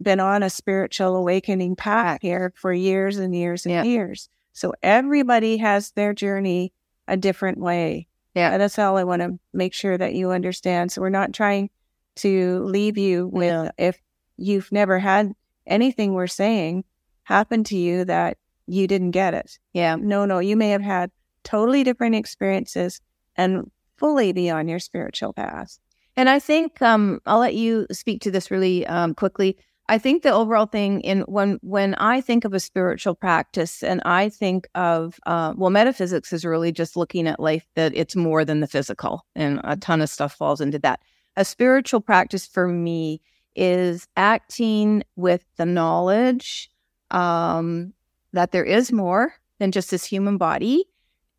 been 0.00 0.20
on 0.20 0.42
a 0.42 0.50
spiritual 0.50 1.16
awakening 1.16 1.76
path 1.76 2.18
here 2.22 2.52
for 2.56 2.72
years 2.72 3.18
and 3.18 3.34
years 3.34 3.66
and 3.66 3.72
Yeah. 3.74 3.82
years. 3.82 4.28
So 4.52 4.72
everybody 4.82 5.58
has 5.58 5.90
their 5.92 6.14
journey 6.14 6.72
a 7.08 7.16
different 7.16 7.58
way. 7.58 8.08
Yeah. 8.34 8.52
And 8.52 8.60
that's 8.62 8.78
all 8.78 8.96
I 8.96 9.04
want 9.04 9.22
to 9.22 9.38
make 9.52 9.72
sure 9.74 9.96
that 9.98 10.14
you 10.14 10.30
understand. 10.30 10.92
So 10.92 11.00
we're 11.00 11.08
not 11.10 11.32
trying 11.32 11.70
to 12.16 12.62
leave 12.64 12.96
you 12.98 13.28
with 13.28 13.70
if 13.78 14.00
you've 14.36 14.70
never 14.72 14.98
had 14.98 15.32
anything 15.66 16.12
we're 16.14 16.26
saying 16.26 16.84
happen 17.24 17.64
to 17.64 17.76
you 17.76 18.04
that 18.04 18.38
you 18.66 18.86
didn't 18.86 19.10
get 19.12 19.32
it. 19.34 19.58
yeah. 19.72 19.96
No, 19.96 20.24
no, 20.26 20.38
you 20.40 20.56
may 20.56 20.70
have 20.70 20.82
had 20.82 21.10
totally 21.44 21.84
different 21.84 22.14
experiences 22.16 23.00
and 23.36 23.70
fully 23.96 24.32
be 24.32 24.50
on 24.50 24.68
your 24.68 24.78
spiritual 24.80 25.32
path. 25.32 25.78
And 26.16 26.28
I 26.30 26.38
think 26.38 26.80
um, 26.80 27.20
I'll 27.26 27.38
let 27.38 27.54
you 27.54 27.86
speak 27.92 28.22
to 28.22 28.30
this 28.30 28.50
really 28.50 28.86
um, 28.86 29.14
quickly. 29.14 29.58
I 29.88 29.98
think 29.98 30.22
the 30.22 30.32
overall 30.32 30.66
thing 30.66 31.00
in 31.02 31.20
when 31.22 31.58
when 31.62 31.94
I 31.94 32.20
think 32.20 32.44
of 32.44 32.52
a 32.52 32.58
spiritual 32.58 33.14
practice 33.14 33.84
and 33.84 34.02
I 34.04 34.28
think 34.28 34.66
of 34.74 35.20
uh, 35.26 35.52
well, 35.56 35.70
metaphysics 35.70 36.32
is 36.32 36.44
really 36.44 36.72
just 36.72 36.96
looking 36.96 37.28
at 37.28 37.38
life 37.38 37.66
that 37.76 37.94
it's 37.94 38.16
more 38.16 38.44
than 38.44 38.60
the 38.60 38.66
physical, 38.66 39.24
and 39.36 39.60
a 39.62 39.76
ton 39.76 40.00
of 40.00 40.08
stuff 40.08 40.34
falls 40.34 40.60
into 40.60 40.78
that. 40.80 41.00
A 41.36 41.44
spiritual 41.44 42.00
practice 42.00 42.46
for 42.46 42.66
me 42.66 43.20
is 43.54 44.08
acting 44.16 45.04
with 45.14 45.44
the 45.56 45.66
knowledge 45.66 46.70
um, 47.10 47.92
that 48.32 48.52
there 48.52 48.64
is 48.64 48.90
more 48.90 49.34
than 49.60 49.70
just 49.70 49.90
this 49.90 50.04
human 50.04 50.36
body, 50.36 50.84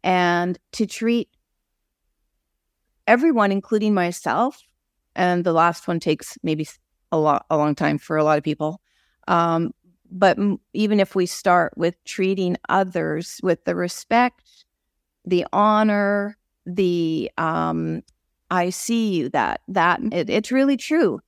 and 0.04 0.58
to 0.72 0.86
treat 0.86 1.28
everyone, 3.08 3.52
including 3.52 3.94
myself, 3.94 4.62
and 5.16 5.44
the 5.44 5.54
last 5.54 5.88
one 5.88 6.00
takes 6.00 6.38
maybe 6.44 6.68
a 7.12 7.18
lot 7.18 7.46
a 7.50 7.58
long 7.58 7.76
time 7.76 7.98
for 7.98 8.18
a 8.18 8.24
lot 8.24 8.38
of 8.38 8.44
people. 8.44 8.82
Um, 9.28 9.72
but 10.12 10.38
m- 10.38 10.60
even 10.74 11.00
if 11.00 11.16
we 11.16 11.26
start 11.26 11.74
with 11.78 11.96
treating 12.06 12.58
others 12.70 13.40
with 13.44 13.64
the 13.66 13.76
respect, 13.76 14.66
the 15.26 15.46
honor, 15.54 16.38
the 16.66 17.32
um, 17.38 18.04
I 18.52 18.70
see 18.70 19.14
you. 19.16 19.30
That 19.30 19.62
that 19.68 20.00
it, 20.12 20.30
it's 20.30 20.52
really 20.52 20.78
true. 20.78 21.20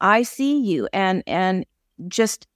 I 0.00 0.22
see 0.22 0.60
you, 0.60 0.88
and 0.92 1.22
and 1.26 1.66
just 2.08 2.46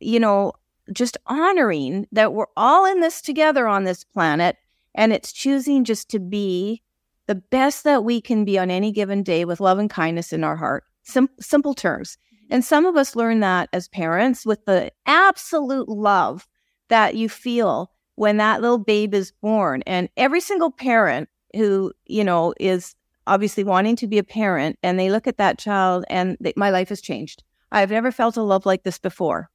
you 0.00 0.20
know, 0.20 0.52
just 0.92 1.16
honoring 1.26 2.06
that 2.12 2.32
we're 2.32 2.46
all 2.56 2.84
in 2.84 3.00
this 3.00 3.22
together 3.22 3.66
on 3.66 3.84
this 3.84 4.04
planet, 4.04 4.56
and 4.94 5.12
it's 5.12 5.32
choosing 5.32 5.84
just 5.84 6.08
to 6.10 6.18
be 6.18 6.82
the 7.26 7.34
best 7.34 7.84
that 7.84 8.04
we 8.04 8.20
can 8.20 8.44
be 8.44 8.58
on 8.58 8.70
any 8.70 8.92
given 8.92 9.22
day 9.22 9.44
with 9.44 9.60
love 9.60 9.78
and 9.78 9.90
kindness 9.90 10.32
in 10.32 10.44
our 10.44 10.56
heart. 10.56 10.84
Sim- 11.02 11.28
simple 11.40 11.74
terms. 11.74 12.18
And 12.50 12.64
some 12.64 12.86
of 12.86 12.96
us 12.96 13.16
learn 13.16 13.40
that 13.40 13.68
as 13.72 13.88
parents 13.88 14.46
with 14.46 14.64
the 14.66 14.92
absolute 15.06 15.88
love 15.88 16.46
that 16.88 17.16
you 17.16 17.28
feel 17.28 17.90
when 18.14 18.36
that 18.36 18.60
little 18.60 18.78
babe 18.78 19.14
is 19.14 19.32
born. 19.32 19.82
And 19.86 20.08
every 20.16 20.40
single 20.40 20.70
parent 20.70 21.28
who, 21.54 21.92
you 22.06 22.22
know, 22.22 22.54
is 22.60 22.94
obviously 23.26 23.64
wanting 23.64 23.96
to 23.96 24.06
be 24.06 24.18
a 24.18 24.24
parent 24.24 24.78
and 24.82 24.98
they 24.98 25.10
look 25.10 25.26
at 25.26 25.38
that 25.38 25.58
child 25.58 26.04
and 26.08 26.36
they, 26.40 26.52
my 26.56 26.70
life 26.70 26.88
has 26.90 27.00
changed. 27.00 27.42
I've 27.72 27.90
never 27.90 28.12
felt 28.12 28.36
a 28.36 28.42
love 28.42 28.64
like 28.64 28.84
this 28.84 28.98
before. 28.98 29.50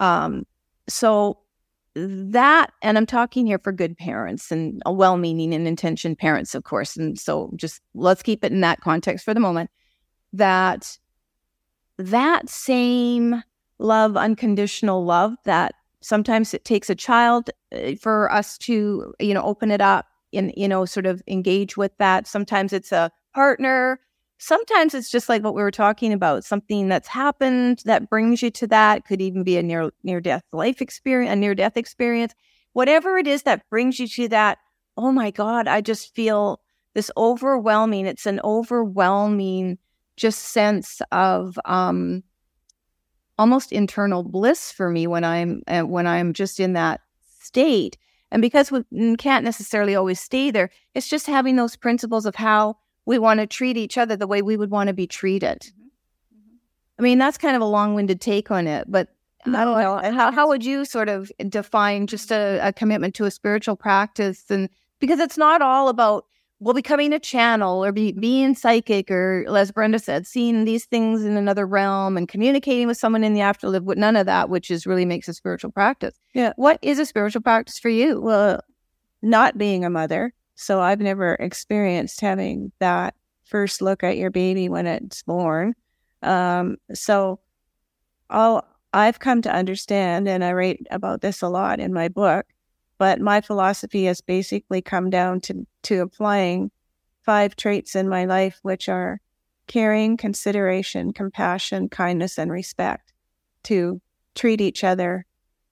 Um, 0.00 0.46
so 0.88 1.38
that, 1.94 2.72
and 2.80 2.96
I'm 2.96 3.06
talking 3.06 3.46
here 3.46 3.58
for 3.58 3.72
good 3.72 3.96
parents 3.96 4.50
and 4.50 4.82
well 4.86 5.16
meaning 5.16 5.54
and 5.54 5.66
intentioned 5.66 6.18
parents, 6.18 6.54
of 6.54 6.64
course. 6.64 6.96
And 6.96 7.18
so 7.18 7.50
just 7.56 7.80
let's 7.94 8.22
keep 8.22 8.44
it 8.44 8.52
in 8.52 8.60
that 8.62 8.80
context 8.80 9.24
for 9.24 9.34
the 9.34 9.40
moment 9.40 9.70
that 10.32 10.96
that 11.98 12.48
same 12.48 13.42
love, 13.78 14.16
unconditional 14.16 15.04
love 15.04 15.34
that 15.44 15.74
sometimes 16.00 16.54
it 16.54 16.64
takes 16.64 16.88
a 16.90 16.94
child 16.94 17.50
uh, 17.72 17.94
for 18.00 18.30
us 18.32 18.58
to, 18.58 19.14
you 19.20 19.34
know, 19.34 19.42
open 19.42 19.70
it 19.70 19.80
up 19.80 20.06
and, 20.32 20.52
you 20.56 20.68
know, 20.68 20.84
sort 20.84 21.06
of 21.06 21.22
engage 21.26 21.76
with 21.76 21.92
that. 21.98 22.26
Sometimes 22.26 22.72
it's 22.72 22.92
a 22.92 23.10
partner. 23.34 24.00
Sometimes 24.42 24.92
it's 24.92 25.08
just 25.08 25.28
like 25.28 25.44
what 25.44 25.54
we 25.54 25.62
were 25.62 25.70
talking 25.70 26.12
about, 26.12 26.42
something 26.42 26.88
that's 26.88 27.06
happened 27.06 27.80
that 27.84 28.10
brings 28.10 28.42
you 28.42 28.50
to 28.50 28.66
that. 28.66 29.04
Could 29.04 29.22
even 29.22 29.44
be 29.44 29.56
a 29.56 29.62
near 29.62 29.92
near 30.02 30.20
death 30.20 30.42
life 30.52 30.82
experience, 30.82 31.32
a 31.32 31.36
near 31.36 31.54
death 31.54 31.76
experience. 31.76 32.34
Whatever 32.72 33.16
it 33.18 33.28
is 33.28 33.44
that 33.44 33.62
brings 33.70 34.00
you 34.00 34.08
to 34.08 34.26
that, 34.30 34.58
oh 34.96 35.12
my 35.12 35.30
God, 35.30 35.68
I 35.68 35.80
just 35.80 36.12
feel 36.12 36.60
this 36.94 37.08
overwhelming. 37.16 38.04
It's 38.04 38.26
an 38.26 38.40
overwhelming 38.42 39.78
just 40.16 40.40
sense 40.40 41.00
of 41.12 41.56
um 41.64 42.24
almost 43.38 43.70
internal 43.70 44.24
bliss 44.24 44.72
for 44.72 44.90
me 44.90 45.06
when 45.06 45.22
I'm 45.22 45.62
uh, 45.68 45.82
when 45.82 46.08
I'm 46.08 46.32
just 46.32 46.58
in 46.58 46.72
that 46.72 47.00
state 47.38 47.96
and 48.32 48.42
because 48.42 48.72
we 48.72 49.16
can't 49.18 49.44
necessarily 49.44 49.94
always 49.94 50.18
stay 50.18 50.50
there, 50.50 50.70
it's 50.96 51.08
just 51.08 51.28
having 51.28 51.54
those 51.54 51.76
principles 51.76 52.26
of 52.26 52.34
how 52.34 52.78
we 53.06 53.18
want 53.18 53.40
to 53.40 53.46
treat 53.46 53.76
each 53.76 53.98
other 53.98 54.16
the 54.16 54.26
way 54.26 54.42
we 54.42 54.56
would 54.56 54.70
want 54.70 54.88
to 54.88 54.94
be 54.94 55.06
treated. 55.06 55.60
Mm-hmm. 55.60 56.38
mm-hmm. 56.38 56.56
I 56.98 57.02
mean, 57.02 57.18
that's 57.18 57.38
kind 57.38 57.56
of 57.56 57.62
a 57.62 57.66
long 57.66 57.94
winded 57.94 58.20
take 58.20 58.50
on 58.50 58.66
it, 58.66 58.84
but 58.88 59.08
I 59.44 59.64
don't 59.64 59.80
know. 59.80 60.12
How, 60.12 60.30
how 60.30 60.48
would 60.48 60.64
you 60.64 60.84
sort 60.84 61.08
of 61.08 61.32
define 61.48 62.06
just 62.06 62.30
a, 62.30 62.60
a 62.62 62.72
commitment 62.72 63.14
to 63.16 63.24
a 63.24 63.30
spiritual 63.30 63.74
practice? 63.74 64.44
And 64.50 64.68
because 65.00 65.18
it's 65.18 65.36
not 65.36 65.60
all 65.60 65.88
about 65.88 66.26
well, 66.62 66.74
becoming 66.74 67.12
a 67.12 67.18
channel 67.18 67.84
or 67.84 67.90
be, 67.90 68.12
being 68.12 68.54
psychic 68.54 69.10
or, 69.10 69.44
as 69.56 69.72
Brenda 69.72 69.98
said, 69.98 70.28
seeing 70.28 70.64
these 70.64 70.84
things 70.84 71.24
in 71.24 71.36
another 71.36 71.66
realm 71.66 72.16
and 72.16 72.28
communicating 72.28 72.86
with 72.86 72.96
someone 72.96 73.24
in 73.24 73.34
the 73.34 73.40
afterlife, 73.40 73.82
with 73.82 73.98
none 73.98 74.14
of 74.14 74.26
that, 74.26 74.48
which 74.48 74.70
is 74.70 74.86
really 74.86 75.04
makes 75.04 75.26
a 75.26 75.34
spiritual 75.34 75.72
practice. 75.72 76.14
Yeah. 76.34 76.52
What 76.54 76.78
is 76.80 77.00
a 77.00 77.06
spiritual 77.06 77.42
practice 77.42 77.80
for 77.80 77.88
you? 77.88 78.20
Well, 78.20 78.60
not 79.22 79.58
being 79.58 79.84
a 79.84 79.90
mother. 79.90 80.34
So 80.54 80.80
I've 80.80 81.00
never 81.00 81.34
experienced 81.34 82.20
having 82.20 82.72
that 82.78 83.14
first 83.44 83.82
look 83.82 84.02
at 84.02 84.16
your 84.16 84.30
baby 84.30 84.68
when 84.68 84.86
it's 84.86 85.22
born. 85.22 85.74
Um, 86.22 86.76
so 86.94 87.40
all 88.30 88.66
I've 88.92 89.18
come 89.18 89.42
to 89.42 89.54
understand, 89.54 90.28
and 90.28 90.44
I 90.44 90.52
write 90.52 90.86
about 90.90 91.20
this 91.20 91.42
a 91.42 91.48
lot 91.48 91.80
in 91.80 91.92
my 91.92 92.08
book, 92.08 92.46
but 92.98 93.20
my 93.20 93.40
philosophy 93.40 94.04
has 94.04 94.20
basically 94.20 94.82
come 94.82 95.10
down 95.10 95.40
to, 95.42 95.66
to 95.84 96.00
applying 96.00 96.70
five 97.22 97.56
traits 97.56 97.94
in 97.94 98.08
my 98.08 98.24
life, 98.24 98.58
which 98.62 98.88
are 98.88 99.20
caring, 99.66 100.16
consideration, 100.16 101.12
compassion, 101.12 101.88
kindness, 101.88 102.38
and 102.38 102.52
respect 102.52 103.12
to 103.64 104.00
treat 104.34 104.60
each 104.60 104.84
other 104.84 105.24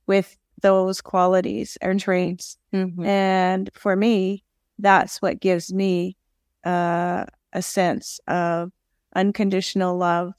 with 0.07 0.37
those 0.63 1.01
qualities 1.01 1.77
and 1.81 2.01
traits. 2.01 2.57
Mm-hmm. 2.73 3.05
And 3.05 3.71
for 3.75 3.97
me, 3.97 4.45
that's 4.81 5.21
what 5.23 5.41
gives 5.41 5.73
me 5.73 6.17
uh, 6.65 7.25
a 7.53 7.63
sense 7.63 8.21
of 8.27 8.73
unconditional 9.15 9.97
love 9.97 10.35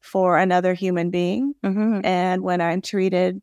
for 0.00 0.38
another 0.38 0.74
human 0.74 1.10
being. 1.10 1.54
Mm-hmm. 1.62 2.00
And 2.04 2.42
when 2.42 2.60
I'm 2.60 2.80
treated, 2.80 3.40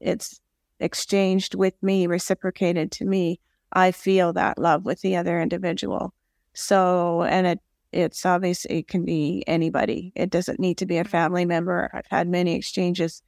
it's 0.00 0.40
exchanged 0.78 1.54
with 1.54 1.74
me, 1.82 2.06
reciprocated 2.06 2.90
to 2.92 3.04
me, 3.04 3.38
I 3.72 3.92
feel 3.92 4.32
that 4.32 4.58
love 4.58 4.84
with 4.84 5.00
the 5.02 5.16
other 5.16 5.40
individual. 5.40 6.12
So, 6.54 7.22
and 7.22 7.46
it, 7.46 7.60
it's 7.92 8.24
obvious 8.24 8.64
it 8.64 8.88
can 8.88 9.04
be 9.04 9.44
anybody. 9.46 10.12
It 10.16 10.30
doesn't 10.30 10.58
need 10.58 10.78
to 10.78 10.86
be 10.86 10.98
a 10.98 11.04
family 11.04 11.44
member. 11.44 11.90
I've 11.92 12.06
had 12.10 12.28
many 12.28 12.54
exchanges 12.54 13.22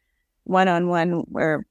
one 0.45 0.69
on 0.69 0.89
one 0.89 1.21
where, 1.29 1.67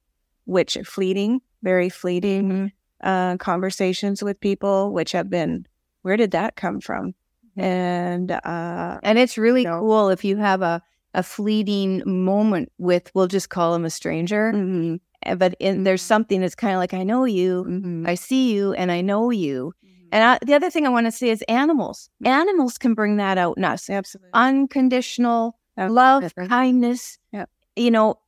which 0.46 0.76
are 0.76 0.84
fleeting, 0.84 1.40
very 1.62 1.88
fleeting 1.88 2.48
mm-hmm. 2.48 2.66
Uh, 3.02 3.36
conversations 3.38 4.22
with 4.22 4.40
people, 4.40 4.92
which 4.92 5.12
have 5.12 5.28
been, 5.28 5.66
where 6.02 6.16
did 6.16 6.30
that 6.32 6.56
come 6.56 6.80
from? 6.80 7.14
Mm-hmm. 7.56 7.60
And, 7.60 8.30
uh, 8.30 9.00
and 9.02 9.18
it's 9.18 9.36
really 9.36 9.62
you 9.62 9.68
know, 9.68 9.80
cool 9.80 10.08
if 10.08 10.24
you 10.24 10.36
have 10.36 10.62
a, 10.62 10.82
a 11.14 11.22
fleeting 11.22 12.02
moment 12.06 12.72
with, 12.78 13.10
we'll 13.14 13.26
just 13.26 13.50
call 13.50 13.74
him 13.74 13.84
a 13.84 13.90
stranger. 13.90 14.52
Mm-hmm. 14.52 14.96
Eh, 15.24 15.34
but 15.34 15.54
in, 15.60 15.84
there's 15.84 16.02
something 16.02 16.40
that's 16.40 16.54
kind 16.54 16.74
of 16.74 16.78
like 16.78 16.94
I 16.94 17.02
know 17.02 17.24
you, 17.24 17.64
mm-hmm. 17.68 18.06
I 18.06 18.14
see 18.14 18.52
you, 18.52 18.72
and 18.74 18.90
I 18.90 19.00
know 19.00 19.30
you. 19.30 19.74
Mm-hmm. 19.84 20.08
And 20.12 20.24
I, 20.24 20.38
the 20.44 20.54
other 20.54 20.70
thing 20.70 20.86
I 20.86 20.90
want 20.90 21.06
to 21.06 21.12
say 21.12 21.30
is 21.30 21.42
animals. 21.42 22.10
Animals 22.24 22.78
can 22.78 22.94
bring 22.94 23.16
that 23.16 23.38
out 23.38 23.56
in 23.56 23.64
us. 23.64 23.88
Absolutely, 23.88 24.30
unconditional 24.34 25.58
love, 25.76 26.32
kindness. 26.48 27.18
Yep. 27.32 27.50
You 27.76 27.90
know, 27.90 28.18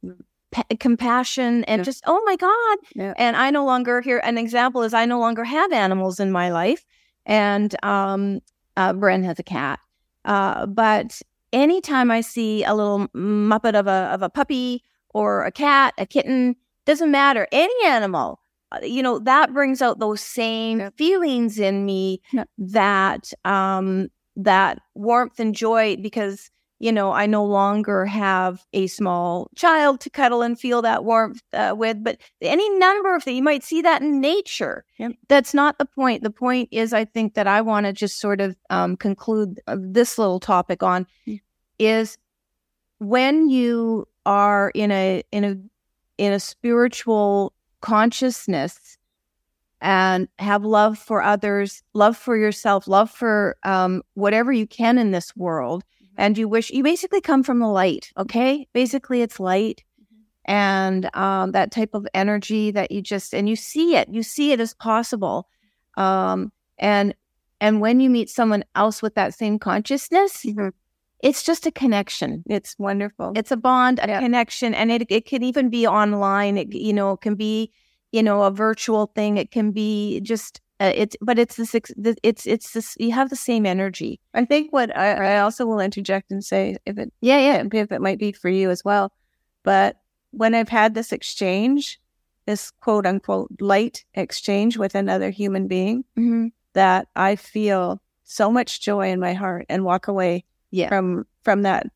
p- 0.54 0.76
compassion, 0.76 1.64
and 1.64 1.80
yep. 1.80 1.84
just 1.84 2.02
oh 2.06 2.22
my 2.24 2.36
god. 2.36 2.78
Yep. 2.94 3.14
And 3.18 3.36
I 3.36 3.50
no 3.50 3.64
longer 3.64 4.00
here. 4.00 4.20
An 4.24 4.38
example 4.38 4.82
is 4.82 4.94
I 4.94 5.04
no 5.04 5.18
longer 5.18 5.44
have 5.44 5.72
animals 5.72 6.20
in 6.20 6.32
my 6.32 6.50
life, 6.50 6.86
and 7.26 7.74
um, 7.84 8.40
uh, 8.76 8.92
Bren 8.94 9.24
has 9.24 9.38
a 9.38 9.42
cat. 9.42 9.80
Uh, 10.24 10.66
but 10.66 11.20
anytime 11.52 12.10
I 12.10 12.20
see 12.22 12.64
a 12.64 12.74
little 12.74 13.08
muppet 13.08 13.74
of 13.74 13.86
a 13.86 14.10
of 14.12 14.22
a 14.22 14.30
puppy 14.30 14.82
or 15.10 15.44
a 15.44 15.52
cat, 15.52 15.94
a 15.98 16.06
kitten, 16.06 16.56
doesn't 16.86 17.10
matter. 17.10 17.46
Any 17.52 17.74
animal, 17.86 18.40
uh, 18.72 18.78
you 18.82 19.02
know, 19.02 19.18
that 19.20 19.52
brings 19.52 19.82
out 19.82 19.98
those 19.98 20.20
same 20.20 20.80
yeah. 20.80 20.90
feelings 20.96 21.58
in 21.58 21.84
me 21.84 22.22
yeah. 22.32 22.44
that 22.58 23.32
um 23.44 24.08
that 24.36 24.80
warmth 24.94 25.38
and 25.38 25.54
joy 25.54 25.96
because 25.96 26.50
you 26.78 26.92
know 26.92 27.12
I 27.12 27.26
no 27.26 27.44
longer 27.44 28.06
have 28.06 28.64
a 28.72 28.86
small 28.86 29.48
child 29.56 30.00
to 30.00 30.10
cuddle 30.10 30.42
and 30.42 30.58
feel 30.58 30.82
that 30.82 31.04
warmth 31.04 31.42
uh, 31.52 31.74
with. 31.76 32.02
But 32.02 32.20
any 32.40 32.68
number 32.78 33.14
of 33.14 33.22
things 33.22 33.36
you 33.36 33.42
might 33.42 33.64
see 33.64 33.82
that 33.82 34.02
in 34.02 34.20
nature. 34.20 34.84
Yeah. 34.98 35.10
That's 35.28 35.54
not 35.54 35.78
the 35.78 35.86
point. 35.86 36.22
The 36.22 36.30
point 36.30 36.68
is, 36.72 36.92
I 36.92 37.04
think 37.04 37.34
that 37.34 37.46
I 37.46 37.60
want 37.60 37.86
to 37.86 37.92
just 37.92 38.20
sort 38.20 38.40
of 38.40 38.56
um, 38.70 38.96
conclude 38.96 39.60
uh, 39.66 39.76
this 39.80 40.18
little 40.18 40.40
topic 40.40 40.82
on 40.82 41.06
is 41.78 42.16
when 42.98 43.48
you 43.48 44.06
are 44.26 44.70
in 44.74 44.90
a 44.90 45.22
in 45.32 45.44
a 45.44 45.56
in 46.18 46.32
a 46.32 46.40
spiritual 46.40 47.52
consciousness 47.80 48.96
and 49.80 50.28
have 50.38 50.64
love 50.64 50.98
for 50.98 51.22
others, 51.22 51.82
love 51.92 52.16
for 52.16 52.36
yourself, 52.36 52.88
love 52.88 53.10
for 53.10 53.56
um, 53.64 54.02
whatever 54.14 54.52
you 54.52 54.66
can 54.66 54.96
in 54.96 55.10
this 55.10 55.36
world. 55.36 55.84
And 56.16 56.38
you 56.38 56.48
wish 56.48 56.70
you 56.70 56.82
basically 56.82 57.20
come 57.20 57.42
from 57.42 57.58
the 57.58 57.68
light. 57.68 58.12
Okay. 58.16 58.68
Basically, 58.72 59.22
it's 59.22 59.40
light 59.40 59.82
mm-hmm. 60.00 60.52
and 60.52 61.16
um, 61.16 61.52
that 61.52 61.70
type 61.70 61.90
of 61.94 62.06
energy 62.14 62.70
that 62.70 62.90
you 62.90 63.02
just, 63.02 63.34
and 63.34 63.48
you 63.48 63.56
see 63.56 63.96
it, 63.96 64.08
you 64.08 64.22
see 64.22 64.52
it 64.52 64.60
as 64.60 64.74
possible. 64.74 65.48
Um, 65.96 66.52
and, 66.78 67.14
and 67.60 67.80
when 67.80 68.00
you 68.00 68.10
meet 68.10 68.30
someone 68.30 68.64
else 68.74 69.02
with 69.02 69.14
that 69.14 69.34
same 69.34 69.58
consciousness, 69.58 70.44
mm-hmm 70.44 70.68
it's 71.24 71.42
just 71.42 71.64
a 71.64 71.72
connection. 71.72 72.44
It's 72.50 72.76
wonderful. 72.78 73.32
It's 73.34 73.50
a 73.50 73.56
bond, 73.56 73.98
a 73.98 74.06
yeah. 74.06 74.20
connection, 74.20 74.74
and 74.74 74.92
it 74.92 75.06
it 75.08 75.24
can 75.24 75.42
even 75.42 75.70
be 75.70 75.86
online. 75.86 76.58
It 76.58 76.74
you 76.74 76.92
know 76.92 77.12
it 77.12 77.22
can 77.22 77.34
be 77.34 77.72
you 78.12 78.22
know 78.22 78.42
a 78.42 78.50
virtual 78.50 79.06
thing. 79.14 79.38
It 79.38 79.50
can 79.50 79.70
be 79.72 80.20
just 80.20 80.60
uh, 80.80 80.92
it's 80.94 81.16
but 81.20 81.38
it's 81.38 81.56
this 81.56 81.74
it's 81.74 82.46
it's 82.46 82.72
this 82.72 82.96
you 82.98 83.12
have 83.12 83.30
the 83.30 83.36
same 83.36 83.64
energy. 83.64 84.20
I 84.34 84.44
think 84.44 84.72
what 84.72 84.96
I, 84.96 85.34
I 85.36 85.38
also 85.40 85.66
will 85.66 85.80
interject 85.80 86.30
and 86.32 86.44
say 86.44 86.76
if 86.84 86.98
it 86.98 87.12
yeah 87.20 87.38
yeah 87.38 87.64
if 87.72 87.92
it 87.92 88.00
might 88.00 88.18
be 88.18 88.32
for 88.32 88.48
you 88.48 88.70
as 88.70 88.84
well, 88.84 89.12
but 89.62 89.96
when 90.32 90.54
I've 90.54 90.68
had 90.68 90.94
this 90.94 91.12
exchange, 91.12 92.00
this 92.46 92.72
quote 92.80 93.06
unquote 93.06 93.50
light 93.60 94.04
exchange 94.14 94.76
with 94.76 94.96
another 94.96 95.30
human 95.30 95.68
being, 95.68 96.04
mm-hmm. 96.18 96.48
that 96.72 97.06
I 97.14 97.36
feel 97.36 98.00
so 98.24 98.50
much 98.50 98.80
joy 98.80 99.10
in 99.10 99.20
my 99.20 99.32
heart 99.34 99.66
and 99.68 99.84
walk 99.84 100.08
away 100.08 100.44
Yeah. 100.70 100.88
from 100.88 101.24
from 101.42 101.62
that 101.62 101.86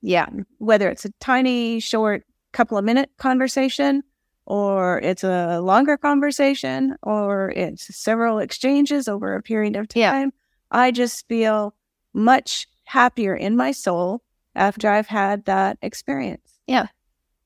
Yeah. 0.00 0.26
whether 0.58 0.88
it's 0.88 1.04
a 1.04 1.12
tiny 1.20 1.78
short 1.80 2.24
couple 2.52 2.76
of 2.78 2.84
minute 2.84 3.10
conversation 3.18 4.02
or 4.46 5.00
it's 5.00 5.24
a 5.24 5.60
longer 5.60 5.96
conversation 5.96 6.96
or 7.02 7.50
it's 7.56 7.94
several 7.96 8.38
exchanges 8.38 9.08
over 9.08 9.34
a 9.34 9.42
period 9.42 9.76
of 9.76 9.86
Yeah. 9.94 10.10
time 10.12 10.32
i 10.70 10.90
just 10.90 11.26
feel 11.28 11.74
much 12.14 12.66
happier 12.84 13.34
in 13.34 13.56
my 13.56 13.72
soul 13.72 14.22
after 14.54 14.88
i've 14.88 15.08
had 15.08 15.44
that 15.44 15.78
experience 15.82 16.58
Yeah. 16.66 16.86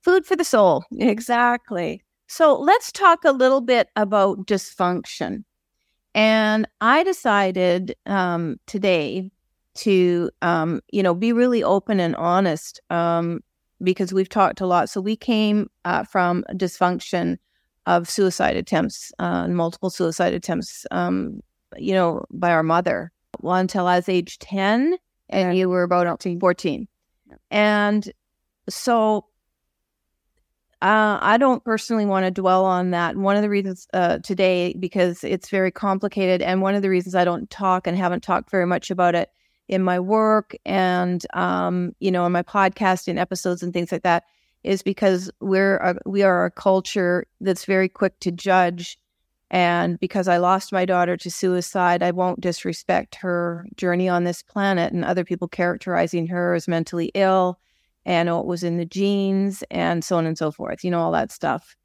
Food 0.02 0.24
for 0.24 0.34
the 0.36 0.44
soul. 0.44 0.84
exactly 0.98 2.02
So 2.26 2.58
let's 2.58 2.92
talk 2.92 3.24
a 3.24 3.32
little 3.32 3.60
bit 3.60 3.88
about 3.96 4.46
dysfunction. 4.46 5.44
And 6.14 6.66
I 6.80 7.02
decided 7.04 7.96
um, 8.06 8.58
today 8.66 9.30
to, 9.76 10.30
um, 10.42 10.80
you 10.92 11.02
know, 11.02 11.14
be 11.14 11.32
really 11.32 11.62
open 11.62 12.00
and 12.00 12.16
honest 12.16 12.80
um, 12.90 13.40
because 13.82 14.12
we've 14.12 14.28
talked 14.28 14.60
a 14.60 14.66
lot. 14.66 14.88
So 14.88 15.00
we 15.00 15.16
came 15.16 15.70
uh, 15.84 16.04
from 16.04 16.44
dysfunction 16.52 17.38
of 17.86 18.08
suicide 18.08 18.56
attempts, 18.56 19.12
uh, 19.18 19.48
multiple 19.48 19.90
suicide 19.90 20.34
attempts, 20.34 20.86
um, 20.90 21.40
you 21.76 21.94
know, 21.94 22.24
by 22.30 22.50
our 22.50 22.62
mother. 22.62 23.12
Well, 23.40 23.56
until 23.56 23.86
I 23.86 23.96
was 23.96 24.08
age 24.08 24.38
10 24.38 24.96
and 25.28 25.54
Yeah. 25.54 25.60
you 25.60 25.68
were 25.68 25.82
about 25.82 26.22
14. 26.22 26.88
And 27.50 28.12
so 28.68 29.26
uh, 30.82 31.18
I 31.20 31.36
don't 31.36 31.62
personally 31.62 32.06
want 32.06 32.24
to 32.24 32.30
dwell 32.30 32.64
on 32.64 32.90
that. 32.90 33.16
One 33.16 33.36
of 33.36 33.42
the 33.42 33.50
reasons 33.50 33.86
uh, 33.92 34.18
today, 34.18 34.74
because 34.78 35.22
it's 35.24 35.50
very 35.50 35.70
complicated, 35.70 36.40
and 36.40 36.62
one 36.62 36.74
of 36.74 36.80
the 36.82 36.88
reasons 36.88 37.14
I 37.14 37.24
don't 37.24 37.50
talk 37.50 37.86
and 37.86 37.96
haven't 37.96 38.22
talked 38.22 38.50
very 38.50 38.66
much 38.66 38.90
about 38.90 39.14
it 39.14 39.30
in 39.70 39.82
my 39.82 39.98
work 40.00 40.54
and 40.66 41.24
um, 41.32 41.94
you 42.00 42.10
know 42.10 42.26
in 42.26 42.32
my 42.32 42.42
podcast 42.42 42.80
podcasting 42.80 43.18
episodes 43.18 43.62
and 43.62 43.72
things 43.72 43.92
like 43.92 44.02
that, 44.02 44.24
is 44.62 44.82
because 44.82 45.30
we're 45.40 45.76
a, 45.78 45.96
we 46.04 46.22
are 46.22 46.44
a 46.44 46.50
culture 46.50 47.26
that's 47.40 47.64
very 47.64 47.88
quick 47.88 48.18
to 48.20 48.30
judge. 48.30 48.98
And 49.50 49.98
because 49.98 50.28
I 50.28 50.36
lost 50.36 50.72
my 50.72 50.84
daughter 50.84 51.16
to 51.16 51.30
suicide, 51.30 52.02
I 52.02 52.12
won't 52.12 52.40
disrespect 52.40 53.16
her 53.16 53.66
journey 53.76 54.08
on 54.08 54.24
this 54.24 54.42
planet 54.42 54.92
and 54.92 55.04
other 55.04 55.24
people 55.24 55.48
characterizing 55.48 56.28
her 56.28 56.54
as 56.54 56.68
mentally 56.68 57.10
ill 57.14 57.58
and 58.04 58.30
what 58.30 58.46
was 58.46 58.62
in 58.62 58.76
the 58.76 58.84
genes 58.84 59.64
and 59.70 60.04
so 60.04 60.16
on 60.16 60.26
and 60.26 60.38
so 60.38 60.52
forth, 60.52 60.84
you 60.84 60.90
know, 60.90 61.00
all 61.00 61.12
that 61.12 61.32
stuff. 61.32 61.76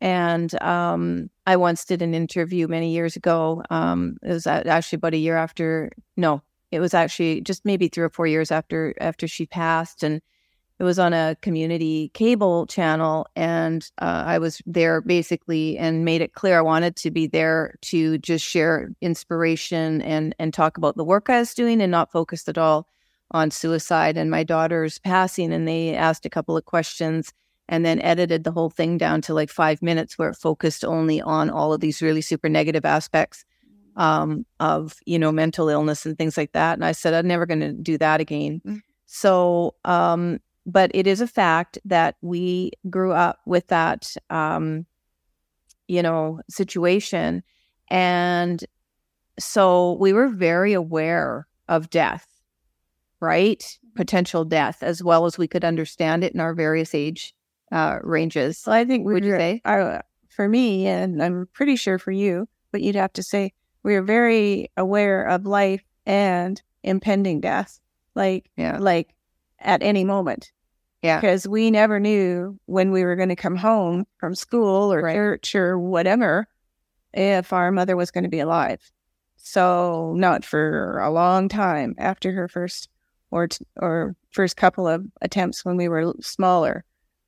And 0.00 0.60
um, 0.62 1.28
I 1.46 1.56
once 1.56 1.84
did 1.84 2.00
an 2.00 2.14
interview 2.14 2.68
many 2.68 2.90
years 2.94 3.16
ago. 3.16 3.62
Um, 3.68 4.16
it 4.22 4.32
was 4.32 4.46
actually 4.46 4.96
about 4.96 5.12
a 5.12 5.18
year 5.18 5.36
after, 5.36 5.92
no, 6.16 6.42
it 6.70 6.80
was 6.80 6.94
actually 6.94 7.40
just 7.40 7.64
maybe 7.64 7.88
three 7.88 8.04
or 8.04 8.10
four 8.10 8.26
years 8.26 8.50
after 8.50 8.94
after 9.00 9.26
she 9.26 9.46
passed, 9.46 10.02
and 10.02 10.20
it 10.78 10.84
was 10.84 10.98
on 10.98 11.12
a 11.12 11.36
community 11.42 12.10
cable 12.14 12.66
channel. 12.66 13.26
And 13.36 13.88
uh, 14.00 14.24
I 14.26 14.38
was 14.38 14.62
there 14.66 15.00
basically 15.00 15.76
and 15.76 16.04
made 16.04 16.22
it 16.22 16.34
clear 16.34 16.58
I 16.58 16.62
wanted 16.62 16.96
to 16.96 17.10
be 17.10 17.26
there 17.26 17.76
to 17.82 18.18
just 18.18 18.44
share 18.44 18.90
inspiration 19.00 20.00
and 20.02 20.34
and 20.38 20.54
talk 20.54 20.78
about 20.78 20.96
the 20.96 21.04
work 21.04 21.28
I 21.28 21.40
was 21.40 21.54
doing 21.54 21.80
and 21.82 21.90
not 21.90 22.12
focused 22.12 22.48
at 22.48 22.58
all 22.58 22.86
on 23.32 23.50
suicide 23.50 24.16
and 24.16 24.30
my 24.30 24.42
daughter's 24.42 24.98
passing 24.98 25.52
and 25.52 25.68
they 25.68 25.94
asked 25.94 26.26
a 26.26 26.30
couple 26.30 26.56
of 26.56 26.64
questions 26.64 27.32
and 27.68 27.86
then 27.86 28.00
edited 28.00 28.42
the 28.42 28.50
whole 28.50 28.70
thing 28.70 28.98
down 28.98 29.20
to 29.22 29.32
like 29.34 29.50
five 29.50 29.80
minutes 29.80 30.18
where 30.18 30.30
it 30.30 30.36
focused 30.36 30.84
only 30.84 31.20
on 31.20 31.48
all 31.48 31.72
of 31.72 31.80
these 31.80 32.02
really 32.02 32.20
super 32.20 32.48
negative 32.48 32.84
aspects 32.84 33.44
um, 34.04 34.44
of 34.60 34.96
you 35.06 35.18
know 35.18 35.30
mental 35.32 35.68
illness 35.68 36.06
and 36.06 36.16
things 36.16 36.36
like 36.36 36.52
that 36.52 36.74
and 36.78 36.84
i 36.84 36.92
said 36.92 37.12
i'm 37.14 37.26
never 37.28 37.44
going 37.46 37.60
to 37.60 37.72
do 37.72 37.96
that 37.98 38.18
again 38.20 38.60
Mm. 38.66 38.80
so 39.06 39.74
um, 39.84 40.38
but 40.66 40.90
it 40.94 41.06
is 41.06 41.20
a 41.20 41.26
fact 41.26 41.78
that 41.84 42.16
we 42.22 42.72
grew 42.88 43.12
up 43.12 43.38
with 43.46 43.66
that 43.68 44.16
um, 44.30 44.86
you 45.88 46.02
know 46.02 46.40
situation 46.48 47.42
and 47.88 48.64
so 49.38 49.94
we 50.00 50.12
were 50.12 50.28
very 50.28 50.72
aware 50.72 51.46
of 51.68 51.90
death 51.90 52.26
right? 53.22 53.78
Potential 53.96 54.46
death, 54.46 54.82
as 54.82 55.02
well 55.04 55.26
as 55.26 55.36
we 55.36 55.46
could 55.46 55.62
understand 55.64 56.24
it 56.24 56.32
in 56.32 56.40
our 56.40 56.54
various 56.54 56.94
age 56.94 57.34
uh, 57.70 57.98
ranges. 58.02 58.56
so 58.58 58.72
i 58.72 58.84
think 58.84 59.04
we 59.06 59.12
Would 59.14 59.24
you 59.26 59.32
say? 59.36 59.60
I- 59.64 60.00
for 60.30 60.48
me 60.48 60.86
and 60.86 61.22
i'm 61.22 61.48
pretty 61.52 61.76
sure 61.76 61.98
for 61.98 62.12
you 62.12 62.48
but 62.72 62.80
you'd 62.80 62.94
have 62.96 63.12
to 63.14 63.22
say 63.22 63.52
we 63.82 63.94
are 63.96 64.02
very 64.02 64.70
aware 64.76 65.24
of 65.24 65.46
life 65.46 65.82
and 66.06 66.60
impending 66.82 67.40
death 67.40 67.80
like 68.14 68.50
Yeah. 68.56 68.78
like 68.78 69.14
at 69.58 69.82
any 69.82 70.04
moment 70.04 70.52
Yeah. 71.02 71.20
because 71.20 71.46
we 71.46 71.70
never 71.70 72.00
knew 72.00 72.58
when 72.66 72.90
we 72.92 73.04
were 73.04 73.16
going 73.16 73.28
to 73.28 73.36
come 73.36 73.56
home 73.56 74.06
from 74.18 74.34
school 74.34 74.92
or 74.92 75.02
Right. 75.02 75.14
church 75.14 75.54
or 75.54 75.78
whatever 75.78 76.46
if 77.12 77.52
our 77.52 77.70
mother 77.72 77.96
was 77.96 78.10
going 78.10 78.24
to 78.24 78.30
be 78.30 78.40
alive. 78.40 78.80
So 79.36 80.14
not 80.16 80.44
for 80.44 80.98
a 81.00 81.10
long 81.10 81.48
time 81.48 81.94
after 81.98 82.32
her 82.32 82.48
first 82.48 82.88
or 83.30 83.48
t- 83.48 83.64
or 83.76 84.14
first 84.30 84.56
couple 84.56 84.86
of 84.86 85.06
attempts 85.22 85.64
when 85.64 85.76
we 85.76 85.88
were 85.88 86.00
l- 86.00 86.14
smaller, 86.20 86.84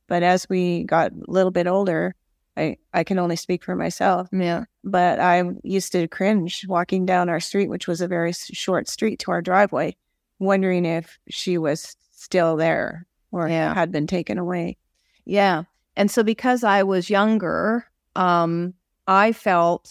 but 0.08 0.22
as 0.22 0.48
we 0.48 0.84
got 0.84 1.12
a 1.12 1.30
little 1.30 1.50
bit 1.50 1.66
older, 1.66 2.14
I 2.56 2.76
I 2.92 3.04
can 3.04 3.18
only 3.18 3.36
speak 3.36 3.64
for 3.64 3.74
myself, 3.74 4.28
Yeah. 4.32 4.64
but 4.84 5.18
I 5.20 5.42
used 5.62 5.92
to 5.92 6.06
cringe 6.08 6.66
walking 6.68 7.06
down 7.06 7.28
our 7.28 7.40
street, 7.40 7.68
which 7.70 7.88
was 7.88 8.00
a 8.00 8.08
very 8.08 8.32
short 8.32 8.88
street 8.88 9.18
to 9.20 9.30
our 9.30 9.40
driveway, 9.42 9.96
wondering 10.38 10.84
if 10.84 11.18
she 11.28 11.56
was 11.58 11.96
still 12.10 12.56
there 12.56 13.06
or 13.30 13.48
Yeah. 13.48 13.72
had 13.74 13.90
been 13.90 14.06
taken 14.06 14.38
away. 14.38 14.76
Yeah. 15.24 15.64
And 15.96 16.10
so 16.10 16.22
because 16.22 16.64
I 16.64 16.82
was 16.82 17.08
younger, 17.10 17.86
um, 18.16 18.74
I 19.06 19.32
felt, 19.32 19.90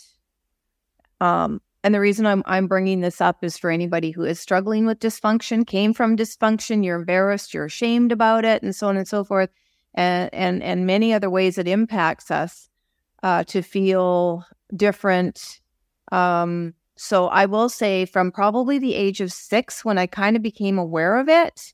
um, 1.19 1.61
and 1.83 1.93
the 1.95 1.99
reason 1.99 2.25
I'm 2.27 2.43
I'm 2.45 2.67
bringing 2.67 3.01
this 3.01 3.21
up 3.21 3.43
is 3.43 3.57
for 3.57 3.71
anybody 3.71 4.11
who 4.11 4.23
is 4.23 4.39
struggling 4.39 4.85
with 4.85 4.99
dysfunction, 4.99 5.65
came 5.65 5.93
from 5.93 6.15
dysfunction, 6.15 6.83
you're 6.85 6.97
embarrassed, 6.99 7.53
you're 7.53 7.65
ashamed 7.65 8.11
about 8.11 8.45
it, 8.45 8.61
and 8.61 8.75
so 8.75 8.87
on 8.87 8.97
and 8.97 9.07
so 9.07 9.23
forth, 9.23 9.49
and 9.93 10.29
and 10.33 10.63
and 10.63 10.85
many 10.85 11.13
other 11.13 11.29
ways 11.29 11.57
it 11.57 11.67
impacts 11.67 12.31
us 12.31 12.69
uh, 13.23 13.43
to 13.45 13.61
feel 13.61 14.45
different. 14.75 15.61
Um, 16.11 16.73
so 16.95 17.27
I 17.27 17.45
will 17.45 17.69
say, 17.69 18.05
from 18.05 18.31
probably 18.31 18.77
the 18.77 18.95
age 18.95 19.21
of 19.21 19.31
six, 19.31 19.83
when 19.83 19.97
I 19.97 20.07
kind 20.07 20.35
of 20.35 20.43
became 20.43 20.77
aware 20.77 21.17
of 21.17 21.29
it, 21.29 21.73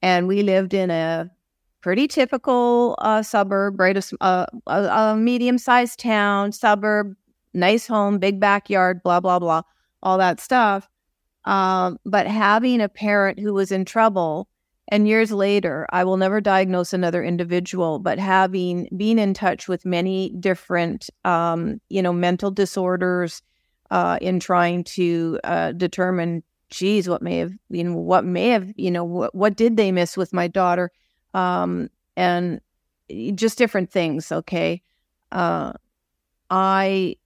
and 0.00 0.26
we 0.26 0.42
lived 0.42 0.74
in 0.74 0.90
a 0.90 1.30
pretty 1.80 2.08
typical 2.08 2.96
uh, 2.98 3.22
suburb, 3.22 3.78
right? 3.78 3.96
A 4.20 5.16
medium-sized 5.16 5.98
town, 5.98 6.52
suburb, 6.52 7.14
nice 7.54 7.86
home, 7.86 8.18
big 8.18 8.40
backyard, 8.40 9.02
blah 9.02 9.20
blah 9.20 9.38
blah, 9.38 9.62
all 10.02 10.18
that 10.18 10.40
stuff. 10.40 10.88
Um, 11.44 11.98
but 12.04 12.26
having 12.26 12.80
a 12.80 12.88
parent 12.88 13.38
who 13.38 13.54
was 13.54 13.72
in 13.72 13.84
trouble, 13.84 14.48
and 14.88 15.06
years 15.08 15.30
later, 15.32 15.86
I 15.90 16.04
will 16.04 16.16
never 16.16 16.40
diagnose 16.40 16.92
another 16.92 17.22
individual, 17.22 17.98
but 17.98 18.18
having 18.18 18.88
been 18.96 19.18
in 19.18 19.34
touch 19.34 19.68
with 19.68 19.84
many 19.84 20.30
different, 20.40 21.10
um, 21.24 21.80
you 21.88 22.02
know, 22.02 22.12
mental 22.12 22.50
disorders, 22.50 23.42
uh, 23.90 24.18
in 24.20 24.38
trying 24.40 24.84
to 24.84 25.38
uh, 25.44 25.72
determine, 25.72 26.42
geez, 26.70 27.08
what 27.08 27.22
may 27.22 27.38
have, 27.38 27.52
you 27.70 27.84
know, 27.84 27.94
what 27.96 28.24
may 28.24 28.48
have, 28.50 28.72
you 28.76 28.90
know, 28.90 29.04
what 29.04 29.34
what 29.34 29.56
did 29.56 29.76
they 29.76 29.92
miss 29.92 30.16
with 30.16 30.32
my 30.32 30.48
daughter? 30.48 30.90
um, 31.34 31.88
and 32.16 32.60
just 33.34 33.58
different 33.58 33.90
things. 33.90 34.32
Okay. 34.32 34.82
Uh, 35.30 35.72
I 36.50 37.16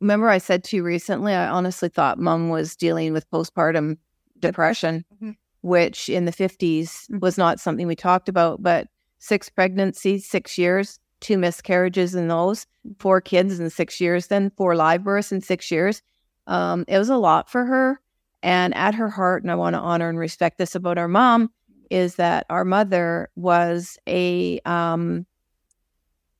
remember 0.00 0.28
I 0.28 0.38
said 0.38 0.64
to 0.64 0.76
you 0.76 0.82
recently, 0.84 1.34
I 1.34 1.48
honestly 1.48 1.88
thought 1.88 2.18
mom 2.18 2.48
was 2.48 2.76
dealing 2.76 3.12
with 3.12 3.30
postpartum 3.30 3.98
depression, 4.38 5.04
Mhm. 5.20 5.36
Which 5.62 6.08
in 6.08 6.24
the 6.24 6.32
50s 6.32 7.06
Mhm. 7.10 7.20
was 7.20 7.36
not 7.38 7.60
something 7.60 7.86
we 7.86 7.96
talked 7.96 8.28
about, 8.28 8.62
but 8.62 8.88
six 9.18 9.48
pregnancies, 9.48 10.28
six 10.28 10.56
years, 10.56 11.00
two 11.20 11.36
miscarriages 11.38 12.14
in 12.14 12.28
those, 12.28 12.66
four 12.98 13.20
kids 13.20 13.58
in 13.58 13.68
six 13.70 14.00
years, 14.00 14.28
then 14.28 14.50
four 14.56 14.76
live 14.76 15.02
births 15.02 15.32
in 15.32 15.40
six 15.40 15.70
years. 15.70 16.00
Um, 16.46 16.84
it 16.88 16.98
was 16.98 17.08
a 17.08 17.16
lot 17.16 17.50
for 17.50 17.64
her. 17.64 18.00
And 18.42 18.72
at 18.76 18.94
her 18.94 19.08
heart, 19.08 19.42
and 19.42 19.50
I 19.50 19.56
want 19.56 19.74
to 19.74 19.80
honor 19.80 20.08
and 20.08 20.18
respect 20.18 20.58
this 20.58 20.76
about 20.76 20.96
our 20.96 21.08
mom, 21.08 21.50
is 21.90 22.14
that 22.16 22.46
our 22.48 22.64
mother 22.64 23.30
was 23.34 23.98
a 24.06 24.60
um, 24.64 25.26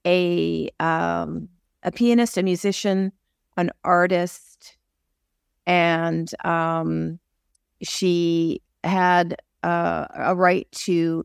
a 0.07 0.71
um, 0.79 1.49
a 1.83 1.91
pianist, 1.91 2.37
a 2.39 2.43
musician, 2.43 3.12
an 3.57 3.71
artist, 3.85 4.77
and 5.66 6.31
um, 6.45 7.19
she 7.83 8.62
had 8.85 9.37
uh, 9.62 10.07
a 10.14 10.35
right 10.35 10.70
to 10.72 11.24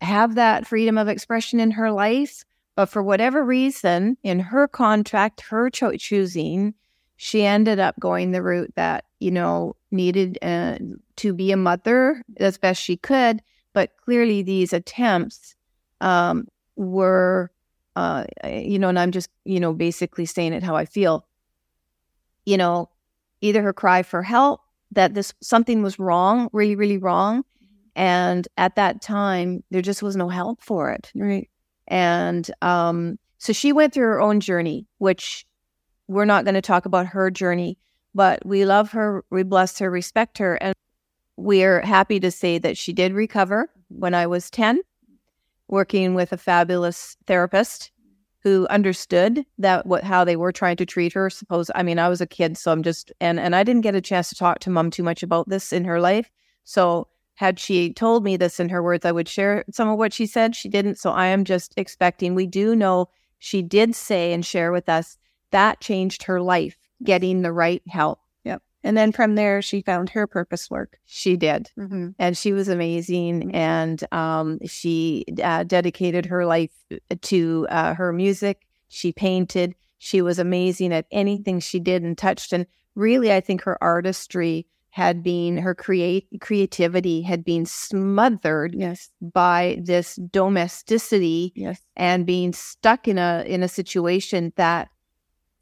have 0.00 0.34
that 0.34 0.66
freedom 0.66 0.98
of 0.98 1.08
expression 1.08 1.60
in 1.60 1.70
her 1.72 1.90
life. 1.90 2.44
But 2.74 2.86
for 2.86 3.02
whatever 3.02 3.44
reason, 3.44 4.16
in 4.22 4.40
her 4.40 4.66
contract, 4.66 5.42
her 5.42 5.68
cho- 5.68 5.96
choosing, 5.96 6.74
she 7.16 7.44
ended 7.44 7.78
up 7.78 7.98
going 8.00 8.32
the 8.32 8.42
route 8.42 8.72
that 8.76 9.04
you 9.20 9.30
know 9.30 9.76
needed 9.90 10.38
uh, 10.42 10.78
to 11.16 11.34
be 11.34 11.52
a 11.52 11.56
mother 11.56 12.22
as 12.38 12.58
best 12.58 12.82
she 12.82 12.96
could. 12.96 13.42
But 13.74 13.90
clearly, 14.04 14.42
these 14.42 14.72
attempts 14.72 15.54
um, 16.00 16.48
were, 16.76 17.50
uh, 17.94 18.24
you 18.44 18.78
know, 18.78 18.88
and 18.88 18.98
I'm 18.98 19.12
just, 19.12 19.30
you 19.44 19.60
know, 19.60 19.72
basically 19.72 20.26
saying 20.26 20.52
it 20.52 20.62
how 20.62 20.76
I 20.76 20.84
feel. 20.84 21.26
You 22.44 22.56
know, 22.56 22.88
either 23.40 23.62
her 23.62 23.72
cry 23.72 24.02
for 24.02 24.22
help 24.22 24.61
that 24.92 25.14
this 25.14 25.32
something 25.42 25.82
was 25.82 25.98
wrong, 25.98 26.48
really, 26.52 26.76
really 26.76 26.98
wrong, 26.98 27.44
and 27.94 28.46
at 28.56 28.76
that 28.76 29.02
time 29.02 29.62
there 29.70 29.82
just 29.82 30.02
was 30.02 30.16
no 30.16 30.28
help 30.28 30.62
for 30.62 30.90
it. 30.90 31.10
Right. 31.14 31.48
And 31.88 32.50
um, 32.62 33.18
so 33.38 33.52
she 33.52 33.72
went 33.72 33.92
through 33.92 34.06
her 34.06 34.20
own 34.20 34.40
journey, 34.40 34.86
which 34.98 35.44
we're 36.08 36.24
not 36.24 36.44
going 36.44 36.54
to 36.54 36.62
talk 36.62 36.86
about 36.86 37.06
her 37.06 37.30
journey, 37.30 37.78
but 38.14 38.44
we 38.44 38.64
love 38.64 38.92
her, 38.92 39.24
we 39.30 39.42
bless 39.42 39.78
her, 39.78 39.90
respect 39.90 40.38
her, 40.38 40.56
and 40.56 40.74
we're 41.36 41.80
happy 41.80 42.20
to 42.20 42.30
say 42.30 42.58
that 42.58 42.76
she 42.76 42.92
did 42.92 43.12
recover 43.12 43.70
when 43.88 44.14
I 44.14 44.26
was 44.26 44.50
10, 44.50 44.80
working 45.68 46.14
with 46.14 46.32
a 46.32 46.36
fabulous 46.36 47.16
therapist 47.26 47.91
who 48.42 48.66
understood 48.68 49.44
that 49.58 49.86
what 49.86 50.04
how 50.04 50.24
they 50.24 50.36
were 50.36 50.52
trying 50.52 50.76
to 50.76 50.86
treat 50.86 51.12
her. 51.12 51.30
Suppose 51.30 51.70
I 51.74 51.82
mean 51.82 51.98
I 51.98 52.08
was 52.08 52.20
a 52.20 52.26
kid, 52.26 52.58
so 52.58 52.72
I'm 52.72 52.82
just 52.82 53.12
and 53.20 53.38
and 53.38 53.54
I 53.54 53.62
didn't 53.62 53.82
get 53.82 53.94
a 53.94 54.00
chance 54.00 54.28
to 54.30 54.34
talk 54.34 54.58
to 54.60 54.70
mom 54.70 54.90
too 54.90 55.02
much 55.02 55.22
about 55.22 55.48
this 55.48 55.72
in 55.72 55.84
her 55.84 56.00
life. 56.00 56.30
So 56.64 57.08
had 57.34 57.58
she 57.58 57.92
told 57.92 58.24
me 58.24 58.36
this 58.36 58.60
in 58.60 58.68
her 58.68 58.82
words, 58.82 59.04
I 59.04 59.12
would 59.12 59.28
share 59.28 59.64
some 59.70 59.88
of 59.88 59.98
what 59.98 60.12
she 60.12 60.26
said. 60.26 60.54
She 60.54 60.68
didn't, 60.68 60.98
so 60.98 61.10
I 61.10 61.26
am 61.26 61.44
just 61.44 61.72
expecting. 61.76 62.34
We 62.34 62.46
do 62.46 62.76
know 62.76 63.08
she 63.38 63.62
did 63.62 63.94
say 63.94 64.32
and 64.32 64.44
share 64.44 64.70
with 64.70 64.88
us 64.88 65.16
that 65.50 65.80
changed 65.80 66.24
her 66.24 66.40
life, 66.40 66.76
getting 67.04 67.42
the 67.42 67.52
right 67.52 67.82
help. 67.88 68.20
And 68.84 68.96
then 68.96 69.12
from 69.12 69.36
there, 69.36 69.62
she 69.62 69.80
found 69.82 70.10
her 70.10 70.26
purpose 70.26 70.70
work. 70.70 70.98
She 71.04 71.36
did. 71.36 71.70
Mm-hmm. 71.78 72.08
And 72.18 72.36
she 72.36 72.52
was 72.52 72.68
amazing. 72.68 73.50
Mhm. 73.50 73.54
And 73.54 74.04
um, 74.12 74.58
she 74.66 75.24
uh, 75.42 75.62
dedicated 75.64 76.26
her 76.26 76.44
life 76.46 76.72
to 77.22 77.66
uh, 77.70 77.94
her 77.94 78.12
music. 78.12 78.62
She 78.88 79.12
painted. 79.12 79.74
She 79.98 80.20
was 80.20 80.38
amazing 80.40 80.92
at 80.92 81.06
anything 81.12 81.60
she 81.60 81.78
did 81.78 82.02
and 82.02 82.18
touched. 82.18 82.52
And 82.52 82.66
really, 82.96 83.32
I 83.32 83.40
think 83.40 83.62
her 83.62 83.78
artistry 83.82 84.66
had 84.90 85.22
been, 85.22 85.56
her 85.56 85.74
create 85.74 86.26
creativity 86.40 87.22
had 87.22 87.44
been 87.44 87.64
smothered 87.64 88.74
Yes. 88.74 89.08
by 89.22 89.78
this 89.82 90.16
domesticity 90.30 91.52
Yes. 91.54 91.80
and 91.96 92.26
being 92.26 92.52
stuck 92.52 93.08
in 93.08 93.16
a 93.16 93.42
in 93.46 93.62
a 93.62 93.68
situation 93.68 94.52
that 94.56 94.88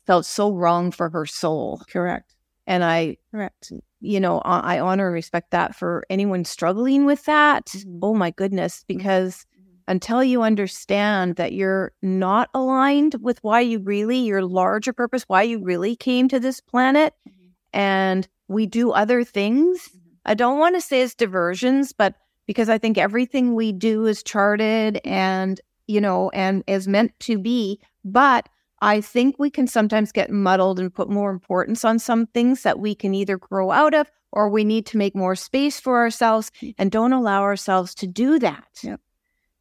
felt 0.06 0.26
so 0.26 0.52
wrong 0.52 0.90
for 0.90 1.10
her 1.10 1.26
soul. 1.26 1.82
Correct. 1.88 2.34
And 2.66 2.84
I 2.84 3.16
Correct. 3.30 3.72
you 4.00 4.20
know, 4.20 4.40
I 4.44 4.78
honor 4.80 5.06
and 5.06 5.14
respect 5.14 5.50
that 5.50 5.74
for 5.74 6.04
anyone 6.10 6.44
struggling 6.44 7.04
with 7.06 7.24
that. 7.24 7.66
Mhm. 7.66 7.98
Oh 8.02 8.14
my 8.14 8.30
goodness, 8.30 8.78
Mm-hmm. 8.84 8.96
because 8.98 9.46
until 9.88 10.22
you 10.22 10.42
understand 10.42 11.34
that 11.36 11.52
you're 11.52 11.92
not 12.00 12.48
aligned 12.54 13.16
with 13.20 13.42
why 13.42 13.60
you 13.60 13.80
really, 13.80 14.18
your 14.18 14.42
larger 14.44 14.92
purpose, 14.92 15.24
why 15.26 15.42
you 15.42 15.62
really 15.62 15.96
came 15.96 16.28
to 16.28 16.38
this 16.38 16.60
planet, 16.60 17.12
Mhm. 17.28 17.32
and 17.72 18.28
we 18.48 18.66
do 18.66 18.92
other 18.92 19.24
things. 19.24 19.88
Mhm. 19.92 20.00
I 20.26 20.34
don't 20.34 20.58
want 20.58 20.76
to 20.76 20.80
say 20.80 21.02
it's 21.02 21.14
diversions, 21.14 21.92
but 21.92 22.14
because 22.46 22.68
I 22.68 22.78
think 22.78 22.98
everything 22.98 23.54
we 23.54 23.72
do 23.72 24.06
is 24.06 24.22
charted 24.22 25.00
and, 25.04 25.60
you 25.88 26.00
know, 26.00 26.30
and 26.30 26.62
is 26.66 26.86
meant 26.88 27.12
to 27.20 27.38
be. 27.38 27.80
But 28.04 28.48
I 28.82 29.00
think 29.00 29.36
we 29.38 29.50
can 29.50 29.66
sometimes 29.66 30.12
get 30.12 30.30
muddled 30.30 30.80
and 30.80 30.92
put 30.94 31.10
more 31.10 31.30
importance 31.30 31.84
on 31.84 31.98
some 31.98 32.26
things 32.26 32.62
that 32.62 32.78
we 32.78 32.94
can 32.94 33.14
either 33.14 33.36
grow 33.38 33.70
out 33.70 33.94
of 33.94 34.10
or 34.32 34.48
we 34.48 34.64
need 34.64 34.86
to 34.86 34.96
make 34.96 35.14
more 35.14 35.34
space 35.36 35.78
for 35.80 35.98
ourselves 35.98 36.50
and 36.78 36.90
don't 36.90 37.12
allow 37.12 37.42
ourselves 37.42 37.94
to 37.96 38.06
do 38.06 38.38
that. 38.38 38.64
Yep. 38.82 39.00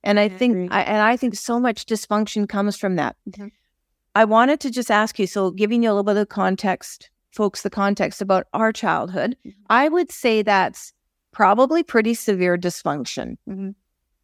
And 0.04 0.20
I 0.20 0.24
I 0.24 0.30
think. 0.30 0.72
I, 0.72 0.82
and 0.84 1.02
I 1.02 1.18
think 1.18 1.36
so 1.36 1.60
much 1.60 1.86
dysfunction 1.86 2.48
comes 2.48 2.78
from 2.78 2.96
that. 2.96 3.18
Mhm. 3.30 3.52
I 4.16 4.26
wanted 4.26 4.60
to 4.62 4.72
just 4.72 4.90
ask 4.90 5.20
you, 5.20 5.28
so 5.28 5.52
giving 5.52 5.84
you 5.84 5.90
a 5.90 5.92
little 5.92 6.04
bit 6.04 6.18
of 6.18 6.30
context, 6.30 7.10
folks, 7.32 7.62
the 7.64 7.70
context 7.70 8.22
about 8.22 8.48
our 8.54 8.72
childhood, 8.72 9.36
Mhm. 9.46 9.54
I 9.70 9.90
would 9.90 10.12
say 10.12 10.42
that's 10.42 10.94
probably 11.32 11.84
pretty 11.84 12.14
severe 12.14 12.58
dysfunction, 12.58 13.38
Mhm. 13.50 13.76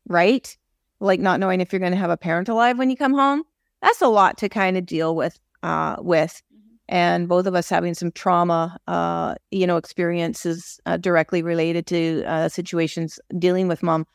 right? 0.08 0.58
Like 1.02 1.20
not 1.20 1.40
knowing 1.40 1.60
if 1.60 1.74
you're 1.74 1.80
going 1.82 1.92
to 1.92 1.98
have 1.98 2.10
a 2.10 2.18
parent 2.18 2.48
alive 2.50 2.78
when 2.78 2.90
you 2.90 2.96
come 2.96 3.14
home. 3.14 3.44
That's 3.86 4.02
a 4.02 4.08
lot 4.08 4.38
to 4.40 4.50
kind 4.50 4.78
of 4.78 4.86
deal 4.86 5.16
with. 5.16 5.40
Uh, 5.64 5.96
with, 6.00 6.42
Mhm. 6.54 6.60
and 6.90 7.28
both 7.28 7.48
of 7.48 7.56
us 7.56 7.70
having 7.70 7.96
some 7.96 8.12
trauma, 8.12 8.78
uh, 8.88 9.34
you 9.50 9.66
know, 9.66 9.78
experiences 9.78 10.80
uh, 10.86 10.98
directly 10.98 11.42
related 11.42 11.88
to 11.88 12.24
uh, 12.28 12.50
situations 12.50 13.20
dealing 13.40 13.68
with 13.68 13.82
mom 13.82 14.06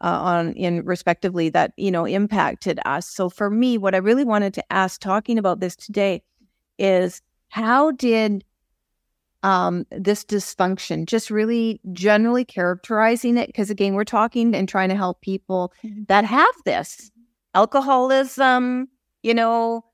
uh, 0.00 0.18
on 0.32 0.52
in 0.54 0.84
respectively 0.84 1.48
that 1.50 1.72
you 1.76 1.90
know 1.90 2.04
impacted 2.06 2.78
us. 2.84 3.08
So 3.08 3.28
for 3.28 3.50
me, 3.50 3.78
what 3.78 3.94
I 3.94 3.98
really 3.98 4.24
wanted 4.24 4.54
to 4.54 4.64
ask, 4.72 5.00
talking 5.00 5.38
about 5.38 5.60
this 5.60 5.74
today, 5.76 6.22
is 6.78 7.20
how 7.48 7.92
did 7.92 8.44
um, 9.42 9.84
this 9.90 10.24
dysfunction, 10.24 11.06
just 11.06 11.30
really 11.30 11.80
generally 11.92 12.44
characterizing 12.44 13.36
it, 13.38 13.48
because 13.48 13.70
again, 13.70 13.94
we're 13.94 14.04
talking 14.04 14.54
and 14.54 14.68
trying 14.68 14.88
to 14.90 14.94
help 14.94 15.20
people 15.20 15.72
Mhm. 15.84 16.06
that 16.08 16.24
have 16.24 16.54
this 16.64 17.10
alcoholism, 17.54 18.88
you 19.22 19.34
know, 19.34 19.84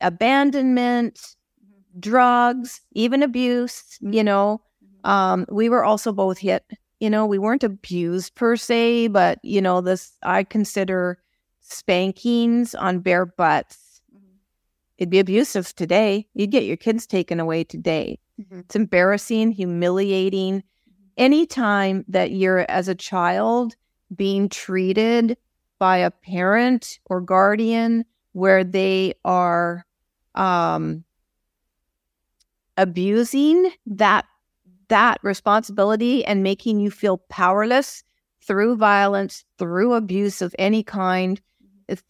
abandonment, 0.00 1.14
mm-hmm. 1.14 2.00
drugs, 2.00 2.80
even 2.92 3.22
abuse, 3.22 3.98
mm-hmm. 4.02 4.12
you 4.12 4.24
know. 4.24 4.60
Mm-hmm. 4.84 5.10
Um, 5.10 5.46
we 5.50 5.68
were 5.68 5.84
also 5.84 6.12
both 6.12 6.38
hit, 6.38 6.64
you 7.00 7.10
know, 7.10 7.26
we 7.26 7.38
weren't 7.38 7.64
abused 7.64 8.34
per 8.34 8.56
se, 8.56 9.08
but, 9.08 9.38
you 9.42 9.60
know, 9.60 9.80
this, 9.80 10.16
I 10.22 10.44
consider 10.44 11.18
spankings 11.60 12.74
on 12.74 13.00
bare 13.00 13.26
butts. 13.26 14.02
It'd 14.98 15.08
be 15.08 15.18
abusive 15.18 15.74
today. 15.74 16.26
You'd 16.34 16.50
get 16.50 16.64
your 16.64 16.76
kids 16.76 17.06
taken 17.06 17.40
away 17.40 17.64
today. 17.64 18.18
Mhm. 18.38 18.60
It's 18.60 18.76
embarrassing, 18.76 19.52
humiliating. 19.52 20.62
Anytime 21.16 22.04
that 22.08 22.32
you're, 22.32 22.70
as 22.70 22.86
a 22.86 22.94
child, 22.94 23.76
being 24.14 24.50
treated 24.50 25.38
by 25.78 25.96
a 25.96 26.10
parent 26.10 26.98
or 27.06 27.22
guardian 27.22 28.04
where 28.32 28.64
they 28.64 29.14
are 29.24 29.84
um, 30.34 31.04
abusing 32.76 33.70
that 33.86 34.24
that 34.88 35.18
responsibility 35.22 36.24
and 36.24 36.42
making 36.42 36.80
you 36.80 36.90
feel 36.90 37.18
powerless 37.28 38.02
through 38.42 38.76
violence, 38.76 39.44
through 39.58 39.94
abuse 39.94 40.42
of 40.42 40.54
any 40.58 40.82
kind, 40.82 41.40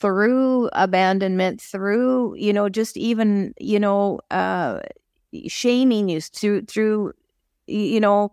through 0.00 0.68
abandonment, 0.72 1.60
through 1.60 2.34
you 2.36 2.52
know 2.52 2.68
just 2.68 2.96
even 2.96 3.54
you 3.60 3.78
know 3.80 4.20
uh, 4.30 4.80
shaming 5.46 6.08
you 6.08 6.20
through 6.20 6.62
through 6.62 7.12
you 7.66 8.00
know 8.00 8.32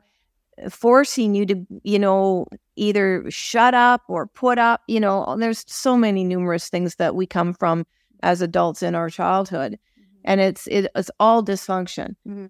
forcing 0.70 1.36
you 1.36 1.46
to 1.46 1.66
you 1.84 2.00
know 2.00 2.46
either 2.76 3.24
shut 3.30 3.74
up 3.74 4.02
or 4.08 4.26
put 4.28 4.58
up 4.58 4.82
you 4.88 5.00
know 5.00 5.36
there's 5.40 5.64
so 5.68 5.96
many 5.98 6.24
numerous 6.24 6.70
things 6.70 6.96
that 6.96 7.16
we 7.16 7.26
come 7.28 7.54
from 7.54 7.86
as 8.24 8.42
adults 8.42 8.82
in 8.82 8.96
our 8.96 9.10
childhood 9.10 9.78
and 10.26 10.42
it's 10.42 10.66
it, 10.68 10.90
it's 10.96 11.12
all 11.20 11.44
dysfunction 11.44 12.16
Mhm. 12.28 12.50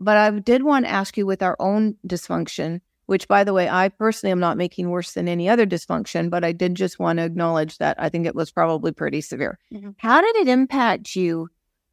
but 0.00 0.16
i 0.16 0.30
did 0.30 0.62
want 0.64 0.84
to 0.84 0.90
ask 0.90 1.16
you 1.16 1.24
with 1.24 1.42
our 1.42 1.56
own 1.60 1.96
dysfunction 2.06 2.80
which 3.06 3.28
by 3.28 3.44
the 3.44 3.52
way 3.52 3.68
i 3.68 3.88
personally 3.88 4.32
am 4.32 4.40
not 4.40 4.56
making 4.56 4.90
worse 4.90 5.12
than 5.12 5.28
any 5.28 5.48
other 5.48 5.64
dysfunction 5.66 6.28
but 6.28 6.42
i 6.44 6.50
did 6.50 6.74
just 6.74 6.98
want 6.98 7.18
to 7.18 7.24
acknowledge 7.24 7.78
that 7.78 7.96
i 8.00 8.08
think 8.08 8.26
it 8.26 8.34
was 8.34 8.50
probably 8.50 8.90
pretty 8.90 9.20
severe 9.20 9.58
Mhm. 9.72 9.94
how 9.98 10.20
did 10.20 10.34
it 10.36 10.48
impact 10.48 11.14
you 11.14 11.48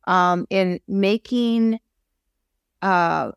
um, 0.07 0.47
in 0.49 0.80
making 0.88 1.80
uh, 2.82 3.32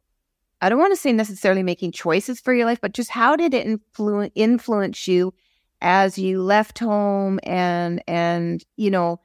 i 0.62 0.70
don't 0.70 0.78
want 0.78 0.92
to 0.92 1.00
say 1.00 1.12
necessarily 1.12 1.62
making 1.62 1.92
choices 1.92 2.40
for 2.40 2.54
your 2.54 2.64
life 2.64 2.80
but 2.80 2.94
just 2.94 3.10
how 3.10 3.36
did 3.36 3.52
it 3.52 3.66
influ- 3.66 4.32
influence 4.34 5.06
you 5.06 5.34
as 5.82 6.16
you 6.16 6.40
left 6.42 6.78
home 6.78 7.38
and 7.44 8.02
and 8.06 8.64
you 8.76 8.90
know 8.90 9.20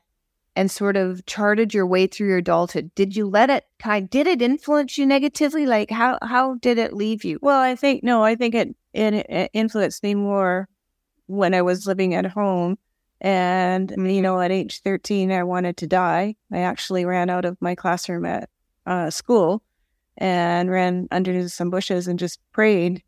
and 0.58 0.72
sort 0.72 0.98
of 0.98 1.24
charted 1.28 1.72
your 1.72 1.86
way 1.86 2.08
through 2.08 2.30
your 2.30 2.40
adulthood? 2.40 2.90
Did 2.96 3.16
you 3.16 3.28
let 3.28 3.52
it 3.52 3.66
kind 3.78 4.10
did 4.10 4.26
it 4.26 4.42
influence 4.42 4.98
you 4.98 5.06
negatively? 5.06 5.68
Like 5.68 5.92
how 5.92 6.18
how 6.24 6.56
did 6.56 6.80
it 6.80 6.94
leave 6.94 7.24
you? 7.24 7.38
Well, 7.44 7.62
I 7.62 7.76
think 7.76 8.04
no, 8.04 8.24
I 8.24 8.34
think 8.36 8.56
it, 8.56 8.76
it 8.92 9.14
it 9.14 9.52
influenced 9.54 10.02
me 10.02 10.16
more 10.16 10.68
when 11.28 11.54
I 11.54 11.62
was 11.62 11.86
living 11.86 12.16
at 12.16 12.26
home, 12.26 12.80
and 13.22 13.92
you 13.92 14.22
know, 14.22 14.42
at 14.42 14.52
age 14.52 14.82
thirteen, 14.82 15.32
I 15.32 15.44
wanted 15.44 15.78
to 15.78 15.88
die. 15.88 16.36
I 16.52 16.60
actually 16.60 17.06
ran 17.06 17.30
out 17.30 17.46
of 17.46 17.56
my 17.62 17.76
classroom 17.76 18.26
at 18.26 18.50
uh, 18.88 19.12
school 19.12 19.62
and 20.18 20.70
ran 20.70 21.08
under 21.12 21.48
some 21.50 21.70
bushes 21.70 22.08
and 22.08 22.18
just 22.20 22.40
prayed. 22.52 23.04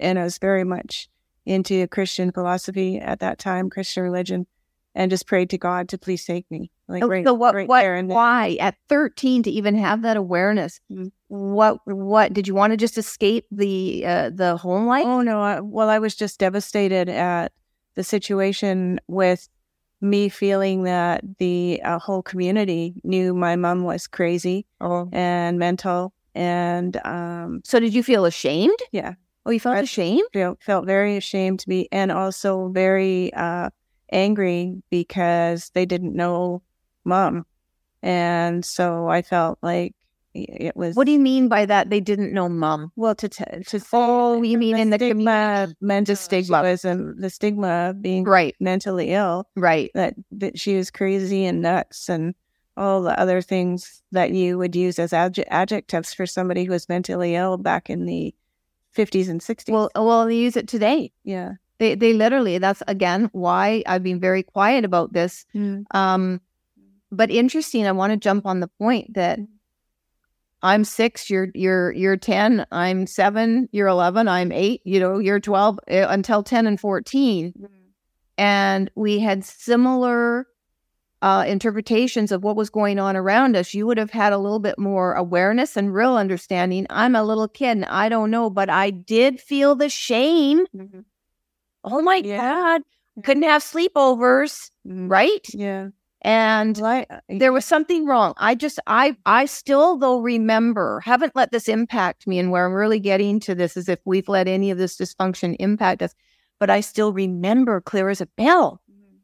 And 0.00 0.18
I 0.18 0.24
was 0.24 0.38
very 0.38 0.64
much 0.64 1.08
into 1.44 1.86
Christian 1.88 2.32
philosophy 2.32 2.98
at 2.98 3.20
that 3.20 3.38
time, 3.38 3.70
Christian 3.70 4.02
religion, 4.02 4.46
and 4.94 5.10
just 5.10 5.26
prayed 5.26 5.50
to 5.50 5.58
God 5.58 5.88
to 5.90 5.98
please 5.98 6.24
take 6.24 6.50
me. 6.50 6.70
Like 6.88 7.02
Oh, 7.02 7.08
right, 7.08 7.24
so 7.26 7.34
what? 7.34 7.54
right 7.54 7.68
what? 7.68 8.06
why 8.06 8.56
at 8.60 8.76
thirteen 8.88 9.42
to 9.42 9.50
even 9.50 9.74
have 9.76 10.02
that 10.02 10.16
awareness? 10.16 10.80
Mm. 10.90 11.10
What? 11.28 11.78
What 11.84 12.32
did 12.32 12.46
you 12.46 12.54
want 12.54 12.72
to 12.72 12.76
just 12.76 12.96
escape 12.96 13.44
the 13.50 14.04
uh, 14.06 14.30
the 14.32 14.56
home 14.56 14.86
life? 14.86 15.04
Oh 15.04 15.20
no! 15.22 15.40
I, 15.40 15.60
well, 15.60 15.88
I 15.88 15.98
was 15.98 16.14
just 16.14 16.38
devastated 16.38 17.08
at 17.08 17.52
the 17.96 18.04
situation 18.04 19.00
with 19.08 19.48
me 20.00 20.28
feeling 20.28 20.82
that 20.84 21.24
the 21.38 21.80
uh, 21.82 21.98
whole 21.98 22.22
community 22.22 23.00
knew 23.02 23.34
my 23.34 23.56
mom 23.56 23.82
was 23.82 24.06
crazy 24.06 24.66
Oh. 24.80 25.08
and 25.10 25.58
mental, 25.58 26.12
and 26.36 26.96
um, 27.04 27.62
So 27.64 27.80
did 27.80 27.94
you 27.94 28.02
feel 28.02 28.24
ashamed? 28.26 28.78
Yeah. 28.92 29.14
Oh, 29.46 29.50
you 29.50 29.60
felt 29.60 29.76
I- 29.76 29.80
ashamed? 29.80 30.28
felt 30.32 30.62
felt 30.62 30.86
very 30.86 31.16
ashamed 31.16 31.60
to 31.60 31.68
be, 31.68 31.88
and 31.90 32.12
also 32.12 32.68
very 32.68 33.32
uh, 33.32 33.70
angry 34.12 34.82
because 34.90 35.70
they 35.74 35.86
didn't 35.86 36.14
know 36.14 36.62
mom, 37.04 37.46
and 38.02 38.64
so 38.64 39.08
I 39.08 39.22
felt 39.22 39.58
like 39.62 39.94
it 40.34 40.76
was. 40.76 40.96
What 40.96 41.06
do 41.06 41.12
you 41.12 41.20
mean 41.20 41.48
by 41.48 41.64
that? 41.64 41.88
They 41.90 42.00
didn't 42.00 42.32
know 42.34 42.48
mom. 42.48 42.92
Well, 42.96 43.14
to 43.14 43.28
t- 43.28 43.44
to 43.68 43.80
Oh, 43.92 44.42
you 44.42 44.58
mean 44.58 44.76
in 44.76 44.90
the 44.90 44.98
stigma, 44.98 45.68
mental 45.80 46.16
stigma. 46.16 46.60
was 46.62 46.84
um, 46.84 47.14
the 47.18 47.30
stigma 47.30 47.90
of 47.90 48.02
being 48.02 48.24
Right. 48.24 48.54
mentally 48.60 49.12
ill 49.12 49.48
Right. 49.56 49.90
that 49.94 50.14
that 50.32 50.58
she 50.58 50.76
was 50.76 50.90
crazy 50.90 51.46
and 51.46 51.62
nuts 51.62 52.08
and 52.10 52.34
all 52.76 53.02
the 53.02 53.18
other 53.18 53.40
things 53.40 54.02
that 54.12 54.32
you 54.32 54.58
would 54.58 54.76
use 54.76 54.98
as 54.98 55.12
adj- 55.12 55.44
adjectives 55.48 56.12
for 56.14 56.26
somebody 56.26 56.64
who 56.64 56.72
was 56.72 56.88
mentally 56.88 57.34
ill 57.34 57.56
back 57.56 57.88
in 57.90 58.06
the 58.06 58.34
50s 58.96 59.28
and 59.28 59.40
60s. 59.40 59.70
Well, 59.72 59.90
well, 59.94 60.26
they 60.26 60.36
use 60.36 60.56
it 60.56 60.68
today. 60.68 61.12
yeah. 61.24 61.52
They 61.78 61.94
they 61.94 62.14
literally. 62.14 62.56
That's 62.56 62.82
again 62.88 63.28
why 63.32 63.82
I've 63.86 64.02
been 64.02 64.18
very 64.18 64.42
quiet 64.42 64.86
about 64.86 65.12
this. 65.12 65.44
Um, 65.90 66.40
but 67.12 67.30
interesting. 67.30 67.86
I 67.86 67.92
want 67.92 68.12
to 68.12 68.16
jump 68.16 68.46
on 68.46 68.60
the 68.60 68.68
point 68.78 69.12
that 69.12 69.38
I'm 70.62 70.84
six. 70.84 71.28
You're 71.28 71.48
you're 71.54 71.92
you're 71.92 72.16
ten. 72.16 72.64
I'm 72.72 73.06
seven. 73.06 73.68
You're 73.72 73.88
eleven. 73.88 74.26
I'm 74.26 74.52
eight. 74.52 74.80
You 74.84 75.00
know, 75.00 75.18
you're 75.18 75.38
twelve 75.38 75.78
uh, 75.90 76.06
until 76.08 76.42
ten 76.42 76.66
and 76.66 76.80
fourteen. 76.80 77.52
and 78.38 78.90
we 78.94 79.18
had 79.18 79.44
similar 79.44 80.46
uh, 81.22 81.44
interpretations 81.46 82.30
of 82.30 82.44
what 82.44 82.56
was 82.56 82.70
going 82.70 82.98
on 82.98 83.16
around 83.16 83.56
us, 83.56 83.74
you 83.74 83.86
would 83.86 83.98
have 83.98 84.10
had 84.10 84.32
a 84.32 84.38
little 84.38 84.58
bit 84.58 84.78
more 84.78 85.14
awareness 85.14 85.76
and 85.76 85.94
real 85.94 86.16
understanding. 86.16 86.86
I'm 86.90 87.16
a 87.16 87.24
little 87.24 87.48
kid 87.48 87.70
and 87.70 87.84
I 87.86 88.08
don't 88.08 88.30
know, 88.30 88.50
but 88.50 88.68
I 88.68 88.90
did 88.90 89.40
feel 89.40 89.74
the 89.74 89.88
shame. 89.88 90.66
Mm-hmm. 90.76 91.00
Oh 91.84 92.02
my 92.02 92.16
Yeah. 92.16 92.36
God. 92.38 92.82
Couldn't 93.24 93.44
have 93.44 93.62
sleepovers, 93.62 94.70
mm-hmm. 94.86 95.08
right? 95.08 95.46
Yeah. 95.54 95.88
And 96.20 96.78
I- 96.82 97.06
there 97.30 97.52
was 97.52 97.64
something 97.64 98.04
wrong. 98.04 98.34
I 98.36 98.54
just, 98.54 98.78
I, 98.86 99.16
I 99.24 99.46
still 99.46 99.96
though 99.96 100.20
remember, 100.20 101.00
haven't 101.00 101.34
let 101.34 101.50
this 101.50 101.66
impact 101.68 102.26
me. 102.26 102.38
And 102.38 102.50
where 102.50 102.66
I'm 102.66 102.74
really 102.74 103.00
getting 103.00 103.40
to 103.40 103.54
this 103.54 103.76
is 103.76 103.88
if 103.88 104.00
we've 104.04 104.28
let 104.28 104.48
any 104.48 104.70
of 104.70 104.76
this 104.76 104.96
dysfunction 104.98 105.56
impact 105.60 106.02
us, 106.02 106.14
but 106.58 106.68
I 106.68 106.80
still 106.80 107.12
remember 107.12 107.80
clear 107.80 108.10
as 108.10 108.20
a 108.20 108.26
bell 108.26 108.82
mm-hmm. 108.90 109.16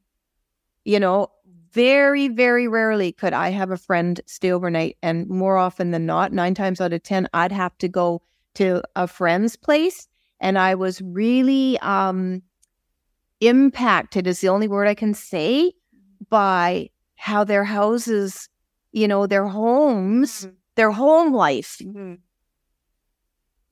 you 0.85 0.99
know, 1.01 1.29
very, 1.73 2.29
very 2.29 2.69
rarely 2.69 3.13
could 3.13 3.33
I 3.33 3.51
have 3.51 3.71
a 3.71 3.77
friend 3.77 4.21
stay 4.27 4.53
overnight. 4.53 4.97
And 5.03 5.29
more 5.29 5.57
often 5.57 5.91
than 5.91 6.07
not, 6.07 6.33
nine 6.33 6.55
times 6.55 6.81
out 6.81 6.93
of 6.93 7.03
10, 7.03 7.29
I'd 7.33 7.53
have 7.53 7.77
to 7.79 7.89
go 7.89 8.23
to 8.55 8.83
a 8.97 9.07
friend's 9.07 9.57
place. 9.57 10.09
And 10.41 10.59
I 10.59 10.75
was 10.75 11.01
really 11.01 11.79
um, 11.81 12.43
impacted, 13.41 14.27
is 14.27 14.41
the 14.41 14.49
only 14.49 14.69
word 14.69 14.89
I 14.89 14.95
can 14.95 15.15
say, 15.15 15.73
by 16.29 16.91
how 17.17 17.45
their 17.45 17.65
houses, 17.65 18.49
you 18.93 19.07
know, 19.09 19.27
their 19.27 19.47
homes, 19.47 20.43
mm-hmm. 20.43 20.55
their 20.75 20.91
home 20.91 21.33
life 21.33 21.79
mm-hmm. 21.83 22.15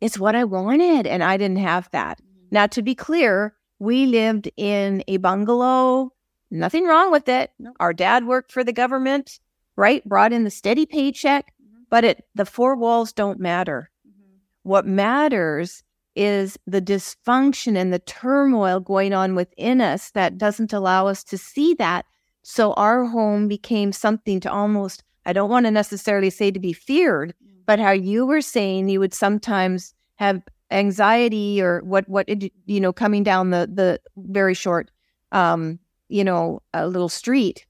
It's 0.01 0.19
what 0.19 0.35
I 0.35 0.45
wanted. 0.45 1.07
And 1.07 1.23
I 1.23 1.37
didn't 1.37 1.59
have 1.59 1.89
that. 1.93 2.21
Mm-hmm. 2.23 2.47
Now, 2.53 2.67
to 2.69 2.83
be 2.83 2.95
clear, 2.95 3.55
we 3.79 4.07
lived 4.07 4.51
in 4.57 5.05
a 5.09 5.19
bungalow. 5.19 6.13
Nothing 6.51 6.85
wrong 6.85 7.13
with 7.13 7.29
it. 7.29 7.53
No. 7.59 7.73
Our 7.79 7.93
dad 7.93 8.27
worked 8.27 8.53
for 8.53 8.65
the 8.65 8.73
government, 8.73 9.39
right? 9.77 10.05
Brought 10.05 10.33
in 10.33 10.45
the 10.45 10.51
steady 10.51 10.87
paycheck, 10.87 11.53
mm-hmm. 11.63 11.83
but 11.91 12.05
it 12.05 12.25
the 12.35 12.45
four 12.45 12.77
walls 12.77 13.13
don't 13.13 13.39
matter. 13.39 13.91
Mm-hmm. 14.07 14.35
What 14.65 14.87
matters 14.87 15.83
is 16.17 16.59
the 16.67 16.83
dysfunction 16.83 17.77
and 17.77 17.93
the 17.93 18.01
turmoil 18.01 18.81
going 18.81 19.13
on 19.13 19.35
within 19.35 19.81
us 19.81 20.11
that 20.11 20.39
doesn't 20.39 20.73
allow 20.73 21.07
us 21.07 21.23
to 21.25 21.39
see 21.39 21.75
that. 21.75 22.05
So 22.43 22.73
our 22.75 23.05
home 23.05 23.47
became 23.47 23.93
something 23.93 24.41
to 24.41 24.51
almost, 24.51 25.05
I 25.25 25.33
don't 25.33 25.51
want 25.51 25.67
to 25.67 25.71
necessarily 25.71 26.31
say 26.31 26.51
to 26.51 26.59
be 26.59 26.73
feared, 26.73 27.35
mm. 27.43 27.53
but 27.65 27.79
how 27.79 27.93
you 27.93 28.27
were 28.27 28.41
saying 28.41 28.89
you 28.89 28.99
would 28.99 29.15
sometimes 29.15 29.95
have 30.17 30.43
anxiety 30.71 31.61
or 31.61 31.81
what 31.83 32.09
what 32.09 32.29
you 32.67 32.81
know 32.81 32.93
coming 32.93 33.23
down 33.23 33.51
the 33.51 33.69
the 33.73 34.01
very 34.17 34.55
short 34.55 34.91
um 35.33 35.79
you 36.11 36.25
know 36.25 36.61
a 36.75 36.87
little 36.89 37.09
street 37.09 37.67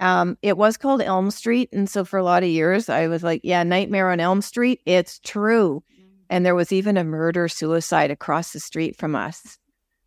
um 0.00 0.36
it 0.42 0.56
was 0.56 0.76
called 0.76 1.00
elm 1.00 1.30
street 1.30 1.68
and 1.72 1.88
so 1.88 2.04
for 2.04 2.18
a 2.18 2.24
lot 2.24 2.42
of 2.42 2.48
years 2.48 2.88
i 2.88 3.06
was 3.06 3.22
like 3.22 3.40
yeah 3.44 3.62
nightmare 3.62 4.10
on 4.10 4.20
elm 4.20 4.42
street 4.42 4.80
it's 4.86 5.18
true 5.20 5.82
and 6.28 6.44
there 6.44 6.54
was 6.54 6.72
even 6.72 6.96
a 6.96 7.04
murder 7.04 7.48
suicide 7.48 8.10
across 8.10 8.52
the 8.52 8.60
street 8.60 8.96
from 8.96 9.14
us 9.14 9.58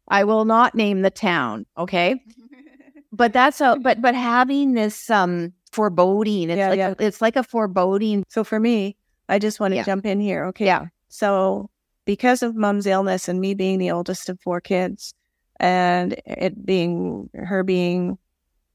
i 0.07 0.23
will 0.23 0.45
not 0.45 0.75
name 0.75 1.01
the 1.01 1.09
town 1.11 1.65
okay 1.77 2.21
but 3.11 3.33
that's 3.33 3.61
a 3.61 3.77
but 3.81 4.01
but 4.01 4.13
having 4.15 4.73
this 4.73 5.09
um 5.09 5.53
foreboding 5.71 6.49
it's 6.49 6.57
Yeah, 6.57 6.69
like 6.69 6.77
yeah. 6.77 6.93
A, 6.99 7.03
it's 7.05 7.21
like 7.21 7.35
a 7.35 7.43
foreboding 7.43 8.23
So 8.29 8.43
for 8.43 8.59
me, 8.59 8.97
I 9.27 9.37
just 9.39 9.59
want 9.59 9.71
to 9.73 9.75
Yeah. 9.77 9.83
jump 9.83 10.05
in 10.05 10.19
here. 10.19 10.45
Okay. 10.45 10.65
yeah 10.65 10.87
So 11.09 11.69
because 12.05 12.41
of 12.41 12.55
mom's 12.55 12.87
illness 12.87 13.27
and 13.29 13.39
me 13.39 13.53
being 13.53 13.77
the 13.77 13.91
oldest 13.91 14.29
of 14.29 14.39
four 14.41 14.61
kids 14.61 15.13
and 15.59 16.15
it 16.25 16.65
being 16.65 17.29
her 17.33 17.63
being 17.63 18.17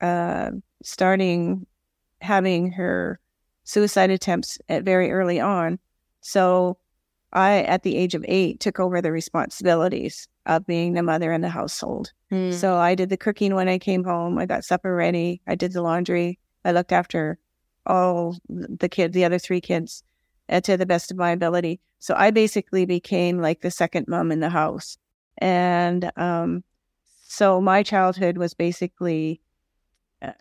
uh 0.01 0.51
starting 0.83 1.67
having 2.21 2.71
her 2.73 3.19
suicide 3.65 4.11
attempts 4.11 4.59
at 4.69 4.85
very 4.85 5.11
early 5.11 5.41
on. 5.41 5.79
So 6.21 6.79
I 7.33 7.63
at 7.63 7.83
the 7.83 7.97
age 7.97 8.15
of 8.15 8.25
8 8.27 8.61
took 8.61 8.79
over 8.79 9.01
the 9.01 9.13
responsibilities 9.13 10.29
of 10.47 10.67
being 10.67 10.93
the 10.93 11.03
mother 11.03 11.33
in 11.33 11.41
the 11.41 11.49
household. 11.49 12.13
Mm. 12.31 12.53
So 12.53 12.77
I 12.77 12.95
did 12.95 13.09
the 13.09 13.17
cooking 13.17 13.55
when 13.55 13.69
I 13.69 13.79
came 13.79 14.05
home. 14.05 14.39
I 14.39 14.47
got 14.47 14.65
supper 14.65 14.95
ready. 14.95 15.41
I 15.47 15.55
did 15.55 15.73
the 15.73 15.83
laundry. 15.83 16.39
I 16.65 16.73
looked 16.73 16.93
after 16.93 17.39
all 17.87 18.37
the 18.49 18.89
kids, 18.89 19.15
the 19.15 19.25
other 19.25 19.39
three 19.39 19.61
kids, 19.61 20.03
uh, 20.49 20.61
to 20.63 20.77
the 20.77 20.87
best 20.87 21.11
of 21.11 21.17
my 21.17 21.31
ability. 21.31 21.81
So 21.99 22.15
I 22.17 22.31
basically 22.31 22.85
became 22.87 23.41
like 23.41 23.61
the 23.61 23.71
second 23.71 24.07
mom 24.09 24.31
in 24.31 24.41
the 24.41 24.51
house. 24.51 24.97
And 25.39 26.11
um, 26.17 26.63
so 27.27 27.61
my 27.61 27.83
childhood 27.83 28.37
was 28.39 28.55
basically 28.55 29.41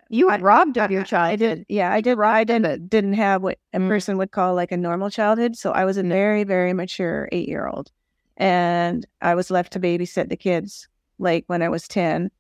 you 0.10 0.28
were 0.28 0.38
robbed 0.38 0.78
of 0.78 0.92
your 0.92 1.02
I 1.02 1.06
child 1.06 1.40
did, 1.40 1.66
yeah, 1.68 1.92
I 1.92 2.00
did. 2.00 2.18
I 2.18 2.44
didn't 2.46 2.90
didn't 2.90 3.14
have 3.14 3.44
what 3.44 3.58
a 3.74 3.80
Mm. 3.80 3.90
person 3.90 4.18
would 4.18 4.32
call 4.32 4.56
like 4.56 4.72
a 4.72 4.78
normal 4.78 5.10
childhood. 5.10 5.58
So 5.58 5.72
I 5.72 5.84
was 5.84 5.98
a 5.98 6.04
very, 6.04 6.46
very 6.46 6.72
mature 6.72 7.28
eight 7.34 7.50
year 7.50 7.68
old, 7.68 7.92
and 8.38 9.06
I 9.22 9.36
was 9.36 9.52
left 9.52 9.74
to 9.74 9.80
babysit 9.82 10.30
the 10.30 10.38
kids 10.38 10.88
like 11.20 11.44
when 11.48 11.62
I 11.62 11.68
was 11.68 11.86
ten, 11.86 12.32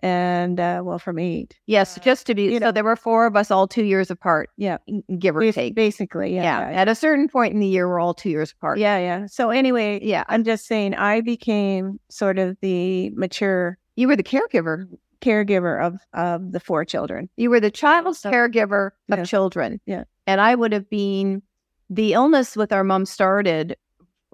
and 0.00 0.58
uh, 0.58 0.80
well, 0.84 0.98
from 0.98 1.20
eight, 1.20 1.54
Yes, 1.66 2.00
just 2.02 2.26
to 2.26 2.34
be. 2.34 2.44
you 2.54 2.58
so 2.58 2.72
there 2.72 2.82
were 2.82 2.96
four 2.96 3.26
of 3.26 3.36
us, 3.36 3.52
all 3.52 3.68
two 3.68 3.84
years 3.84 4.10
apart. 4.10 4.50
Yeah. 4.56 4.78
give 5.20 5.36
or 5.36 5.40
Bas- 5.40 5.54
take. 5.54 5.76
basically, 5.76 6.34
Yeah. 6.34 6.70
yeah, 6.70 6.80
At 6.80 6.88
a 6.88 6.96
certain 6.96 7.28
point 7.28 7.54
in 7.54 7.60
the 7.60 7.66
year, 7.68 7.88
we're 7.88 8.00
all 8.00 8.14
two 8.14 8.30
years 8.30 8.50
apart. 8.52 8.78
yeah, 8.78 8.98
yeah. 8.98 9.26
So 9.26 9.50
anyway, 9.50 10.00
yeah. 10.02 10.24
I'm 10.28 10.42
just 10.42 10.66
saying, 10.66 10.94
I 10.94 11.20
became 11.20 12.00
sort 12.10 12.40
of 12.40 12.56
the 12.60 13.10
mature 13.10 13.78
You 13.98 14.06
were 14.08 14.16
the 14.16 14.22
caregiver. 14.22 14.86
caregiver 15.20 15.84
of 15.84 15.98
of 16.14 16.52
the 16.52 16.60
four 16.60 16.84
children. 16.84 17.28
You 17.36 17.50
were 17.50 17.58
the 17.60 17.70
child's 17.72 18.20
So- 18.20 18.30
caregiver 18.30 18.92
of 19.10 19.18
Yeah. 19.18 19.24
children. 19.24 19.80
Yeah. 19.84 20.04
And 20.28 20.40
I 20.40 20.54
would 20.54 20.72
have 20.72 20.88
been. 20.88 21.42
The 21.90 22.12
illness 22.12 22.54
with 22.54 22.70
our 22.70 22.84
mom 22.84 23.06
started 23.06 23.74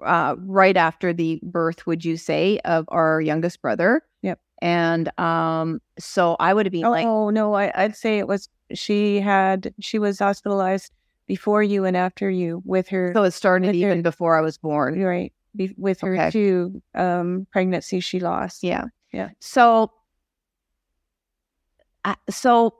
uh, 0.05 0.35
right 0.39 0.75
after 0.75 1.13
the 1.13 1.39
birth. 1.41 1.87
Would 1.87 2.03
you 2.03 2.17
say 2.17 2.59
of 2.65 2.83
our 2.89 3.21
youngest 3.21 3.61
brother? 3.61 4.01
Yep. 4.23 4.39
And 4.61 5.09
um, 5.19 5.81
so 5.97 6.35
I 6.39 6.53
would 6.53 6.65
have 6.65 6.73
been 6.73 6.83
Oh, 6.85 6.91
like, 6.91 7.05
oh 7.07 7.29
no, 7.29 7.53
I, 7.53 7.71
I'd 7.73 7.95
say 7.95 8.19
it 8.19 8.27
was 8.27 8.49
she 8.73 9.21
had 9.21 9.73
she 9.79 9.97
was 9.99 10.19
hospitalized 10.19 10.91
before 11.27 11.63
you 11.63 11.85
and 11.85 11.95
after 11.97 12.29
you 12.29 12.61
with 12.65 12.87
her 12.89 13.11
so 13.15 13.23
it 13.23 13.31
started 13.31 13.73
even 13.73 14.01
before 14.01 14.37
I 14.37 14.41
was 14.41 14.57
born. 14.57 15.01
right 15.01 15.31
be, 15.55 15.73
with 15.77 16.01
her 16.01 16.13
Okay. 16.13 16.29
two 16.31 16.81
um 16.93 17.47
pregnancies 17.53 18.03
she 18.03 18.19
lost. 18.19 18.63
Yeah. 18.63 18.85
Yeah. 19.15 19.29
So, 19.39 19.93
so 22.29 22.75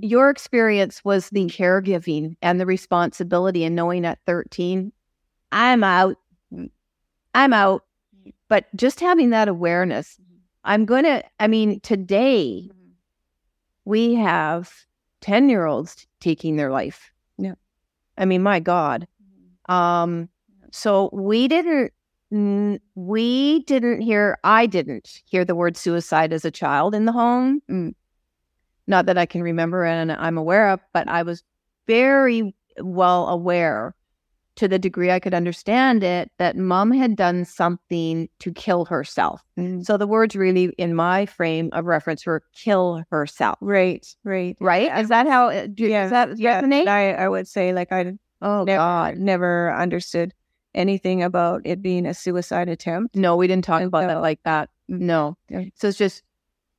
your 0.00 0.30
experience 0.30 1.04
was 1.04 1.28
the 1.30 1.46
caregiving 1.46 2.36
and 2.40 2.60
the 2.60 2.66
responsibility 2.66 3.64
and 3.64 3.74
knowing 3.74 4.06
at 4.06 4.20
13, 4.26 4.92
I'm 5.50 5.82
out. 5.82 6.16
I'm 7.34 7.52
out. 7.52 7.84
But 8.48 8.66
just 8.76 9.00
having 9.00 9.30
that 9.30 9.48
awareness, 9.48 10.14
mm-hmm. 10.14 10.36
I'm 10.64 10.84
going 10.84 11.04
to, 11.04 11.24
I 11.40 11.48
mean, 11.48 11.80
today, 11.80 12.68
mm-hmm. 12.68 12.90
we 13.84 14.14
have 14.14 14.72
10 15.22 15.48
year 15.48 15.66
olds 15.66 16.06
taking 16.20 16.56
their 16.56 16.70
life. 16.70 17.10
Yeah. 17.38 17.54
I 18.16 18.24
mean, 18.24 18.42
my 18.42 18.60
God. 18.60 19.08
Mm-hmm. 19.68 19.74
Um, 19.74 20.28
so 20.70 21.10
we 21.12 21.48
didn't, 21.48 21.92
we 22.32 23.60
didn't 23.64 24.00
hear, 24.00 24.38
I 24.42 24.66
didn't 24.66 25.22
hear 25.26 25.44
the 25.44 25.54
word 25.54 25.76
suicide 25.76 26.32
as 26.32 26.44
a 26.44 26.50
child 26.50 26.94
in 26.94 27.04
the 27.04 27.12
home. 27.12 27.60
Mm. 27.70 27.94
Not 28.86 29.06
that 29.06 29.18
I 29.18 29.26
can 29.26 29.42
remember 29.42 29.84
and 29.84 30.10
I'm 30.12 30.38
aware 30.38 30.70
of, 30.70 30.80
but 30.94 31.08
I 31.08 31.22
was 31.22 31.42
very 31.86 32.54
well 32.80 33.28
aware 33.28 33.94
to 34.56 34.68
the 34.68 34.78
degree 34.78 35.10
I 35.10 35.18
could 35.20 35.34
understand 35.34 36.02
it 36.02 36.30
that 36.38 36.56
mom 36.56 36.90
had 36.90 37.16
done 37.16 37.44
something 37.44 38.28
to 38.40 38.52
kill 38.52 38.84
herself. 38.84 39.42
Mm. 39.58 39.84
So 39.84 39.96
the 39.96 40.06
words 40.06 40.34
really 40.34 40.74
in 40.78 40.94
my 40.94 41.26
frame 41.26 41.70
of 41.72 41.84
reference 41.86 42.26
were 42.26 42.42
kill 42.54 43.02
herself. 43.10 43.58
Right, 43.60 44.06
right. 44.24 44.56
Right? 44.60 44.96
Is 44.98 45.08
that 45.08 45.26
how 45.26 45.48
it 45.48 45.74
do, 45.74 45.86
Yeah, 45.86 46.02
does 46.02 46.10
that 46.10 46.38
Yeah, 46.38 46.62
resonate? 46.62 46.86
I, 46.86 47.12
I 47.12 47.28
would 47.28 47.48
say 47.48 47.72
like 47.72 47.92
I 47.92 48.12
oh 48.40 48.64
never, 48.64 48.78
God. 48.78 49.16
never 49.18 49.74
understood 49.74 50.34
anything 50.74 51.22
about 51.22 51.62
it 51.64 51.82
being 51.82 52.06
a 52.06 52.14
suicide 52.14 52.68
attempt. 52.68 53.14
No, 53.16 53.36
we 53.36 53.46
didn't 53.46 53.64
talk 53.64 53.82
about 53.82 54.06
that 54.08 54.20
like 54.20 54.40
that. 54.44 54.70
No. 54.88 55.36
Yeah. 55.48 55.64
So 55.74 55.88
it's 55.88 55.98
just 55.98 56.22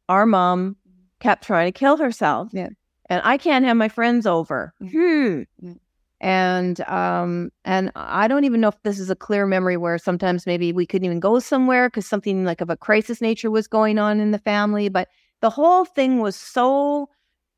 our 0.09 0.25
mom 0.25 0.75
kept 1.19 1.43
trying 1.43 1.71
to 1.71 1.77
kill 1.77 1.97
herself. 1.97 2.49
Yeah. 2.51 2.69
And 3.09 3.21
I 3.23 3.37
can't 3.37 3.65
have 3.65 3.77
my 3.77 3.89
friends 3.89 4.25
over. 4.25 4.73
Hmm. 4.79 5.43
Mm. 5.63 5.79
And 6.21 6.79
um 6.87 7.51
and 7.65 7.91
I 7.95 8.27
don't 8.27 8.45
even 8.45 8.61
know 8.61 8.69
if 8.69 8.81
this 8.83 8.99
is 8.99 9.09
a 9.09 9.15
clear 9.15 9.45
memory 9.45 9.75
where 9.75 9.97
sometimes 9.97 10.45
maybe 10.45 10.71
we 10.71 10.85
couldn't 10.85 11.05
even 11.05 11.19
go 11.19 11.39
somewhere 11.39 11.89
because 11.89 12.05
something 12.07 12.45
like 12.45 12.61
of 12.61 12.69
a 12.69 12.77
crisis 12.77 13.19
nature 13.21 13.51
was 13.51 13.67
going 13.67 13.99
on 13.99 14.19
in 14.21 14.31
the 14.31 14.39
family. 14.39 14.87
But 14.89 15.09
the 15.41 15.49
whole 15.49 15.83
thing 15.85 16.19
was 16.19 16.35
so 16.37 17.09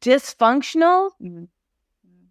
dysfunctional 0.01 1.11
Mhm. 1.21 1.47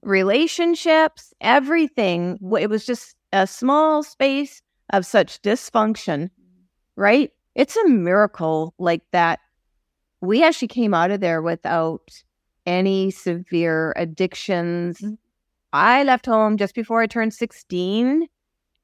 relationships, 0.02 1.32
everything. 1.40 2.38
It 2.60 2.68
was 2.68 2.84
just 2.84 3.16
a 3.34 3.46
small 3.46 4.02
space 4.02 4.62
of 4.92 5.04
such 5.04 5.42
dysfunction, 5.42 6.30
right? 6.96 7.32
It's 7.54 7.76
a 7.76 7.88
miracle 7.88 8.74
like 8.78 9.02
that. 9.12 9.40
We 10.20 10.42
actually 10.42 10.68
came 10.68 10.94
out 10.94 11.10
of 11.10 11.20
there 11.20 11.42
without 11.42 12.22
any 12.64 13.10
severe 13.10 13.92
addictions. 13.96 15.00
Mhm. 15.00 15.18
I 15.72 16.04
left 16.04 16.26
home 16.26 16.56
just 16.56 16.74
before 16.74 17.02
I 17.02 17.06
turned 17.06 17.34
16. 17.34 18.28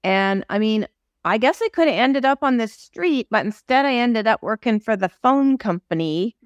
And 0.02 0.44
I 0.50 0.58
mean, 0.58 0.86
I 1.24 1.38
guess 1.38 1.62
I 1.62 1.68
could 1.68 1.88
have 1.88 1.96
ended 1.96 2.24
up 2.24 2.42
on 2.42 2.56
the 2.56 2.66
street, 2.66 3.28
but 3.30 3.46
instead 3.46 3.86
I 3.86 3.94
ended 3.94 4.26
up 4.26 4.42
working 4.42 4.80
for 4.80 4.96
the 4.96 5.08
phone 5.08 5.58
company. 5.58 6.36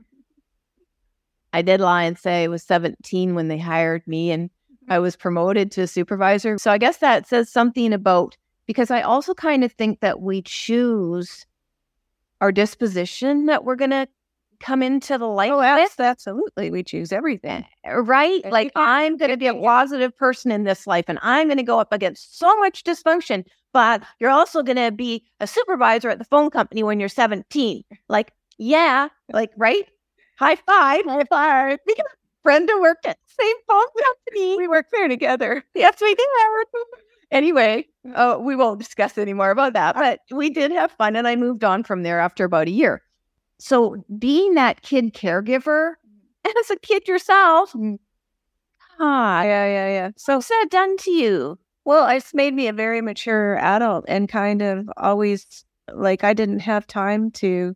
I 1.52 1.62
did 1.62 1.80
lie 1.80 2.02
and 2.05 2.18
say 2.18 2.44
I 2.44 2.48
was 2.48 2.62
17 2.64 3.34
when 3.34 3.48
they 3.48 3.59
hired 3.59 4.07
me 4.07 4.30
and 4.30 4.50
I 4.89 4.99
was 4.99 5.16
promoted 5.16 5.70
to 5.72 5.87
supervisor. 5.87 6.59
So 6.59 6.70
I 6.70 6.78
guess 6.78 6.99
that 6.99 7.26
says 7.26 7.51
something 7.51 7.93
about 7.93 8.37
because 8.66 8.91
I 8.91 9.03
also 9.03 9.35
kind 9.35 9.64
of 9.64 9.72
think 9.72 10.01
that 10.01 10.20
we 10.20 10.43
choose 10.43 11.47
our 12.41 12.53
disposition 12.53 13.47
that 13.47 13.64
we're 13.64 13.76
going 13.76 13.91
to 13.91 14.09
come 14.61 14.82
into 14.82 15.18
the 15.18 15.26
light 15.26 15.51
Oh, 15.53 15.61
absolutely. 16.01 16.70
We 16.70 16.82
choose 16.82 17.12
everything. 17.12 17.64
Uh, 17.87 18.01
right? 18.03 18.41
And 18.45 18.53
Like 18.53 18.72
I'm 18.76 19.16
going 19.16 19.30
to 19.30 19.37
be 19.37 19.47
a 19.47 19.55
positive 19.55 20.16
person 20.16 20.51
in 20.51 20.64
this 20.64 20.87
life 20.87 21.05
and 21.09 21.18
I'm 21.22 21.49
going 21.49 21.59
to 21.59 21.62
go 21.62 21.78
up 21.78 21.93
against 21.93 22.39
so 22.39 22.57
much 22.61 22.85
dysfunction, 22.85 23.45
but 23.72 24.03
you're 24.20 24.30
also 24.30 24.62
going 24.62 24.76
to 24.76 24.91
be 24.91 25.24
a 25.41 25.47
supervisor 25.47 26.09
at 26.09 26.18
the 26.18 26.24
phone 26.24 26.51
company 26.51 26.82
when 26.82 26.99
you're 26.99 27.09
17. 27.09 27.85
Like, 28.09 28.32
yeah, 28.59 29.09
like, 29.32 29.51
right? 29.57 29.85
High 30.39 30.57
five. 30.57 31.05
High 31.05 31.24
five. 31.24 31.78
We 31.87 31.95
got 31.95 32.07
a 32.45 32.49
friend 32.49 32.68
to 32.68 32.80
work 32.80 32.99
at 33.07 33.16
the 33.16 33.42
same 33.42 33.57
phone 33.68 33.86
company. 34.05 34.57
We 34.57 34.68
worked 34.68 34.92
there 34.92 35.09
together. 35.09 35.64
Yes, 35.74 36.01
we 36.01 36.14
did. 36.14 36.26
Anyway, 37.30 37.86
uh, 38.14 38.38
we 38.40 38.55
won't 38.55 38.78
discuss 38.78 39.18
any 39.18 39.32
more 39.32 39.51
about 39.51 39.72
that, 39.72 39.95
but 39.95 40.20
we 40.30 40.51
did 40.51 40.70
have 40.70 40.92
fun 40.92 41.16
and 41.16 41.26
I 41.26 41.36
moved 41.36 41.64
on 41.64 41.82
from 41.82 42.03
there 42.03 42.20
after 42.20 42.45
about 42.45 42.68
a 42.68 42.70
year. 42.70 43.03
So, 43.59 44.05
being 44.18 44.55
that 44.55 44.82
kid 44.82 45.14
caregiver, 45.14 45.95
as 46.61 46.70
a 46.70 46.76
kid 46.76 47.09
yourself, 47.09 47.72
Mm. 47.72 47.99
ah, 49.01 49.42
Yeah, 49.42 49.66
yeah, 49.66 49.88
yeah. 49.88 50.11
so 50.16 50.36
what's 50.36 50.49
that 50.49 50.66
done 50.70 50.97
to 50.99 51.11
you? 51.11 51.59
Well, 51.84 52.09
it's 52.09 52.34
made 52.34 52.55
me 52.55 52.68
a 52.68 52.72
very 52.72 53.01
mature 53.01 53.57
adult 53.59 54.05
and 54.09 54.28
kind 54.28 54.62
of 54.62 54.88
always 54.97 55.64
like 55.92 56.24
I 56.24 56.32
didn't 56.34 56.61
have 56.61 56.86
time 56.86 57.30
to 57.32 57.74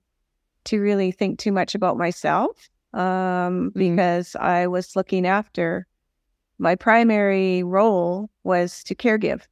to 0.64 0.80
really 0.80 1.10
think 1.12 1.38
too 1.38 1.52
much 1.52 1.74
about 1.74 1.96
myself 1.96 2.68
um 2.98 3.70
because 3.74 4.34
I 4.36 4.66
was 4.66 4.96
looking 4.96 5.24
after 5.24 5.86
my 6.58 6.74
primary 6.74 7.62
role 7.62 8.28
was 8.42 8.82
to 8.84 8.94
caregive. 8.94 9.42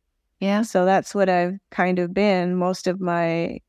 Yeah. 0.40 0.62
So 0.62 0.84
that's 0.84 1.14
what 1.14 1.28
I've 1.28 1.59
kind 1.70 1.99
of 1.99 2.12
been 2.12 2.57
most 2.57 2.88
of 2.88 3.01
my 3.01 3.61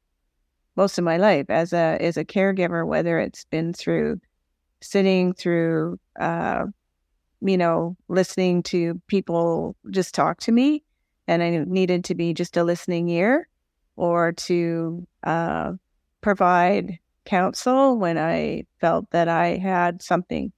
most 0.75 0.97
of 0.97 1.03
my 1.03 1.17
life 1.17 1.45
as 1.49 1.73
a 1.73 1.97
as 2.01 2.17
a 2.17 2.25
caregiver, 2.25 2.85
whether 2.85 3.19
it's 3.19 3.45
been 3.45 3.71
through 3.71 4.19
sitting 4.81 5.33
through 5.33 5.99
uh 6.19 6.65
you 7.41 7.55
know, 7.55 7.95
listening 8.07 8.63
to 8.63 8.99
people 9.05 9.75
just 9.91 10.15
talk 10.15 10.39
to 10.39 10.51
me 10.51 10.83
and 11.27 11.43
I 11.43 11.63
needed 11.67 12.03
to 12.05 12.15
be 12.15 12.33
just 12.33 12.57
a 12.57 12.63
listening 12.63 13.09
ear 13.09 13.47
or 13.95 14.31
to 14.31 15.07
uh 15.23 15.73
provide 16.21 16.97
counsel 17.27 17.97
when 17.97 18.17
I 18.17 18.63
felt 18.81 19.09
that 19.11 19.27
I 19.27 19.57
had 19.57 20.01
something 20.01 20.51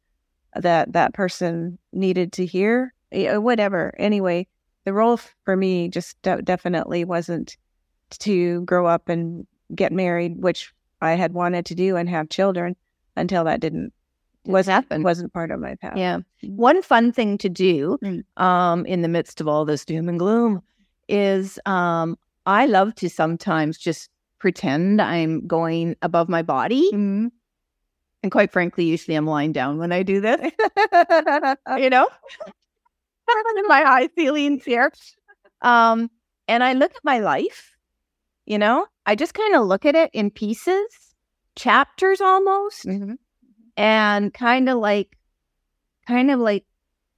that 0.55 0.93
that 0.93 1.13
person 1.13 1.77
needed 1.91 2.31
to 2.33 2.45
hear, 2.45 2.93
eh, 3.11 3.35
whatever. 3.37 3.93
Anyway, 3.97 4.47
the 4.85 4.93
role 4.93 5.17
for 5.45 5.57
me 5.57 5.89
just 5.89 6.19
de- 6.21 6.41
definitely 6.41 7.03
wasn't 7.03 7.57
to 8.19 8.61
grow 8.61 8.85
up 8.87 9.09
and 9.09 9.45
get 9.75 9.91
married, 9.91 10.41
which 10.41 10.71
I 11.01 11.11
had 11.11 11.33
wanted 11.33 11.65
to 11.67 11.75
do 11.75 11.95
and 11.97 12.09
have 12.09 12.29
children 12.29 12.75
until 13.15 13.43
that 13.43 13.59
didn't 13.59 13.93
was 14.45 14.65
happen. 14.65 15.03
wasn't 15.03 15.33
part 15.33 15.51
of 15.51 15.59
my 15.59 15.75
path. 15.75 15.97
Yeah. 15.97 16.19
One 16.43 16.81
fun 16.81 17.11
thing 17.11 17.37
to 17.39 17.49
do 17.49 17.97
Mm. 18.01 18.23
um, 18.41 18.85
in 18.85 19.01
the 19.01 19.07
midst 19.07 19.41
of 19.41 19.47
all 19.47 19.65
this 19.65 19.85
doom 19.85 20.09
and 20.09 20.17
gloom 20.17 20.61
is 21.07 21.59
um, 21.65 22.17
I 22.45 22.65
love 22.65 22.95
to 22.95 23.09
sometimes 23.09 23.77
just 23.77 24.09
pretend 24.39 25.01
I'm 25.01 25.45
going 25.47 25.95
above 26.01 26.29
my 26.29 26.41
body. 26.41 26.89
Mm-hmm. 26.91 27.27
And 28.23 28.31
quite 28.31 28.51
frankly, 28.51 28.85
usually 28.85 29.15
I'm 29.15 29.25
lying 29.27 29.51
down 29.53 29.77
when 29.77 29.91
I 29.93 30.03
do 30.03 30.19
this, 30.19 30.39
you 31.77 31.89
know, 31.89 32.07
in 33.57 33.63
my 33.67 33.81
high 33.81 34.09
ceilings 34.17 34.65
here. 34.65 34.91
Um, 35.61 36.09
and 36.47 36.63
I 36.63 36.73
look 36.73 36.91
at 36.91 37.03
my 37.03 37.19
life, 37.19 37.75
you 38.45 38.57
know, 38.57 38.87
I 39.05 39.15
just 39.15 39.33
kind 39.33 39.55
of 39.55 39.65
look 39.67 39.85
at 39.85 39.95
it 39.95 40.09
in 40.13 40.31
pieces, 40.31 40.85
chapters 41.55 42.19
almost, 42.21 42.85
Mhm. 42.85 43.17
and 43.77 44.33
kind 44.33 44.67
of 44.69 44.79
like, 44.79 45.15
kind 46.07 46.29
of 46.31 46.39
like 46.39 46.65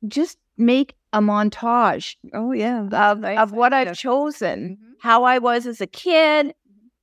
just 0.08 0.38
make 0.58 0.96
a 1.14 1.20
montage 1.20 2.16
Oh 2.34 2.52
yeah, 2.52 2.88
of, 2.92 3.20
nice 3.20 3.40
of 3.40 3.52
what 3.54 3.74
I've 3.74 3.98
chosen, 3.98 4.78
Mhm. 4.80 4.94
how 5.02 5.24
I 5.24 5.40
was 5.40 5.66
as 5.66 5.82
a 5.82 5.88
kid, 5.88 6.54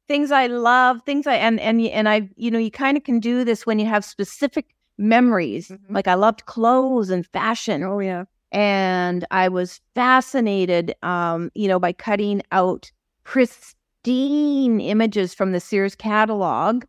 things 0.09 0.33
I 0.33 0.47
love, 0.49 1.03
things 1.07 1.27
I 1.27 1.35
and 1.37 1.61
and 1.61 1.81
and 1.83 2.09
I 2.09 2.29
you 2.37 2.51
know 2.51 2.59
you 2.59 2.71
kind 2.71 2.97
of 2.97 3.05
can 3.05 3.21
do 3.21 3.45
this 3.45 3.67
when 3.67 3.79
you 3.79 3.87
have 3.87 4.05
specific 4.05 4.67
memories. 4.99 5.69
Mhm. 5.69 5.79
Like 5.91 6.09
I 6.09 6.15
loved 6.15 6.47
clothes 6.47 7.11
and 7.11 7.27
fashion, 7.27 7.83
Oh 7.85 8.01
yeah. 8.01 8.25
and 8.53 9.25
I 9.31 9.49
was 9.49 9.81
fascinated, 9.95 10.95
um, 11.03 11.51
you 11.55 11.69
know, 11.69 11.79
by 11.79 11.93
cutting 11.93 12.43
out 12.53 12.91
pristine 13.25 14.81
images 14.81 15.35
from 15.35 15.53
the 15.53 15.61
Sears 15.61 15.95
catalog. 15.95 16.85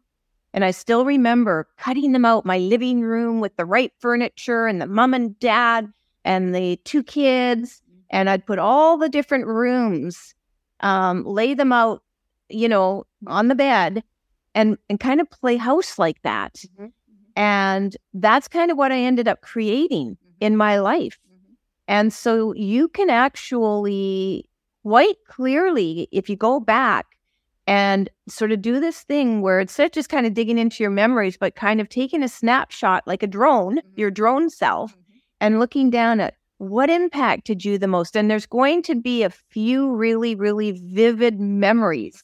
And 0.54 0.66
I 0.66 0.72
still 0.72 1.06
remember 1.06 1.68
cutting 1.78 2.12
them 2.12 2.26
out 2.26 2.46
my 2.46 2.58
living 2.58 3.02
room 3.02 3.40
with 3.40 3.56
the 3.58 3.66
right 3.66 3.92
furniture 4.00 4.66
and 4.68 4.82
the 4.82 4.88
mom 4.88 5.14
and 5.14 5.38
dad 5.40 5.92
and 6.26 6.56
the 6.56 6.78
two 6.86 7.04
kids. 7.04 7.82
And 8.10 8.30
I'd 8.30 8.46
put 8.48 8.58
all 8.58 8.98
the 8.98 9.10
different 9.10 9.46
rooms, 9.46 10.34
um, 10.80 11.24
lay 11.26 11.54
them 11.54 11.72
out, 11.72 12.02
you 12.50 12.68
know, 12.70 13.06
on 13.28 13.48
the 13.48 13.56
bed 13.56 14.04
and, 14.56 14.78
and 14.90 15.00
kind 15.00 15.22
of 15.22 15.30
play 15.30 15.58
house 15.58 16.00
like 16.00 16.22
that. 16.24 16.56
Mhm. 16.80 16.92
And 17.36 17.98
that's 18.14 18.48
kind 18.48 18.72
of 18.72 18.78
what 18.78 18.92
I 18.92 19.00
ended 19.00 19.28
up 19.28 19.42
creating 19.42 20.18
in 20.42 20.58
my 20.58 20.80
life. 20.80 21.20
And 21.88 22.14
so 22.14 22.54
you 22.54 22.88
can 22.90 23.10
actually 23.10 24.50
quite 24.84 25.18
clearly, 25.28 26.08
if 26.12 26.30
you 26.30 26.36
go 26.36 26.60
back 26.60 27.06
and 27.68 28.10
sort 28.28 28.52
of 28.52 28.62
do 28.62 28.80
this 28.80 29.02
thing 29.04 29.42
where 29.42 29.60
instead 29.60 29.86
of 29.88 29.92
just 29.92 30.10
kind 30.10 30.26
of 30.26 30.34
digging 30.34 30.58
into 30.58 30.84
your 30.84 30.92
memories, 30.92 31.38
but 31.38 31.56
kind 31.56 31.80
of 31.82 31.90
taking 31.90 32.24
a 32.24 32.28
snapshot 32.30 33.04
like 33.06 33.24
a 33.24 33.28
drone, 33.28 33.78
Mhm. 33.78 33.82
your 33.96 34.12
drone 34.12 34.50
self, 34.50 34.98
and 35.40 35.60
looking 35.60 35.90
down 35.90 36.20
at 36.20 36.36
what 36.58 36.90
impacted 36.90 37.64
you 37.66 37.78
the 37.78 37.88
most. 37.88 38.16
And 38.18 38.30
there's 38.30 38.46
going 38.48 38.82
to 38.84 38.96
be 38.96 39.24
a 39.24 39.30
few 39.30 39.94
really, 39.96 40.36
really 40.36 40.72
vivid 40.72 41.40
memories. 41.40 42.24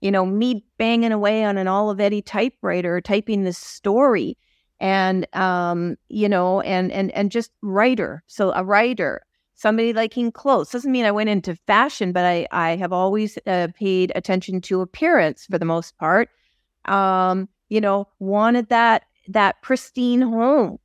You 0.00 0.10
know, 0.10 0.26
me 0.26 0.64
banging 0.78 1.12
away 1.12 1.44
on 1.44 1.58
an 1.58 1.66
Olivetti 1.66 2.22
typewriter, 2.24 3.00
typing 3.00 3.44
this 3.44 3.58
story. 3.58 4.36
and 4.80 5.26
um, 5.34 5.96
you 6.08 6.28
know, 6.28 6.60
and 6.62 6.92
and 6.92 7.10
and 7.12 7.30
just 7.30 7.50
writer. 7.62 8.22
So 8.26 8.52
a 8.52 8.64
writer, 8.64 9.22
somebody 9.54 9.92
liking 9.92 10.32
clothes 10.32 10.70
doesn't 10.70 10.92
mean 10.92 11.04
I 11.06 11.10
went 11.12 11.30
into 11.30 11.56
fashion, 11.66 12.12
but 12.12 12.24
I 12.24 12.46
I 12.52 12.76
have 12.76 12.92
always 12.92 13.38
uh, 13.46 13.68
paid 13.74 14.12
attention 14.14 14.60
to 14.62 14.80
appearance 14.82 15.46
for 15.46 15.58
the 15.58 15.64
most 15.64 15.96
part. 15.98 16.28
Um, 16.86 17.48
you 17.68 17.80
know, 17.80 18.08
wanted 18.18 18.68
that 18.68 19.04
that 19.28 19.62
pristine 19.62 20.20
home. 20.20 20.78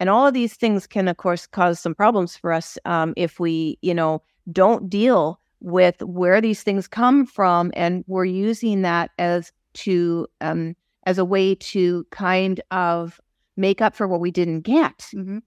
And 0.00 0.08
all 0.08 0.26
of 0.26 0.34
these 0.34 0.54
things 0.54 0.86
can, 0.86 1.08
of 1.08 1.18
course, 1.18 1.46
cause 1.46 1.78
some 1.78 1.94
problems 1.94 2.34
for 2.36 2.52
us 2.52 2.78
um, 2.86 3.12
if 3.18 3.38
we, 3.38 3.78
you 3.82 3.94
know, 3.94 4.22
don't 4.50 4.88
deal 4.88 5.38
with 5.60 6.02
where 6.02 6.40
these 6.40 6.62
things 6.62 6.88
come 6.88 7.26
from, 7.26 7.70
and 7.74 8.04
we're 8.06 8.24
using 8.24 8.82
that 8.82 9.10
as 9.18 9.52
to 9.74 10.26
um, 10.40 10.74
as 11.04 11.18
a 11.18 11.24
way 11.24 11.54
to 11.54 12.06
kind 12.10 12.60
of 12.70 13.20
make 13.56 13.80
up 13.80 13.94
for 13.94 14.08
what 14.08 14.20
we 14.20 14.30
didn't 14.30 14.62
get. 14.62 14.98
Mm-hmm. 15.14 15.38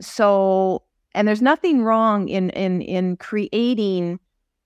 So, 0.00 0.82
and 1.14 1.26
there's 1.26 1.42
nothing 1.42 1.82
wrong 1.82 2.28
in 2.28 2.50
in 2.50 2.82
in 2.82 3.16
creating 3.16 4.18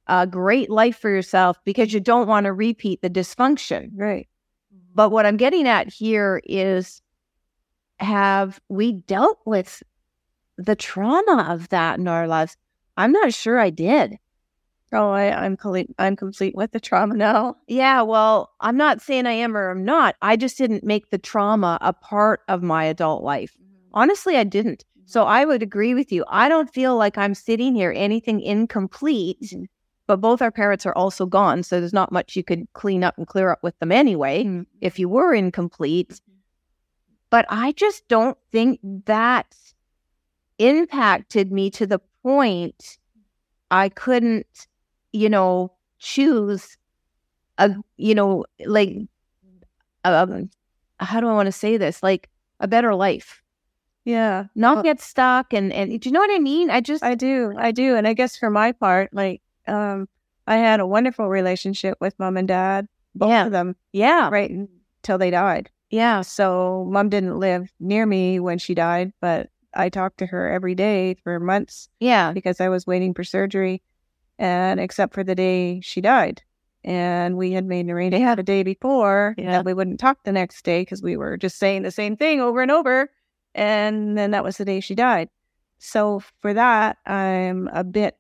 a 0.07 0.27
great 0.27 0.71
life 0.71 0.99
for 0.99 1.11
yourself 1.11 1.59
because 1.65 1.93
you 1.93 2.01
don't 2.01 2.27
want 2.27 2.45
to 2.45 2.53
repeat 2.53 3.03
the 3.03 3.11
dysfunction. 3.11 3.91
Right. 3.95 4.27
But 4.95 5.11
what 5.11 5.27
I'm 5.27 5.37
getting 5.37 5.69
at 5.69 5.93
here 5.93 6.41
is 6.45 7.03
have 8.01 8.61
we 8.69 8.93
dealt 8.93 9.39
with 9.45 9.83
the 10.57 10.75
trauma 10.75 11.47
of 11.49 11.69
that 11.69 11.99
in 11.99 12.09
our 12.09 12.27
lives? 12.27 12.57
I'm 12.97 13.13
not 13.13 13.33
sure 13.33 13.59
I 13.59 13.71
did. 13.71 14.17
Oh, 14.93 15.11
I, 15.11 15.45
I'm 15.45 15.57
complete. 15.57 15.95
I'm 15.99 16.17
complete 16.17 16.55
with 16.55 16.73
the 16.73 16.81
trauma 16.81 17.15
now. 17.15 17.57
Yeah, 17.67 18.03
well, 18.03 18.53
I'm 18.61 18.77
not 18.77 19.03
saying 19.03 19.27
I 19.27 19.33
am 19.33 19.57
or 19.57 19.71
I'm 19.71 19.85
not. 19.85 20.17
I 20.23 20.37
just 20.37 20.57
didn't 20.57 20.85
make 20.85 21.11
the 21.11 21.19
trauma 21.19 21.79
a 21.81 21.93
part 21.93 22.41
of 22.49 22.63
my 22.63 22.85
adult 22.85 23.23
life. 23.23 23.55
Mm-hmm. 23.55 23.91
Honestly, 23.93 24.37
I 24.37 24.45
didn't. 24.45 24.85
So 25.05 25.21
mm-hmm. 25.21 25.31
I 25.31 25.45
would 25.45 25.63
agree 25.63 25.95
with 25.95 26.11
you. 26.13 26.25
I 26.29 26.49
don't 26.49 26.73
feel 26.73 26.97
like 26.97 27.19
I'm 27.19 27.35
sitting 27.35 27.75
here 27.75 27.93
anything 27.95 28.41
incomplete, 28.41 29.41
mm-hmm. 29.43 29.65
but 30.07 30.21
both 30.21 30.41
our 30.41 30.51
parents 30.51 30.87
are 30.87 30.95
also 30.95 31.27
gone. 31.27 31.63
So 31.63 31.81
there's 31.81 31.93
not 31.93 32.13
much 32.13 32.37
you 32.37 32.45
could 32.45 32.67
clean 32.73 33.05
up 33.05 33.19
and 33.19 33.27
clear 33.27 33.51
up 33.51 33.63
with 33.63 33.79
them 33.79 33.93
anyway 33.93 34.45
Mm-hmm. 34.45 34.63
if 34.81 34.99
you 34.99 35.09
were 35.09 35.35
incomplete. 35.35 36.21
But 37.31 37.45
I 37.51 37.73
just 37.73 38.09
don't 38.09 38.39
think 38.51 38.81
that 39.05 39.55
impacted 40.59 41.53
me 41.53 41.71
to 41.73 41.87
the 41.87 42.01
point 42.23 42.99
I 43.71 43.91
couldn't, 43.91 44.67
you 45.13 45.29
know, 45.29 45.73
choose 45.99 46.77
a, 47.59 47.75
you 47.97 48.15
know, 48.15 48.45
like, 48.67 48.97
um, 50.05 50.51
how 51.01 51.21
do 51.21 51.29
I 51.29 51.33
want 51.33 51.47
to 51.47 51.53
say 51.53 51.77
this? 51.77 52.03
Like 52.03 52.29
a 52.61 52.69
better 52.69 52.95
life, 52.95 53.43
Yeah, 54.05 54.47
not 54.55 54.77
Well- 54.77 54.83
get 54.85 55.01
stuck. 55.01 55.53
And, 55.53 55.73
and 55.73 56.01
do 56.01 56.09
you 56.09 56.13
know 56.13 56.21
what 56.21 56.35
I 56.35 56.39
mean? 56.39 56.71
I 56.71 56.81
just, 56.81 57.03
I 57.05 57.15
do. 57.15 57.55
I 57.59 57.73
do. 57.73 57.95
And 57.95 58.07
I 58.09 58.15
guess 58.15 58.37
for 58.37 58.51
my 58.51 58.73
part, 58.73 59.11
like, 59.13 59.43
um, 59.67 60.09
I 60.47 60.57
had 60.57 60.81
a 60.81 60.87
wonderful 60.87 61.29
relationship 61.29 61.99
with 62.01 62.19
mom 62.19 62.37
and 62.39 62.49
dad, 62.49 62.89
both 63.15 63.29
Yeah. 63.31 63.47
of 63.47 63.53
them, 63.53 63.77
yeah, 63.93 64.31
right 64.31 64.51
until 64.51 65.19
they 65.19 65.31
died. 65.31 65.71
yeah. 65.91 66.23
So 66.23 66.87
mom 66.91 67.09
didn't 67.11 67.39
live 67.39 67.71
near 67.81 68.07
me 68.07 68.41
when 68.41 68.59
she 68.59 68.75
died, 68.75 69.13
but 69.21 69.51
I 69.75 69.89
talked 69.91 70.19
to 70.19 70.27
her 70.27 70.49
every 70.49 70.75
day 70.75 71.15
for 71.23 71.39
months 71.39 71.89
Yeah. 72.01 72.33
because 72.33 72.61
I 72.61 72.69
was 72.71 72.87
waiting 72.87 73.13
for 73.15 73.25
surgery, 73.25 73.83
and 74.39 74.81
except 74.81 75.15
for 75.15 75.25
the 75.25 75.35
day 75.35 75.81
she 75.81 76.01
died. 76.01 76.43
And 76.85 77.37
we 77.37 77.53
had 77.53 77.65
made 77.67 77.81
an 77.87 77.91
arrangement 77.91 78.37
the 78.37 78.43
day 78.43 78.63
before 78.63 79.35
Yeah. 79.37 79.51
that 79.53 79.65
we 79.65 79.75
wouldn't 79.75 80.01
talk 80.01 80.19
the 80.25 80.33
next 80.33 80.65
day 80.65 80.83
because 80.83 81.03
we 81.03 81.17
were 81.17 81.37
just 81.37 81.59
saying 81.59 81.83
the 81.83 81.91
same 81.91 82.17
thing 82.17 82.41
over 82.41 82.63
and 82.63 82.71
over. 82.71 83.11
And 83.55 84.17
then 84.17 84.31
that 84.31 84.45
was 84.45 84.57
the 84.57 84.65
day 84.65 84.81
she 84.81 84.95
died. 84.95 85.29
So 85.79 86.23
for 86.41 86.55
that, 86.55 86.99
I'm 87.07 87.69
a 87.73 87.85
bit 87.85 88.17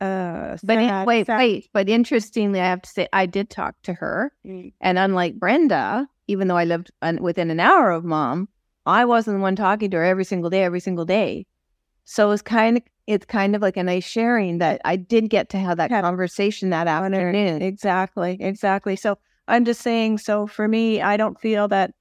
uh 0.00 0.56
But 0.62 0.76
sad- 0.76 1.06
wait, 1.06 1.26
sad- 1.26 1.38
wait. 1.38 1.68
But 1.72 1.88
interestingly, 1.88 2.60
I 2.60 2.66
have 2.66 2.82
to 2.82 2.90
say, 2.90 3.08
I 3.12 3.26
did 3.26 3.48
talk 3.50 3.74
to 3.84 3.94
her. 3.94 4.32
Mm. 4.46 4.72
And 4.80 4.98
unlike 4.98 5.36
Brenda, 5.36 6.06
even 6.28 6.48
though 6.48 6.56
I 6.56 6.64
lived 6.64 6.90
un- 7.02 7.22
within 7.22 7.50
an 7.50 7.60
hour 7.60 7.90
of 7.90 8.04
mom, 8.04 8.48
I 8.84 9.04
wasn't 9.04 9.38
the 9.38 9.42
one 9.42 9.56
talking 9.56 9.90
to 9.90 9.96
her 9.96 10.04
every 10.04 10.24
single 10.24 10.50
day, 10.50 10.62
every 10.64 10.80
single 10.80 11.04
day. 11.06 11.46
So 12.04 12.26
it 12.26 12.30
was 12.30 12.42
kind 12.42 12.76
of 12.76 12.82
it's 13.06 13.26
kind 13.26 13.54
of 13.54 13.62
like 13.62 13.76
a 13.76 13.82
nice 13.82 14.04
sharing 14.04 14.58
that 14.58 14.80
I 14.84 14.96
did 14.96 15.30
get 15.30 15.48
to 15.50 15.58
have 15.58 15.76
that 15.78 15.90
Yeah. 15.90 16.00
conversation 16.02 16.70
that 16.70 16.88
afternoon. 16.88 17.62
Exactly, 17.62 18.36
exactly. 18.40 18.96
So 18.96 19.18
I'm 19.48 19.64
just 19.64 19.80
saying. 19.82 20.18
So 20.18 20.46
for 20.46 20.66
me, 20.66 21.00
I 21.00 21.16
don't 21.16 21.40
feel 21.40 21.68
that 21.68 21.92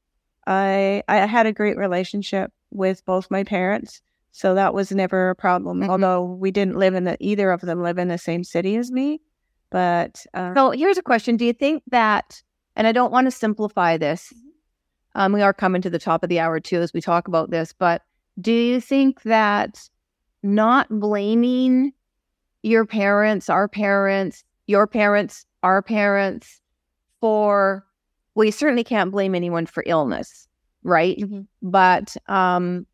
I 0.48 1.04
I 1.08 1.18
had 1.26 1.46
a 1.46 1.54
great 1.54 1.78
relationship 1.78 2.52
with 2.72 3.04
both 3.06 3.30
my 3.32 3.44
parents, 3.44 4.02
so 4.32 4.56
that 4.56 4.74
was 4.74 4.92
never 4.92 5.30
a 5.30 5.36
problem. 5.36 5.82
Mhm. 5.82 5.90
Although 5.90 6.24
we 6.24 6.52
didn't 6.52 6.78
live 6.78 6.96
in 6.96 7.04
the 7.04 7.18
either 7.20 7.52
of 7.52 7.62
them 7.62 7.82
live 7.82 7.98
in 7.98 8.08
the 8.08 8.18
same 8.18 8.44
city 8.44 8.76
as 8.76 8.92
me, 8.92 9.22
but 9.72 10.26
uh, 10.34 10.54
So 10.56 10.72
here's 10.72 10.98
a 10.98 11.04
question: 11.04 11.38
Do 11.38 11.46
you 11.46 11.54
think 11.54 11.84
that? 11.92 12.42
And 12.76 12.88
I 12.88 12.92
don't 12.92 13.12
want 13.12 13.26
to 13.26 13.32
simplify 13.32 13.96
this. 13.98 14.34
Um, 15.16 15.32
we 15.32 15.42
are 15.42 15.54
coming 15.54 15.82
to 15.82 15.90
the 15.90 16.00
top 16.00 16.24
of 16.24 16.30
the 16.30 16.40
hour 16.42 16.60
too 16.60 16.82
as 16.82 16.94
we 16.94 17.00
talk 17.00 17.28
about 17.30 17.50
this, 17.50 17.72
but 17.72 18.02
do 18.42 18.52
you 18.52 18.82
think 18.82 19.22
that 19.24 19.80
not 20.46 20.88
blaming 20.90 21.92
your 22.64 22.86
parents, 22.86 23.50
our 23.50 23.68
parents, 23.68 24.44
your 24.68 24.88
parents, 24.88 25.46
our 25.64 25.82
parents 25.82 26.62
for 27.22 27.86
well, 28.36 28.46
you 28.46 28.52
certainly 28.52 28.84
can't 28.84 29.12
blame 29.12 29.34
anyone 29.34 29.66
for 29.66 29.84
illness, 29.86 30.48
right? 30.84 31.18
Mhm. 31.18 31.48
But 31.62 32.16
um, 32.28 32.86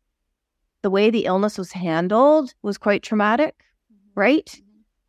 the 0.82 0.90
way 0.90 1.10
the 1.10 1.24
illness 1.24 1.58
was 1.58 1.72
handled 1.72 2.54
was 2.62 2.78
quite 2.78 3.02
traumatic, 3.02 3.54
right? 4.14 4.60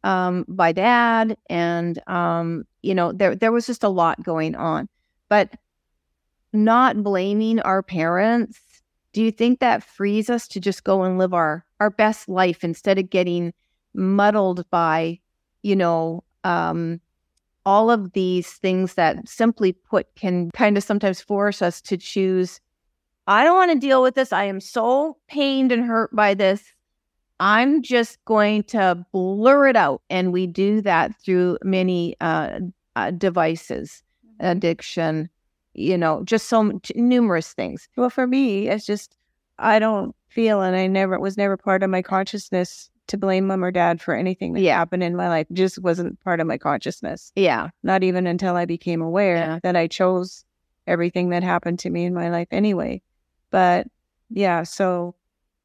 um, 0.03 0.45
by 0.47 0.71
dad, 0.71 1.37
and 1.49 1.99
um, 2.07 2.65
you 2.81 2.93
know 2.93 3.11
there 3.11 3.35
there 3.35 3.51
was 3.51 3.65
just 3.65 3.83
a 3.83 3.89
lot 3.89 4.21
going 4.23 4.55
on. 4.55 4.89
But 5.29 5.53
not 6.51 7.01
blaming 7.01 7.59
our 7.61 7.81
parents, 7.81 8.59
do 9.13 9.21
you 9.21 9.31
think 9.31 9.59
that 9.59 9.83
frees 9.83 10.29
us 10.29 10.47
to 10.49 10.59
just 10.59 10.83
go 10.83 11.03
and 11.03 11.17
live 11.17 11.33
our 11.33 11.65
our 11.79 11.89
best 11.89 12.27
life 12.27 12.63
instead 12.63 12.97
of 12.97 13.09
getting 13.09 13.53
muddled 13.93 14.69
by, 14.69 15.19
you 15.61 15.75
know, 15.75 16.23
um, 16.43 16.99
all 17.65 17.89
of 17.89 18.13
these 18.13 18.51
things 18.53 18.95
that 18.95 19.27
simply 19.27 19.71
put 19.71 20.13
can 20.15 20.51
kind 20.51 20.77
of 20.77 20.83
sometimes 20.83 21.21
force 21.21 21.61
us 21.61 21.81
to 21.81 21.97
choose. 21.97 22.59
I 23.27 23.43
don't 23.43 23.55
want 23.55 23.71
to 23.71 23.79
deal 23.79 24.01
with 24.01 24.15
this. 24.15 24.33
I 24.33 24.43
am 24.45 24.59
so 24.59 25.17
pained 25.27 25.71
and 25.71 25.85
hurt 25.85 26.13
by 26.13 26.33
this. 26.33 26.73
I'm 27.39 27.81
just 27.81 28.23
going 28.25 28.63
to 28.63 29.05
blur 29.11 29.67
it 29.67 29.75
out. 29.75 30.01
And 30.09 30.33
we 30.33 30.47
do 30.47 30.81
that 30.81 31.15
through 31.21 31.57
many 31.63 32.15
uh, 32.19 32.59
uh, 32.95 33.11
devices, 33.11 34.03
addiction, 34.39 35.29
you 35.73 35.97
know, 35.97 36.23
just 36.23 36.47
so 36.49 36.59
m- 36.61 36.81
numerous 36.95 37.53
things. 37.53 37.87
well, 37.97 38.09
for 38.09 38.27
me, 38.27 38.67
it's 38.69 38.85
just 38.85 39.15
I 39.59 39.79
don't 39.79 40.15
feel, 40.29 40.61
and 40.61 40.75
I 40.75 40.87
never 40.87 41.19
was 41.19 41.37
never 41.37 41.57
part 41.57 41.83
of 41.83 41.89
my 41.89 42.01
consciousness 42.01 42.89
to 43.07 43.17
blame 43.17 43.47
mom 43.47 43.63
or 43.63 43.71
dad 43.71 44.01
for 44.01 44.15
anything 44.15 44.53
that 44.53 44.61
Yeah. 44.61 44.77
happened 44.77 45.03
in 45.03 45.15
my 45.15 45.27
life. 45.27 45.45
It 45.51 45.55
just 45.55 45.77
wasn't 45.83 46.19
part 46.23 46.39
of 46.39 46.47
my 46.47 46.57
consciousness. 46.57 47.31
Yeah. 47.35 47.69
not 47.83 48.01
even 48.03 48.25
until 48.27 48.55
I 48.55 48.65
became 48.65 49.01
aware 49.01 49.35
Yeah. 49.35 49.59
that 49.63 49.75
I 49.75 49.87
chose 49.87 50.45
everything 50.87 51.29
that 51.29 51.43
happened 51.43 51.79
to 51.79 51.89
me 51.89 52.05
in 52.05 52.13
my 52.13 52.29
life 52.29 52.47
anyway. 52.51 53.01
But 53.51 53.87
yeah, 54.29 54.63
so 54.63 55.15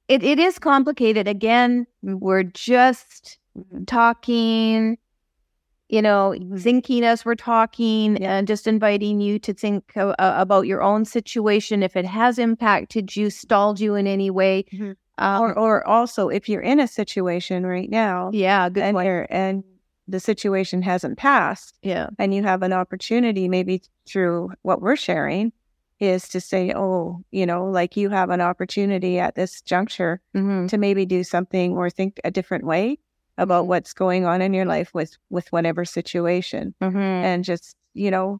It, 0.08 0.22
it 0.22 0.38
is 0.38 0.58
complicated. 0.58 1.26
Again, 1.28 1.86
we're 2.02 2.42
just 2.42 3.38
mm-hmm. 3.56 3.84
talking, 3.84 4.98
you 5.88 6.02
know, 6.02 6.34
thinking 6.58 7.04
as 7.04 7.24
we're 7.24 7.34
talking 7.34 8.22
and 8.22 8.46
just 8.46 8.66
inviting 8.66 9.20
you 9.20 9.38
to 9.38 9.54
think 9.54 9.96
uh, 9.96 10.14
about 10.18 10.66
your 10.66 10.82
own 10.82 11.04
situation. 11.04 11.82
If 11.82 11.96
it 11.96 12.04
has 12.04 12.38
impacted 12.38 13.16
you, 13.16 13.30
stalled 13.30 13.80
you 13.80 13.94
in 13.94 14.06
any 14.06 14.30
way. 14.30 14.64
Mhm. 14.72 14.96
Um, 15.20 15.42
or 15.42 15.58
or 15.58 15.86
also 15.88 16.28
if 16.28 16.48
you're 16.48 16.60
in 16.62 16.78
a 16.78 16.86
situation 16.86 17.66
right 17.66 17.90
now 17.90 18.30
yeah, 18.32 18.68
good 18.68 18.84
and 18.84 19.26
and 19.30 19.64
the 20.06 20.20
situation 20.20 20.80
hasn't 20.82 21.18
passed 21.18 21.76
Yeah. 21.82 22.06
and 22.20 22.32
you 22.32 22.44
have 22.44 22.62
an 22.62 22.72
opportunity 22.72 23.48
maybe 23.48 23.82
through 24.06 24.52
what 24.62 24.80
we're 24.80 24.94
sharing 24.96 25.52
is 25.98 26.28
to 26.28 26.40
say, 26.40 26.72
oh, 26.76 27.18
you 27.32 27.44
know, 27.44 27.64
like 27.64 27.96
you 27.96 28.08
have 28.10 28.30
an 28.30 28.40
opportunity 28.40 29.18
at 29.18 29.34
this 29.34 29.60
juncture 29.62 30.20
hmm 30.34 30.66
to 30.68 30.78
maybe 30.78 31.04
do 31.04 31.24
something 31.24 31.72
or 31.76 31.90
think 31.90 32.20
a 32.22 32.30
different 32.30 32.64
way 32.64 32.98
about 33.38 33.66
what's 33.66 33.92
going 33.94 34.26
on 34.26 34.42
in 34.42 34.52
your 34.52 34.66
life 34.66 34.92
with 34.92 35.16
with 35.30 35.50
whatever 35.52 35.84
situation. 35.84 36.74
hmm 36.80 36.96
and 36.98 37.44
just 37.44 37.74
you 37.94 38.10
know 38.10 38.38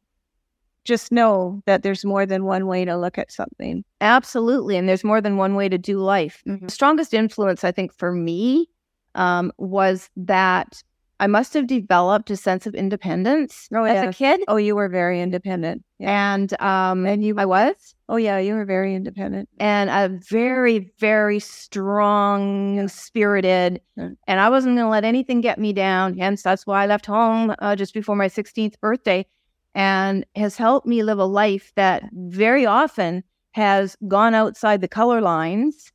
just 0.84 1.10
know 1.12 1.62
that 1.66 1.82
there's 1.82 2.04
more 2.04 2.24
than 2.24 2.44
one 2.44 2.66
way 2.66 2.84
to 2.84 2.96
look 2.96 3.18
at 3.18 3.32
something 3.32 3.84
Absolutely. 4.00 4.76
And 4.76 4.88
there's 4.88 5.04
more 5.04 5.20
than 5.20 5.36
one 5.36 5.54
way 5.54 5.68
to 5.68 5.76
do 5.78 5.98
life. 5.98 6.42
Mhm. 6.46 6.66
The 6.66 6.70
strongest 6.70 7.12
influence, 7.12 7.64
I 7.64 7.72
think, 7.72 7.92
for 7.92 8.12
me 8.12 8.68
um, 9.14 9.52
was 9.58 10.08
that 10.16 10.82
I 11.20 11.26
must 11.26 11.52
have 11.54 11.66
developed 11.66 12.30
a 12.30 12.36
sense 12.36 12.66
of 12.66 12.74
independence 12.74 13.68
Oh, 13.74 13.82
as 13.84 13.94
yeah. 14.04 14.08
a 14.10 14.12
kid. 14.12 14.40
Oh, 14.46 14.56
you 14.56 14.76
were 14.76 14.88
very 14.88 15.20
independent. 15.20 15.82
Yeah. 15.98 16.32
And 16.34 16.60
um 16.60 17.06
And 17.06 17.24
you- 17.24 17.34
I 17.38 17.44
was 17.44 17.94
Oh, 18.08 18.16
yeah, 18.16 18.38
you 18.38 18.54
were 18.54 18.64
very 18.64 18.94
independent. 18.94 19.48
and 19.58 19.90
a 19.90 20.08
very, 20.30 20.92
very 20.98 21.40
strong 21.40 22.86
spirited. 22.88 23.80
Mm. 23.98 24.16
And 24.26 24.40
I 24.40 24.48
wasn't 24.48 24.76
going 24.76 24.86
to 24.86 24.90
let 24.90 25.04
anything 25.04 25.40
get 25.40 25.58
me 25.58 25.72
down. 25.72 26.16
Hence, 26.16 26.42
that's 26.42 26.66
why 26.66 26.82
I 26.84 26.86
left 26.86 27.06
home 27.06 27.54
uh, 27.58 27.74
just 27.76 27.94
before 27.94 28.16
my 28.16 28.28
16th 28.28 28.80
birthday 28.80 29.26
and 29.74 30.24
has 30.36 30.56
helped 30.56 30.86
me 30.86 31.02
live 31.02 31.18
a 31.18 31.24
life 31.24 31.72
that 31.76 32.02
very 32.12 32.64
often 32.64 33.22
has 33.52 33.96
gone 34.06 34.34
outside 34.34 34.80
the 34.80 34.88
color 34.88 35.20
lines 35.20 35.92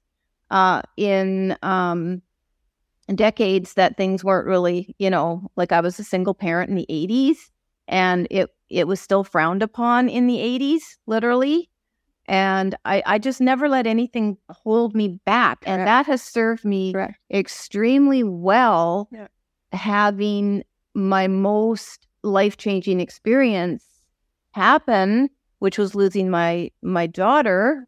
uh, 0.52 0.82
in 0.98 1.58
um, 1.64 2.22
decades 3.16 3.74
that 3.74 3.98
things 3.98 4.24
weren't 4.24 4.48
really, 4.48 4.96
you 5.00 5.10
know, 5.10 5.50
like 5.56 5.72
I 5.72 5.82
was 5.82 6.00
a 6.00 6.04
single 6.04 6.34
parent 6.34 6.70
in 6.70 6.76
the 6.76 6.88
80s 6.90 7.38
and 7.88 8.28
it, 8.32 8.50
it 8.70 8.88
was 8.88 9.00
still 9.02 9.24
frowned 9.24 9.62
upon 9.62 10.10
in 10.10 10.28
the 10.28 10.38
80s, 10.38 10.82
literally 11.06 11.70
and 12.26 12.76
I, 12.86 13.04
I 13.06 13.20
just 13.20 13.42
never 13.42 13.68
let 13.68 13.86
anything 13.86 14.38
hold 14.50 14.96
me 14.96 15.20
back 15.26 15.64
and 15.66 15.86
that 15.86 16.06
has 16.06 16.22
served 16.22 16.64
me 16.64 16.94
Correct. 16.94 17.18
extremely 17.32 18.24
well 18.24 19.10
Yeah. 19.12 19.28
having 19.74 20.64
my 20.94 21.28
most 21.28 22.08
life-changing 22.24 23.00
experience 23.02 23.86
happen 24.52 25.30
which 25.60 25.78
was 25.78 25.96
losing 25.96 26.30
my 26.30 26.72
my 26.82 27.08
daughter 27.08 27.88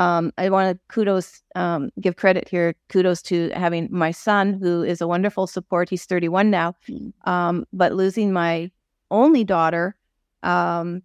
um, 0.00 0.32
i 0.38 0.48
want 0.48 0.66
to 0.74 0.80
kudos 0.94 1.42
um, 1.54 1.90
give 2.00 2.16
credit 2.16 2.48
here 2.48 2.74
kudos 2.88 3.22
to 3.22 3.50
having 3.54 3.88
my 3.90 4.10
son 4.10 4.54
who 4.62 4.82
is 4.82 5.00
a 5.00 5.06
wonderful 5.06 5.46
support 5.46 5.88
he's 5.88 6.04
31 6.06 6.50
now 6.50 6.74
Mm. 6.88 7.12
um, 7.26 7.64
but 7.72 7.92
losing 7.92 8.32
my 8.32 8.70
only 9.10 9.44
daughter 9.44 9.96
um, 10.42 11.02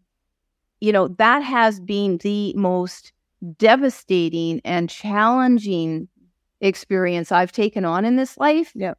you 0.80 0.92
know, 0.92 1.08
that 1.08 1.40
has 1.42 1.80
been 1.80 2.18
the 2.18 2.54
most 2.54 3.12
devastating 3.58 4.62
and 4.64 4.90
challenging 4.90 6.08
experience 6.62 7.32
I've 7.32 7.52
taken 7.52 7.86
on 7.86 8.06
in 8.06 8.16
this 8.16 8.38
life. 8.38 8.72
Yep. 8.76 8.98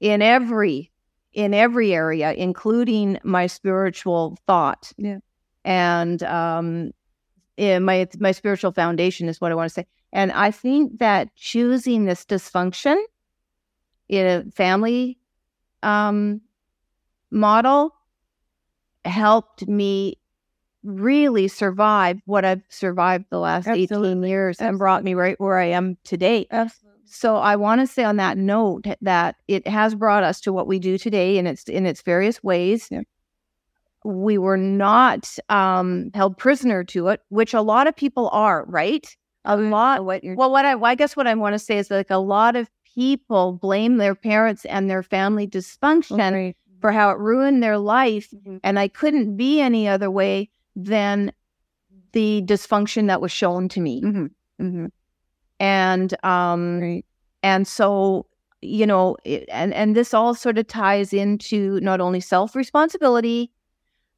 In 0.00 0.22
every 0.22 0.90
in 1.32 1.54
every 1.54 1.94
area, 1.94 2.32
including 2.32 3.18
my 3.22 3.46
spiritual 3.46 4.36
thought. 4.46 4.92
Yeah. 4.96 5.18
And 5.64 6.22
um 6.24 6.92
my 7.60 8.08
my 8.18 8.32
spiritual 8.32 8.72
foundation 8.72 9.28
is 9.28 9.40
what 9.40 9.52
I 9.52 9.54
want 9.54 9.68
to 9.68 9.74
say. 9.74 9.86
And 10.12 10.32
I 10.32 10.50
think 10.50 10.98
that 10.98 11.34
choosing 11.36 12.04
this 12.04 12.24
dysfunction 12.24 13.00
in 14.08 14.26
a 14.26 14.50
family 14.50 15.18
um 15.82 16.40
model 17.30 17.94
helped 19.04 19.66
me 19.68 20.18
really 20.82 21.48
survive 21.48 22.20
what 22.24 22.44
I've 22.44 22.62
survived 22.68 23.26
the 23.30 23.38
last 23.38 23.68
18 23.68 23.82
Absolutely. 23.82 24.28
years 24.30 24.60
and 24.60 24.78
brought 24.78 25.04
me 25.04 25.14
right 25.14 25.38
where 25.38 25.58
I 25.58 25.66
am 25.66 25.96
today. 26.04 26.46
Absolutely. 26.50 27.00
So 27.04 27.36
I 27.36 27.56
want 27.56 27.80
to 27.80 27.86
say 27.86 28.04
on 28.04 28.16
that 28.16 28.38
note 28.38 28.86
that 29.00 29.36
it 29.48 29.66
has 29.66 29.94
brought 29.94 30.22
us 30.22 30.40
to 30.42 30.52
what 30.52 30.66
we 30.66 30.78
do 30.78 30.96
today 30.96 31.38
in 31.38 31.46
its 31.46 31.64
in 31.64 31.84
its 31.84 32.02
various 32.02 32.42
ways. 32.42 32.88
Yeah. 32.90 33.02
We 34.04 34.38
were 34.38 34.56
not 34.56 35.36
um, 35.48 36.10
held 36.14 36.38
prisoner 36.38 36.84
to 36.84 37.08
it, 37.08 37.20
which 37.28 37.52
a 37.54 37.60
lot 37.60 37.86
of 37.86 37.94
people 37.94 38.28
are, 38.32 38.64
right? 38.66 39.06
A 39.44 39.56
lot. 39.56 40.04
What 40.04 40.24
you're 40.24 40.36
Well, 40.36 40.50
what 40.50 40.64
I, 40.64 40.72
I 40.78 40.94
guess 40.94 41.16
what 41.16 41.26
I 41.26 41.34
want 41.34 41.54
to 41.54 41.58
say 41.58 41.78
is 41.78 41.90
like 41.90 42.10
a 42.10 42.16
lot 42.18 42.56
of 42.56 42.68
people 42.94 43.52
blame 43.54 43.96
their 43.98 44.14
parents 44.14 44.64
and 44.64 44.88
their 44.90 45.02
family 45.02 45.46
dysfunction 45.46 46.32
Right. 46.32 46.56
for 46.80 46.92
how 46.92 47.10
it 47.10 47.18
ruined 47.18 47.62
their 47.62 47.78
life 47.78 48.28
Mhm. 48.34 48.60
and 48.64 48.78
I 48.78 48.88
couldn't 48.88 49.36
be 49.36 49.60
any 49.60 49.86
other 49.86 50.10
way 50.10 50.50
than 50.74 51.32
the 52.12 52.42
dysfunction 52.46 53.06
that 53.06 53.20
was 53.20 53.30
shown 53.32 53.68
to 53.70 53.80
me. 53.80 54.02
Mhm. 54.02 54.30
Mhm. 54.60 54.90
And 55.60 56.24
um 56.24 56.80
Right. 56.80 57.04
and 57.42 57.66
so 57.66 58.26
you 58.62 58.86
know 58.86 59.16
it, 59.24 59.44
and 59.50 59.72
and 59.74 59.94
this 59.96 60.12
all 60.14 60.34
sort 60.34 60.58
of 60.58 60.66
ties 60.66 61.12
into 61.12 61.80
not 61.80 62.00
only 62.00 62.20
self 62.20 62.54
responsibility 62.56 63.50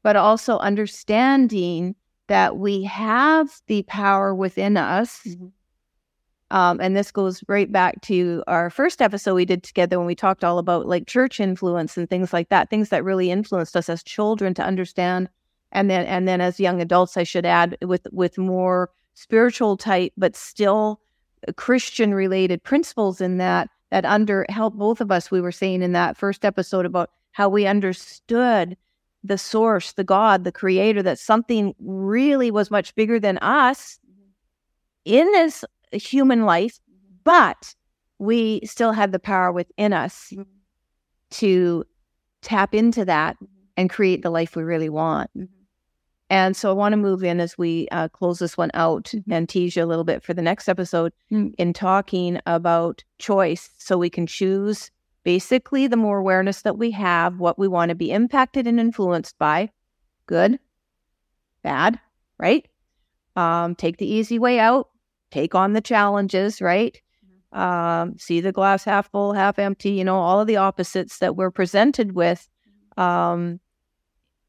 but 0.02 0.16
also 0.16 0.58
understanding 0.58 1.94
that 2.28 2.56
we 2.56 2.82
have 2.84 3.48
the 3.66 3.82
power 3.84 4.34
within 4.34 4.76
us 4.76 5.20
Mhm. 5.26 5.52
um, 6.50 6.80
and 6.80 6.94
this 6.96 7.10
goes 7.10 7.42
right 7.48 7.70
back 7.72 8.00
to 8.02 8.42
our 8.46 8.68
first 8.68 9.00
episode 9.00 9.34
we 9.34 9.44
did 9.46 9.62
together 9.62 9.98
when 9.98 10.06
we 10.06 10.14
talked 10.14 10.44
all 10.44 10.58
about 10.58 10.86
like 10.86 11.06
church 11.06 11.40
influence 11.40 11.96
and 11.96 12.10
things 12.10 12.32
like 12.32 12.50
that, 12.50 12.68
things 12.68 12.90
that 12.90 13.04
really 13.04 13.30
influenced 13.30 13.76
us 13.76 13.88
as 13.88 14.02
children 14.02 14.52
to 14.54 14.62
understand, 14.62 15.28
and 15.72 15.88
then 15.88 16.04
and 16.06 16.28
then 16.28 16.40
as 16.42 16.60
young 16.60 16.80
adults, 16.82 17.16
I 17.16 17.22
should 17.22 17.46
add 17.46 17.76
with 17.82 18.06
with 18.12 18.36
more 18.36 18.90
spiritual 19.14 19.76
type, 19.78 20.12
but 20.18 20.36
still 20.36 21.00
Christian 21.56 22.12
related 22.14 22.62
principles 22.62 23.20
in 23.22 23.38
that 23.38 23.68
that 23.90 24.04
under 24.04 24.44
help 24.50 24.74
both 24.74 25.00
of 25.00 25.10
us. 25.10 25.30
We 25.30 25.40
were 25.40 25.52
saying 25.52 25.82
in 25.82 25.92
that 25.92 26.16
first 26.18 26.44
episode 26.44 26.84
about 26.86 27.10
how 27.32 27.48
we 27.48 27.66
understood 27.66 28.76
the 29.24 29.38
source, 29.38 29.92
the 29.92 30.04
God, 30.04 30.44
the 30.44 30.52
creator, 30.52 31.02
that 31.02 31.18
something 31.18 31.74
really 31.78 32.50
was 32.50 32.70
much 32.70 32.94
bigger 32.94 33.20
than 33.20 33.38
us 33.38 33.98
mm-hmm. 34.04 34.30
in 35.04 35.30
this 35.32 35.64
human 35.92 36.44
life, 36.44 36.78
mm-hmm. 36.90 37.16
but 37.24 37.74
we 38.18 38.60
still 38.64 38.92
had 38.92 39.12
the 39.12 39.18
power 39.18 39.52
within 39.52 39.92
us 39.92 40.32
Mhm. 40.34 40.46
to 41.30 41.84
tap 42.40 42.74
into 42.74 43.04
that 43.04 43.36
mm-hmm. 43.36 43.46
and 43.76 43.90
create 43.90 44.22
the 44.22 44.30
life 44.30 44.56
we 44.56 44.62
really 44.62 44.88
want. 44.88 45.30
And 46.30 46.56
so 46.56 46.70
I 46.70 46.72
want 46.72 46.94
to 46.94 46.96
move 46.96 47.22
in 47.22 47.40
as 47.40 47.58
we 47.58 47.88
uh, 47.92 48.08
close 48.08 48.38
this 48.38 48.56
one 48.56 48.70
out 48.72 49.12
and 49.30 49.46
tease 49.46 49.76
you 49.76 49.84
a 49.84 49.86
little 49.86 50.04
bit 50.04 50.22
for 50.22 50.32
the 50.32 50.40
next 50.40 50.66
episode 50.66 51.12
in 51.30 51.72
talking 51.74 52.40
about 52.46 53.04
choice. 53.18 53.68
So 53.76 53.98
we 53.98 54.08
can 54.08 54.26
choose 54.26 54.90
basically 55.24 55.86
the 55.86 55.96
more 55.96 56.18
awareness 56.18 56.62
that 56.62 56.78
we 56.78 56.90
have, 56.92 57.38
what 57.38 57.58
we 57.58 57.68
want 57.68 57.88
to 57.90 57.94
be 57.94 58.10
impacted 58.10 58.66
and 58.66 58.80
influenced 58.80 59.38
by 59.38 59.70
good, 60.26 60.58
bad, 61.62 61.98
right? 62.38 62.66
Um, 63.36 63.74
take 63.74 63.98
the 63.98 64.06
easy 64.06 64.38
way 64.38 64.58
out, 64.58 64.88
take 65.30 65.54
on 65.54 65.72
the 65.72 65.80
challenges, 65.80 66.60
right? 66.60 67.00
Um, 67.52 68.16
see 68.18 68.40
the 68.40 68.52
glass 68.52 68.84
half 68.84 69.10
full, 69.10 69.32
half 69.34 69.58
empty, 69.58 69.90
you 69.90 70.04
know, 70.04 70.16
all 70.16 70.40
of 70.40 70.46
the 70.46 70.56
opposites 70.56 71.18
that 71.18 71.36
we're 71.36 71.50
presented 71.50 72.12
with 72.12 72.48
um, 72.96 73.60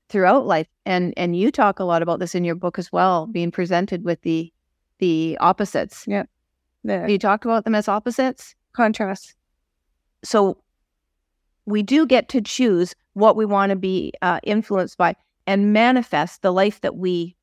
throughout 0.10 0.46
life. 0.46 0.68
And 0.86 1.14
and 1.18 1.36
you 1.36 1.52
talk 1.52 1.80
a 1.80 1.84
lot 1.84 2.02
about 2.02 2.20
this 2.20 2.34
in 2.34 2.44
your 2.44 2.56
book 2.56 2.80
as 2.80 2.92
well, 2.92 3.28
being 3.28 3.52
presented 3.52 4.04
with 4.04 4.22
the 4.22 4.52
the 5.00 5.38
opposites. 5.42 6.06
The 6.86 7.06
You 7.10 7.18
talk 7.20 7.46
about 7.46 7.66
them 7.66 7.76
as 7.76 7.88
opposites. 7.88 8.56
contrast. 8.74 9.36
So 10.24 10.63
we 11.66 11.84
do 11.84 12.06
get 12.06 12.30
to 12.30 12.42
choose 12.42 12.96
what 13.14 13.36
we 13.36 13.46
want 13.46 13.70
to 13.70 13.76
be 13.76 14.14
uh, 14.22 14.40
influenced 14.44 14.98
by 14.98 15.16
and 15.48 15.74
manifest 15.74 16.42
the 16.42 16.52
life 16.52 16.82
that 16.82 16.96
we. 16.96 17.36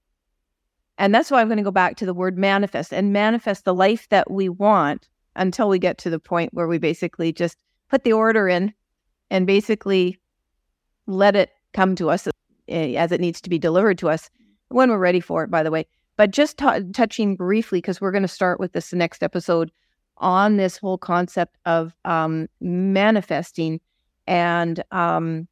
And 0.98 1.14
that's 1.14 1.30
why 1.30 1.40
I'm 1.40 1.48
going 1.48 1.58
to 1.58 1.62
go 1.62 1.70
back 1.70 1.96
to 1.96 2.06
the 2.06 2.14
word 2.14 2.36
manifest 2.36 2.92
and 2.92 3.12
manifest 3.12 3.64
the 3.64 3.74
life 3.74 4.08
that 4.10 4.30
we 4.30 4.48
want 4.48 5.08
until 5.36 5.68
we 5.68 5.78
get 5.78 5.98
to 5.98 6.10
the 6.10 6.18
point 6.18 6.52
where 6.52 6.66
we 6.66 6.78
basically 6.78 7.32
just 7.32 7.56
put 7.88 8.04
the 8.04 8.12
order 8.12 8.48
in 8.48 8.72
and 9.30 9.46
basically 9.46 10.18
let 11.06 11.36
it 11.36 11.50
come 11.72 11.94
to 11.96 12.10
us 12.10 12.28
eh, 12.68 12.94
as 12.94 13.12
it 13.12 13.20
needs 13.20 13.40
to 13.40 13.50
be 13.50 13.58
delivered 13.58 13.98
to 13.98 14.08
us 14.08 14.28
when 14.68 14.90
we're 14.90 14.98
ready 14.98 15.20
for 15.20 15.44
it, 15.44 15.50
by 15.50 15.62
the 15.62 15.70
way. 15.70 15.86
But 16.16 16.32
just 16.32 16.58
t- 16.58 16.92
touching 16.92 17.36
briefly, 17.36 17.78
because 17.78 18.00
we're 18.00 18.12
going 18.12 18.22
to 18.22 18.28
start 18.28 18.60
with 18.60 18.72
this 18.72 18.92
next 18.92 19.22
episode 19.22 19.70
on 20.18 20.56
this 20.56 20.76
whole 20.76 20.98
concept 20.98 21.56
of 21.64 21.94
um, 22.04 22.46
manifesting 22.60 23.80
and 24.30 24.82
um, 24.92 25.48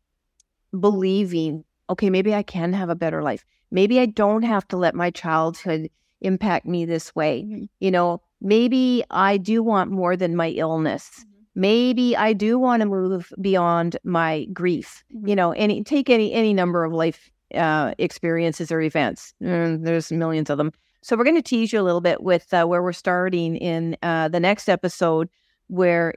believing, 0.78 1.64
okay, 1.90 2.08
maybe 2.08 2.32
I 2.34 2.44
can 2.44 2.72
have 2.72 2.88
a 2.88 2.94
better 2.94 3.22
life. 3.22 3.44
Maybe 3.72 3.98
I 3.98 4.06
don't 4.06 4.44
have 4.44 4.66
to 4.68 4.76
let 4.76 4.94
my 4.94 5.10
childhood 5.10 5.90
impact 6.20 6.64
me 6.64 6.84
this 6.84 7.14
way. 7.14 7.42
Mhm. 7.44 7.68
You 7.80 7.90
know, 7.90 8.22
maybe 8.40 9.04
I 9.10 9.36
do 9.36 9.62
want 9.62 9.90
more 9.90 10.16
than 10.16 10.36
my 10.36 10.50
illness. 10.50 11.26
Maybe 11.54 12.16
I 12.16 12.32
do 12.32 12.56
want 12.58 12.82
to 12.82 12.86
move 12.86 13.32
beyond 13.40 13.96
my 14.04 14.46
grief. 14.52 15.04
You 15.24 15.34
know, 15.34 15.50
any 15.52 15.82
take 15.82 16.08
any 16.08 16.32
any 16.32 16.54
number 16.54 16.84
of 16.84 16.92
life 16.92 17.30
uh, 17.54 17.94
experiences 17.98 18.70
or 18.70 18.80
events. 18.80 19.34
Mm, 19.42 19.84
there's 19.84 20.12
millions 20.12 20.50
of 20.50 20.58
them. 20.58 20.72
So 21.02 21.16
we're 21.16 21.24
going 21.24 21.36
to 21.36 21.42
tease 21.42 21.72
you 21.72 21.80
a 21.80 21.82
little 21.82 22.00
bit 22.00 22.22
with 22.22 22.52
uh, 22.54 22.64
where 22.66 22.82
we're 22.82 22.92
starting 22.92 23.56
in 23.56 23.96
uh, 24.02 24.28
the 24.28 24.40
next 24.40 24.68
episode, 24.68 25.28
where 25.66 26.14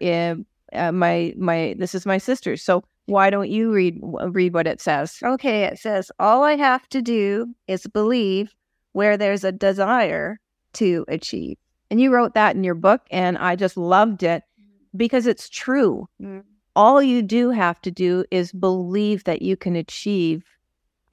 uh, 0.73 0.91
my 0.91 1.33
my 1.37 1.75
this 1.77 1.95
is 1.95 2.05
my 2.05 2.17
sister. 2.17 2.57
So 2.57 2.83
why 3.05 3.29
don't 3.29 3.49
you 3.49 3.71
read 3.71 3.99
read 4.01 4.53
what 4.53 4.67
it 4.67 4.81
says? 4.81 5.17
Okay, 5.23 5.63
it 5.63 5.79
says 5.79 6.11
all 6.19 6.43
I 6.43 6.55
have 6.55 6.87
to 6.89 7.01
do 7.01 7.53
is 7.67 7.87
believe 7.87 8.53
where 8.93 9.17
there's 9.17 9.43
a 9.43 9.51
desire 9.51 10.39
to 10.73 11.05
achieve. 11.07 11.57
And 11.89 11.99
you 11.99 12.13
wrote 12.13 12.33
that 12.35 12.55
in 12.55 12.63
your 12.63 12.75
book, 12.75 13.01
and 13.11 13.37
I 13.37 13.55
just 13.55 13.75
loved 13.75 14.23
it 14.23 14.43
because 14.95 15.27
it's 15.27 15.49
true. 15.49 16.07
Mm. 16.21 16.43
all 16.75 17.01
you 17.01 17.21
do 17.21 17.49
have 17.49 17.81
to 17.81 17.91
do 17.91 18.23
is 18.31 18.53
believe 18.53 19.25
that 19.25 19.41
you 19.41 19.57
can 19.57 19.75
achieve 19.75 20.43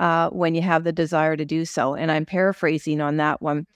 uh, 0.01 0.31
when 0.31 0.55
you 0.55 0.63
have 0.63 0.85
the 0.85 0.93
desire 0.93 1.37
to 1.37 1.45
do 1.45 1.65
so. 1.65 1.95
And 1.95 2.13
I'm 2.13 2.25
paraphrasing 2.25 3.01
on 3.01 3.17
that 3.17 3.43
one. 3.43 3.67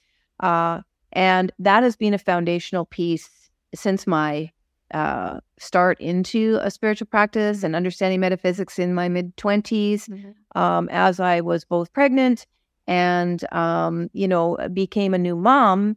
Uh, 0.41 0.83
and 1.13 1.53
that 1.59 1.83
has 1.83 1.97
been 1.97 2.15
a 2.15 2.19
foundational 2.19 2.87
piece 2.87 3.29
since 3.75 4.07
my 4.07 4.51
uh, 4.93 5.41
start 5.59 6.01
into 6.01 6.59
a 6.63 6.71
spiritual 6.71 7.07
practice 7.07 7.63
and 7.63 7.75
understanding 7.75 8.21
metaphysics 8.21 8.79
in 8.79 8.95
my 8.95 9.09
mid 9.09 9.37
20s 9.37 10.09
mm-hmm. 10.09 10.59
um, 10.61 10.89
as 10.91 11.21
I 11.21 11.41
was 11.41 11.65
both 11.65 11.93
pregnant 11.93 12.47
and, 12.87 13.45
um, 13.53 14.11
you 14.13 14.29
know, 14.29 14.57
became 14.73 15.15
a 15.15 15.19
new 15.19 15.37
mom. 15.37 15.97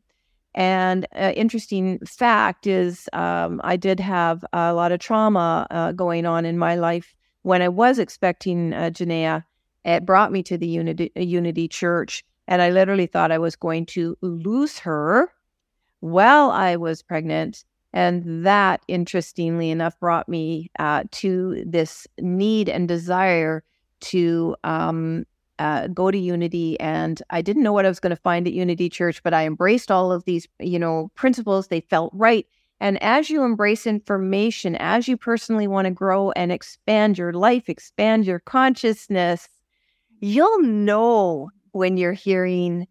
And 0.53 1.05
uh, 1.13 1.33
interesting 1.35 1.99
fact 2.05 2.65
is, 2.65 3.09
um, 3.11 3.59
I 3.63 3.75
did 3.75 3.99
have 3.99 4.45
a 4.53 4.73
lot 4.73 4.93
of 4.93 4.99
trauma 4.99 5.67
uh, 5.69 5.91
going 5.91 6.25
on 6.25 6.45
in 6.45 6.57
my 6.57 6.75
life 6.75 7.13
when 7.41 7.61
I 7.61 7.69
was 7.69 7.99
expecting 7.99 8.73
uh, 8.73 8.89
Janaea. 8.89 9.43
It 9.83 10.05
brought 10.05 10.31
me 10.31 10.41
to 10.43 10.57
the 10.57 10.67
Unity, 10.67 11.11
Unity 11.15 11.67
Church, 11.67 12.23
and 12.47 12.61
I 12.61 12.69
literally 12.69 13.05
thought 13.05 13.31
I 13.31 13.37
was 13.37 13.55
going 13.55 13.85
to 13.87 14.17
lose 14.21 14.79
her 14.79 15.31
while 15.99 16.51
I 16.51 16.75
was 16.75 17.03
pregnant. 17.03 17.65
And 17.95 18.45
that, 18.45 18.81
interestingly 18.89 19.71
enough, 19.71 19.97
brought 20.01 20.27
me 20.27 20.69
uh, 20.79 21.05
to 21.11 21.63
this 21.65 22.05
need 22.19 22.67
and 22.67 22.89
desire 22.89 23.63
to 24.01 24.55
um, 24.65 25.25
uh, 25.59 25.87
go 25.87 26.11
to 26.11 26.17
Unity. 26.17 26.77
And 26.81 27.21
I 27.29 27.41
didn't 27.41 27.63
know 27.63 27.71
what 27.71 27.85
I 27.85 27.89
was 27.89 28.01
going 28.01 28.15
to 28.15 28.21
find 28.21 28.45
at 28.45 28.53
Unity 28.53 28.89
Church, 28.89 29.23
but 29.23 29.33
I 29.33 29.45
embraced 29.45 29.91
all 29.91 30.11
of 30.11 30.25
these, 30.25 30.45
you 30.59 30.77
know, 30.77 31.09
principles. 31.15 31.69
They 31.69 31.79
felt 31.79 32.11
right. 32.13 32.45
And 32.81 33.01
as 33.01 33.29
you 33.29 33.43
embrace 33.43 33.87
information, 33.87 34.75
as 34.75 35.07
you 35.07 35.15
personally 35.15 35.65
want 35.65 35.85
to 35.85 35.91
grow 35.91 36.31
and 36.31 36.51
expand 36.51 37.17
your 37.17 37.31
life, 37.31 37.69
expand 37.69 38.25
your 38.25 38.39
consciousness, 38.39 39.47
you'll 40.19 40.61
know 40.61 41.49
when 41.71 41.95
you're 41.95 42.11
hearing 42.11 42.87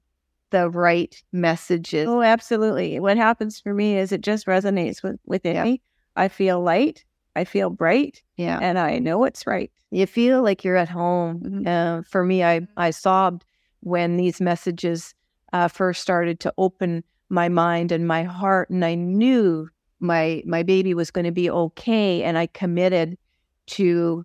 the 0.55 0.71
right 0.71 1.21
messages. 1.33 2.07
Oh, 2.09 2.23
absolutely. 2.23 3.01
What 3.01 3.17
happens 3.17 3.59
for 3.59 3.75
me 3.75 3.99
is 3.99 4.13
it 4.13 4.21
just 4.21 4.47
resonates 4.47 5.03
with 5.03 5.19
within 5.27 5.57
yeah. 5.57 5.65
me. 5.65 5.83
I 6.15 6.29
feel 6.29 6.61
light. 6.61 7.05
I 7.35 7.43
feel 7.43 7.71
bright. 7.71 8.23
Yeah. 8.37 8.61
And 8.63 8.79
I 8.79 9.01
know 9.01 9.25
it's 9.25 9.49
right. 9.49 9.73
You 9.91 10.07
feel 10.07 10.45
like 10.45 10.63
you're 10.63 10.77
at 10.77 10.89
home. 10.89 11.41
Mm-hmm. 11.41 11.67
Uh, 11.67 12.03
for 12.03 12.25
me, 12.25 12.45
I, 12.45 12.69
I 12.77 12.91
sobbed 12.91 13.45
when 13.81 14.17
these 14.17 14.41
messages 14.41 15.13
uh, 15.53 15.67
first 15.67 16.01
started 16.01 16.39
to 16.41 16.55
open 16.57 17.03
my 17.31 17.49
mind 17.49 17.91
and 17.91 18.07
my 18.07 18.23
heart. 18.23 18.71
And 18.71 18.85
I 18.85 18.95
knew 18.95 19.69
my 19.99 20.41
my 20.47 20.63
baby 20.63 20.95
was 20.95 21.11
going 21.11 21.25
to 21.25 21.33
be 21.33 21.51
okay. 21.51 22.23
And 22.23 22.39
I 22.39 22.47
committed 22.47 23.19
to 23.67 24.25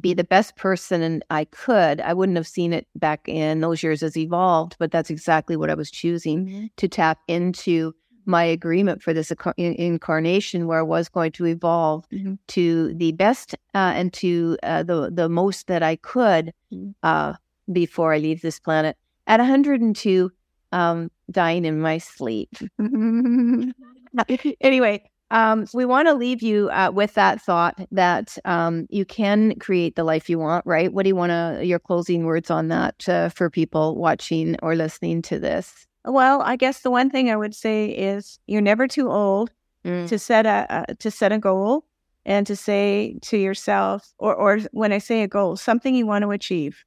be 0.00 0.14
the 0.14 0.24
best 0.24 0.56
person 0.56 1.22
I 1.30 1.44
could. 1.44 2.00
I 2.00 2.14
wouldn't 2.14 2.36
have 2.36 2.46
seen 2.46 2.72
it 2.72 2.86
back 2.96 3.28
in 3.28 3.60
those 3.60 3.82
years 3.82 4.02
as 4.02 4.16
evolved, 4.16 4.76
but 4.78 4.90
that's 4.90 5.10
exactly 5.10 5.56
what 5.56 5.70
I 5.70 5.74
was 5.74 5.90
choosing 5.90 6.46
mm-hmm. 6.46 6.66
to 6.76 6.88
tap 6.88 7.18
into 7.28 7.94
my 8.26 8.42
agreement 8.42 9.02
for 9.02 9.12
this 9.12 9.32
incarnation 9.56 10.66
where 10.66 10.78
I 10.78 10.82
was 10.82 11.08
going 11.08 11.32
to 11.32 11.46
evolve 11.46 12.08
mm-hmm. 12.08 12.34
to 12.48 12.94
the 12.94 13.12
best 13.12 13.54
uh, 13.74 13.92
and 13.94 14.12
to 14.14 14.56
uh, 14.62 14.82
the 14.82 15.10
the 15.12 15.28
most 15.28 15.66
that 15.66 15.82
I 15.82 15.96
could 15.96 16.52
mm-hmm. 16.72 16.90
uh, 17.02 17.34
before 17.70 18.14
I 18.14 18.18
leave 18.18 18.40
this 18.40 18.58
planet. 18.58 18.96
At 19.26 19.40
102, 19.40 20.30
um, 20.72 21.10
dying 21.30 21.64
in 21.64 21.80
my 21.80 21.98
sleep. 21.98 22.50
anyway, 24.60 25.02
um, 25.30 25.66
we 25.72 25.84
want 25.84 26.08
to 26.08 26.14
leave 26.14 26.42
you 26.42 26.68
uh, 26.70 26.90
with 26.94 27.14
that 27.14 27.40
thought 27.40 27.80
that 27.90 28.36
um, 28.44 28.86
you 28.90 29.04
can 29.04 29.58
create 29.58 29.96
the 29.96 30.04
life 30.04 30.28
you 30.28 30.38
want, 30.38 30.64
right? 30.66 30.92
What 30.92 31.04
do 31.04 31.08
you 31.08 31.16
want 31.16 31.30
to, 31.30 31.64
your 31.64 31.78
closing 31.78 32.24
words 32.24 32.50
on 32.50 32.68
that 32.68 33.08
uh, 33.08 33.30
for 33.30 33.50
people 33.50 33.96
watching 33.96 34.56
or 34.62 34.74
listening 34.74 35.22
to 35.22 35.38
this? 35.38 35.86
Well, 36.04 36.42
I 36.42 36.56
guess 36.56 36.80
the 36.80 36.90
one 36.90 37.08
thing 37.08 37.30
I 37.30 37.36
would 37.36 37.54
say 37.54 37.86
is 37.86 38.38
you're 38.46 38.60
never 38.60 38.86
too 38.86 39.10
old 39.10 39.50
mm. 39.84 40.06
to 40.08 40.18
set 40.18 40.44
a 40.44 40.66
uh, 40.68 40.84
to 40.98 41.10
set 41.10 41.32
a 41.32 41.38
goal 41.38 41.86
and 42.26 42.46
to 42.46 42.54
say 42.54 43.16
to 43.22 43.38
yourself, 43.38 44.12
or 44.18 44.34
or 44.34 44.58
when 44.72 44.92
I 44.92 44.98
say 44.98 45.22
a 45.22 45.28
goal, 45.28 45.56
something 45.56 45.94
you 45.94 46.06
want 46.06 46.22
to 46.22 46.30
achieve, 46.30 46.84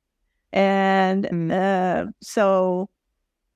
and 0.54 1.26
mm. 1.26 1.52
uh, 1.52 2.12
so 2.22 2.90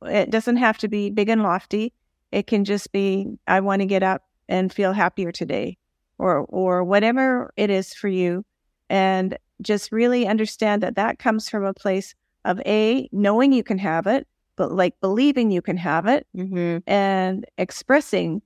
it 0.03 0.31
doesn't 0.31 0.57
have 0.57 0.79
to 0.79 0.87
be 0.87 1.11
big 1.11 1.29
and 1.29 1.43
lofty. 1.43 1.93
It 2.31 2.47
can 2.47 2.65
just 2.65 2.91
be 2.91 3.27
I 3.47 3.59
want 3.59 3.81
to 3.81 3.85
get 3.85 4.01
up 4.01 4.23
and 4.51 4.71
feel 4.71 4.93
happier 4.93 5.31
today, 5.31 5.77
or 6.19 6.39
or 6.39 6.83
whatever 6.83 7.51
it 7.57 7.71
is 7.71 7.93
for 7.93 8.07
you, 8.07 8.45
and 8.89 9.37
just 9.61 9.91
really 9.91 10.27
understand 10.27 10.83
that 10.83 10.95
that 10.95 11.17
comes 11.17 11.49
from 11.49 11.65
a 11.65 11.73
place 11.73 12.13
of 12.45 12.59
a 12.65 13.09
knowing 13.11 13.53
you 13.53 13.63
can 13.63 13.77
have 13.77 14.07
it 14.07 14.27
but 14.55 14.71
like 14.71 14.99
believing 14.99 15.49
you 15.49 15.61
can 15.61 15.77
have 15.77 16.05
it 16.05 16.27
mm-hmm. 16.35 16.77
and 16.87 17.45
expressing 17.57 18.41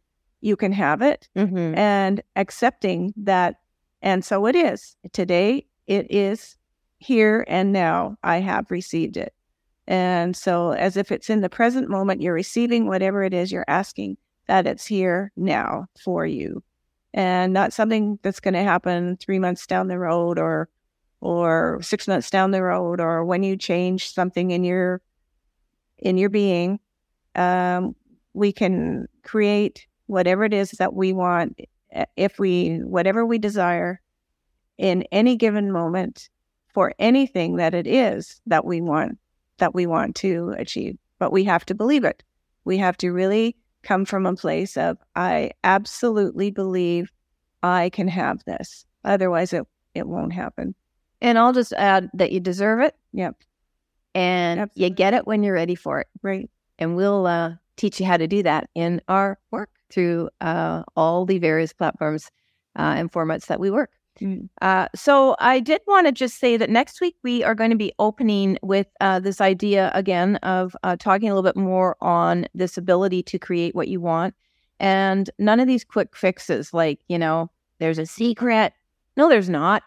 you 0.45 0.55
can 0.55 0.71
have 0.71 1.01
it 1.01 1.27
mm-hmm. 1.35 1.75
and 1.77 2.21
accepting 2.35 3.13
that. 3.17 3.55
And 4.01 4.23
so 4.23 4.45
it 4.45 4.55
is. 4.55 4.95
Today, 5.11 5.65
it 5.87 6.05
is 6.11 6.55
here 6.99 7.43
and 7.47 7.73
now. 7.73 8.15
I 8.23 8.41
have 8.41 8.69
received 8.69 9.17
it. 9.17 9.33
And 9.87 10.37
so, 10.37 10.71
as 10.71 10.97
if 10.97 11.11
it's 11.11 11.29
in 11.29 11.41
the 11.41 11.49
present 11.49 11.89
moment, 11.89 12.21
you're 12.21 12.33
receiving 12.33 12.87
whatever 12.87 13.23
it 13.23 13.33
is 13.33 13.51
you're 13.51 13.65
asking, 13.67 14.17
that 14.47 14.67
it's 14.67 14.85
here 14.85 15.31
now 15.35 15.87
for 16.03 16.25
you 16.25 16.63
and 17.13 17.53
not 17.53 17.73
something 17.73 18.19
that's 18.21 18.39
going 18.39 18.53
to 18.53 18.63
happen 18.63 19.17
three 19.17 19.39
months 19.39 19.65
down 19.65 19.87
the 19.87 19.99
road 19.99 20.37
or 20.37 20.69
or 21.21 21.79
six 21.81 22.07
months 22.07 22.29
down 22.29 22.51
the 22.51 22.61
road 22.61 22.99
or 22.99 23.25
when 23.25 23.41
you 23.41 23.57
change 23.57 24.13
something 24.13 24.51
in 24.51 24.63
your 24.63 25.01
in 25.97 26.17
your 26.17 26.29
being, 26.29 26.79
um, 27.35 27.95
we 28.33 28.51
can 28.51 29.07
create 29.23 29.87
whatever 30.07 30.43
it 30.43 30.53
is 30.53 30.71
that 30.71 30.93
we 30.93 31.13
want, 31.13 31.59
if 32.15 32.37
we, 32.39 32.77
whatever 32.77 33.25
we 33.25 33.37
desire 33.37 34.01
in 34.77 35.03
any 35.11 35.35
given 35.35 35.71
moment 35.71 36.29
for 36.73 36.93
anything 36.99 37.55
that 37.55 37.73
it 37.73 37.87
is 37.87 38.41
that 38.45 38.65
we 38.65 38.81
want, 38.81 39.17
that 39.57 39.73
we 39.73 39.85
want 39.85 40.15
to 40.17 40.53
achieve. 40.57 40.97
But 41.17 41.31
we 41.31 41.45
have 41.45 41.65
to 41.67 41.73
believe 41.73 42.03
it. 42.03 42.23
We 42.65 42.77
have 42.77 42.97
to 42.97 43.11
really 43.11 43.55
come 43.85 44.03
from 44.03 44.25
a 44.25 44.35
place 44.35 44.75
of, 44.75 44.97
I 45.15 45.51
absolutely 45.63 46.51
believe 46.51 47.09
I 47.63 47.89
can 47.89 48.09
have 48.09 48.43
this. 48.43 48.85
Otherwise, 49.05 49.53
it, 49.53 49.65
it 49.93 50.07
won't 50.07 50.33
happen. 50.33 50.75
And 51.21 51.39
I'll 51.39 51.53
just 51.53 51.71
add 51.73 52.09
that 52.13 52.33
you 52.33 52.41
deserve 52.41 52.81
it. 52.81 52.95
Yep 53.13 53.37
and 54.15 54.61
Absolutely. 54.61 54.83
you 54.83 54.89
get 54.89 55.13
it 55.13 55.27
when 55.27 55.43
you're 55.43 55.53
ready 55.53 55.75
for 55.75 55.99
it. 55.99 56.07
Right. 56.23 56.49
And 56.79 56.95
we'll 56.95 57.27
uh, 57.27 57.55
teach 57.75 57.99
you 57.99 58.05
how 58.07 58.17
to 58.17 58.27
do 58.27 58.41
that 58.43 58.69
in 58.73 59.01
our 59.07 59.37
work 59.51 59.69
through 59.91 60.29
uh, 60.41 60.83
all 60.95 61.25
the 61.25 61.37
various 61.37 61.73
platforms 61.73 62.31
uh, 62.77 62.95
and 62.97 63.11
formats 63.11 63.47
that 63.47 63.59
we 63.59 63.69
work. 63.69 63.91
Mm. 64.21 64.49
Uh, 64.61 64.87
so 64.95 65.35
I 65.39 65.59
did 65.59 65.81
want 65.87 66.07
to 66.07 66.11
just 66.11 66.39
say 66.39 66.57
that 66.57 66.69
next 66.69 67.01
week 67.01 67.15
we 67.23 67.43
are 67.43 67.55
going 67.55 67.71
to 67.71 67.75
be 67.75 67.93
opening 67.99 68.57
with 68.61 68.87
uh, 69.01 69.19
this 69.19 69.41
idea 69.41 69.91
again 69.93 70.37
of 70.37 70.75
uh, 70.83 70.95
talking 70.97 71.29
a 71.29 71.35
little 71.35 71.49
bit 71.49 71.57
more 71.57 71.97
on 72.01 72.45
this 72.53 72.77
ability 72.77 73.23
to 73.23 73.39
create 73.39 73.75
what 73.75 73.89
you 73.89 73.99
want, 73.99 74.33
and 74.79 75.29
none 75.37 75.59
of 75.59 75.67
these 75.67 75.83
quick 75.83 76.15
fixes 76.15 76.73
like 76.73 76.99
you 77.07 77.17
know 77.17 77.49
there's 77.79 77.99
a 77.99 78.05
secret. 78.05 78.73
No, 79.17 79.29
there's 79.29 79.49
not 79.49 79.83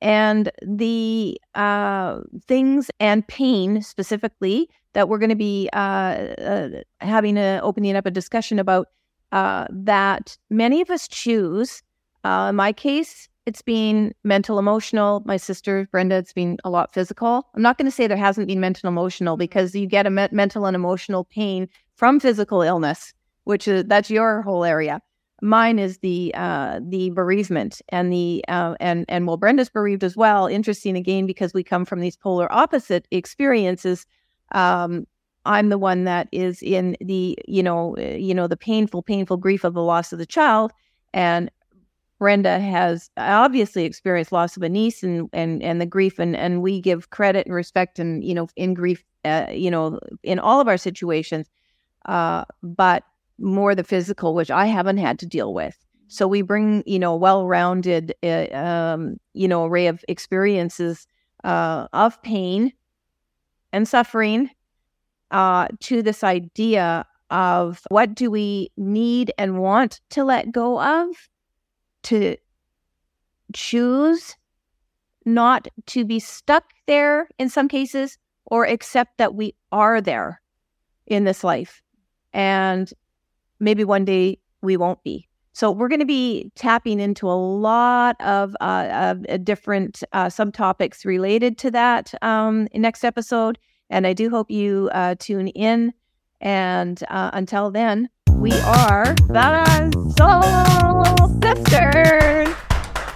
and 0.00 0.50
the 0.62 1.38
uh, 1.54 2.20
things 2.46 2.90
and 3.00 3.26
pain 3.28 3.82
specifically 3.82 4.68
that 4.94 5.08
we're 5.08 5.18
going 5.18 5.30
to 5.30 5.36
be 5.36 5.68
uh, 5.72 5.76
uh, 5.76 6.68
having 7.00 7.36
a 7.36 7.60
opening 7.62 7.96
up 7.96 8.06
a 8.06 8.10
discussion 8.10 8.58
about 8.58 8.88
that 9.32 10.36
many 10.48 10.80
of 10.80 10.90
us 10.90 11.06
choose. 11.06 11.82
In 12.24 12.56
my 12.56 12.72
case, 12.72 13.28
it's 13.50 13.62
been 13.62 14.14
mental, 14.22 14.60
emotional. 14.60 15.24
My 15.26 15.36
sister 15.36 15.88
Brenda, 15.90 16.14
it's 16.14 16.32
been 16.32 16.56
a 16.62 16.70
lot 16.70 16.94
physical. 16.94 17.48
I'm 17.56 17.62
not 17.62 17.78
going 17.78 17.86
to 17.86 17.90
say 17.90 18.06
there 18.06 18.16
hasn't 18.16 18.46
been 18.46 18.60
mental, 18.60 18.88
emotional 18.88 19.36
because 19.36 19.74
you 19.74 19.88
get 19.88 20.06
a 20.06 20.10
me- 20.10 20.28
mental 20.30 20.66
and 20.66 20.76
emotional 20.76 21.24
pain 21.24 21.68
from 21.96 22.20
physical 22.20 22.62
illness, 22.62 23.12
which 23.42 23.66
is 23.66 23.86
that's 23.86 24.08
your 24.08 24.42
whole 24.42 24.62
area. 24.64 25.00
Mine 25.42 25.80
is 25.80 25.98
the 25.98 26.32
uh, 26.36 26.78
the 26.80 27.10
bereavement 27.10 27.82
and 27.88 28.12
the 28.12 28.44
uh, 28.46 28.76
and 28.78 29.04
and 29.08 29.26
well, 29.26 29.36
Brenda's 29.36 29.68
bereaved 29.68 30.04
as 30.04 30.16
well. 30.16 30.46
Interesting 30.46 30.96
again 30.96 31.26
because 31.26 31.52
we 31.52 31.64
come 31.64 31.84
from 31.84 31.98
these 31.98 32.16
polar 32.16 32.52
opposite 32.52 33.08
experiences. 33.10 34.06
Um, 34.52 35.08
I'm 35.44 35.70
the 35.70 35.78
one 35.78 36.04
that 36.04 36.28
is 36.30 36.62
in 36.62 36.96
the 37.00 37.36
you 37.48 37.64
know 37.64 37.96
uh, 37.98 38.16
you 38.16 38.32
know 38.32 38.46
the 38.46 38.56
painful 38.56 39.02
painful 39.02 39.38
grief 39.38 39.64
of 39.64 39.74
the 39.74 39.82
loss 39.82 40.12
of 40.12 40.20
the 40.20 40.26
child, 40.26 40.70
and 41.12 41.50
Brenda 42.20 42.60
has 42.60 43.10
obviously 43.16 43.84
experienced 43.84 44.30
loss 44.30 44.56
of 44.56 44.62
a 44.62 44.68
niece 44.68 45.02
and 45.02 45.28
and 45.32 45.62
and 45.62 45.80
the 45.80 45.86
grief 45.86 46.20
and 46.20 46.36
and 46.36 46.62
we 46.62 46.80
give 46.80 47.10
credit 47.10 47.46
and 47.46 47.54
respect 47.54 47.98
and 47.98 48.22
you 48.22 48.34
know 48.34 48.46
in 48.56 48.74
grief 48.74 49.02
uh, 49.24 49.46
you 49.50 49.70
know 49.70 49.98
in 50.22 50.38
all 50.38 50.60
of 50.60 50.68
our 50.68 50.76
situations, 50.76 51.50
uh, 52.04 52.44
but 52.62 53.04
more 53.38 53.74
the 53.74 53.82
physical, 53.82 54.34
which 54.34 54.50
I 54.50 54.66
haven't 54.66 54.98
had 54.98 55.18
to 55.20 55.26
deal 55.26 55.54
with. 55.54 55.76
So 56.08 56.28
we 56.28 56.42
bring, 56.42 56.82
you 56.86 56.98
know, 56.98 57.14
well-rounded, 57.16 58.14
uh, 58.22 58.48
um, 58.52 59.16
you 59.32 59.48
know, 59.48 59.64
array 59.64 59.86
of 59.86 60.04
experiences 60.08 61.06
uh, 61.44 61.86
of 61.92 62.20
pain 62.22 62.72
and 63.72 63.88
suffering 63.88 64.50
uh, 65.30 65.68
to 65.80 66.02
this 66.02 66.22
idea 66.24 67.06
of 67.30 67.82
what 67.88 68.14
do 68.14 68.30
we 68.30 68.70
need 68.76 69.32
and 69.38 69.60
want 69.60 70.00
to 70.10 70.24
let 70.24 70.50
go 70.50 70.82
of, 70.82 71.28
to 72.04 72.36
choose 73.52 74.36
not 75.26 75.68
to 75.86 76.04
be 76.04 76.18
stuck 76.18 76.64
there 76.86 77.28
in 77.38 77.48
some 77.48 77.68
cases, 77.68 78.18
or 78.46 78.64
accept 78.64 79.18
that 79.18 79.34
we 79.34 79.54
are 79.70 80.00
there 80.00 80.40
in 81.06 81.24
this 81.24 81.44
life. 81.44 81.82
And 82.32 82.92
maybe 83.60 83.84
one 83.84 84.04
day 84.04 84.38
we 84.62 84.76
won't 84.76 85.02
be. 85.04 85.28
So 85.52 85.70
we're 85.70 85.88
going 85.88 86.00
to 86.00 86.06
be 86.06 86.50
tapping 86.54 87.00
into 87.00 87.28
a 87.28 87.34
lot 87.34 88.16
of, 88.20 88.56
uh, 88.60 89.14
uh, 89.28 89.36
different 89.38 90.02
uh, 90.12 90.26
subtopics 90.26 91.04
related 91.04 91.58
to 91.58 91.70
that 91.72 92.14
um, 92.22 92.66
next 92.74 93.04
episode. 93.04 93.58
And 93.90 94.06
I 94.06 94.12
do 94.12 94.30
hope 94.30 94.50
you 94.50 94.88
uh, 94.92 95.16
tune 95.18 95.48
in. 95.48 95.92
And 96.40 97.02
uh, 97.08 97.30
until 97.34 97.70
then, 97.70 98.08
we 98.40 98.52
are 98.60 99.14
the 99.28 99.92
Soul 100.16 101.28
Sisters. 101.42 102.54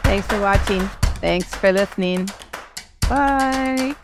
Thanks 0.03 0.27
for 0.27 0.39
watching. 0.41 0.83
Thanks 1.21 1.55
for 1.55 1.73
listening. 1.73 2.29
Bye. 3.09 3.95